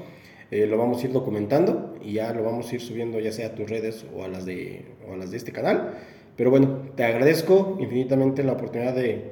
eh, 0.50 0.66
lo 0.66 0.76
vamos 0.76 1.02
a 1.02 1.06
ir 1.06 1.12
documentando 1.12 1.96
y 2.02 2.12
ya 2.14 2.32
lo 2.32 2.44
vamos 2.44 2.70
a 2.70 2.74
ir 2.74 2.80
subiendo 2.80 3.18
ya 3.18 3.32
sea 3.32 3.48
a 3.48 3.54
tus 3.54 3.68
redes 3.68 4.04
o 4.14 4.24
a 4.24 4.28
las 4.28 4.44
de, 4.44 4.84
o 5.08 5.14
a 5.14 5.16
las 5.16 5.30
de 5.30 5.38
este 5.38 5.52
canal. 5.52 5.94
Pero 6.36 6.50
bueno, 6.50 6.82
te 6.94 7.04
agradezco 7.04 7.78
infinitamente 7.80 8.44
la 8.44 8.52
oportunidad 8.52 8.94
de, 8.94 9.24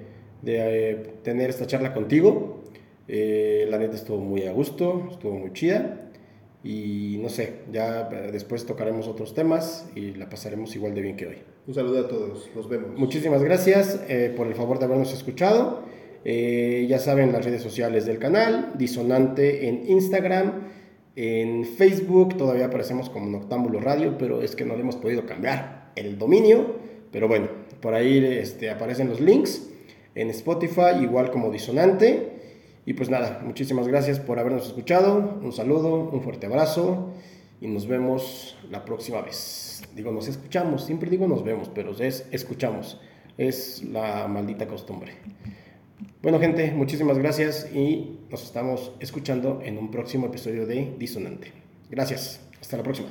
de 0.43 0.91
eh, 0.91 0.95
tener 1.23 1.51
esta 1.51 1.67
charla 1.67 1.93
contigo. 1.93 2.63
Eh, 3.09 3.67
la 3.69 3.79
neta 3.79 3.97
estuvo 3.97 4.19
muy 4.19 4.45
a 4.45 4.53
gusto, 4.53 5.09
estuvo 5.11 5.35
muy 5.39 5.53
chida. 5.53 6.04
Y 6.65 7.19
no 7.21 7.29
sé, 7.29 7.57
ya 7.71 8.09
después 8.33 8.65
tocaremos 8.65 9.07
otros 9.07 9.35
temas 9.35 9.87
y 9.95 10.15
la 10.15 10.31
pasaremos 10.31 10.75
igual 10.75 10.95
de 10.95 11.03
bien 11.03 11.17
que 11.17 11.27
hoy. 11.27 11.37
Un 11.67 11.75
saludo 11.75 12.01
a 12.01 12.09
todos, 12.09 12.51
nos 12.57 12.69
vemos. 12.69 12.99
Muchísimas 12.99 13.43
gracias 13.43 14.01
eh, 14.09 14.33
por 14.35 14.47
el 14.47 14.55
favor 14.55 14.79
de 14.79 14.87
habernos 14.87 15.13
escuchado. 15.13 15.83
ya 16.25 16.99
saben 16.99 17.33
las 17.33 17.45
redes 17.45 17.63
sociales 17.63 18.07
del 18.07 18.19
canal, 18.19 18.73
Disonante 18.77 19.69
en 19.69 19.91
Instagram, 19.91 20.53
en 21.17 21.65
Facebook, 21.65 22.37
todavía 22.37 22.67
aparecemos 22.67 23.09
como 23.09 23.27
Noctámbulo 23.27 23.79
Radio, 23.81 24.17
pero 24.19 24.43
es 24.43 24.57
que 24.57 24.65
no 24.65 24.75
le 24.75 24.81
hemos 24.81 24.97
podido 24.97 25.27
cambiar 25.27 25.93
el 25.95 26.19
dominio. 26.19 26.77
Pero 27.13 27.29
bueno, 27.29 27.49
por 27.81 27.95
ahí 27.95 28.19
este, 28.25 28.71
aparecen 28.71 29.09
los 29.09 29.21
links 29.21 29.69
en 30.17 30.31
Spotify, 30.31 31.03
igual 31.03 31.31
como 31.31 31.53
Disonante. 31.53 32.34
Y 32.87 32.95
pues 32.95 33.09
nada, 33.09 33.41
muchísimas 33.45 33.89
gracias 33.89 34.21
por 34.21 34.39
habernos 34.39 34.67
escuchado. 34.67 35.39
Un 35.43 35.53
saludo, 35.53 36.11
un 36.11 36.23
fuerte 36.23 36.47
abrazo 36.47 37.13
y 37.61 37.67
nos 37.67 37.87
vemos 37.87 38.57
la 38.71 38.85
próxima 38.85 39.23
vez. 39.23 39.83
Digo, 39.95 40.13
nos 40.13 40.29
escuchamos, 40.29 40.85
siempre 40.85 41.09
digo 41.09 41.27
nos 41.27 41.45
vemos, 41.45 41.71
pero 41.75 41.93
es 41.99 42.27
escuchamos. 42.31 43.01
Es 43.39 43.83
la 43.85 44.29
maldita 44.29 44.67
costumbre. 44.67 45.13
Bueno, 46.23 46.39
gente, 46.39 46.73
muchísimas 46.73 47.19
gracias 47.19 47.69
y 47.75 48.21
nos 48.31 48.45
estamos 48.45 48.93
escuchando 49.01 49.61
en 49.63 49.79
un 49.79 49.91
próximo 49.91 50.27
episodio 50.27 50.67
de 50.67 50.95
Disonante. 50.99 51.53
Gracias. 51.91 52.41
Hasta 52.61 52.77
la 52.77 52.83
próxima. 52.83 53.09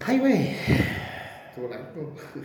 Ay, 0.00 0.18
güey. 0.18 0.50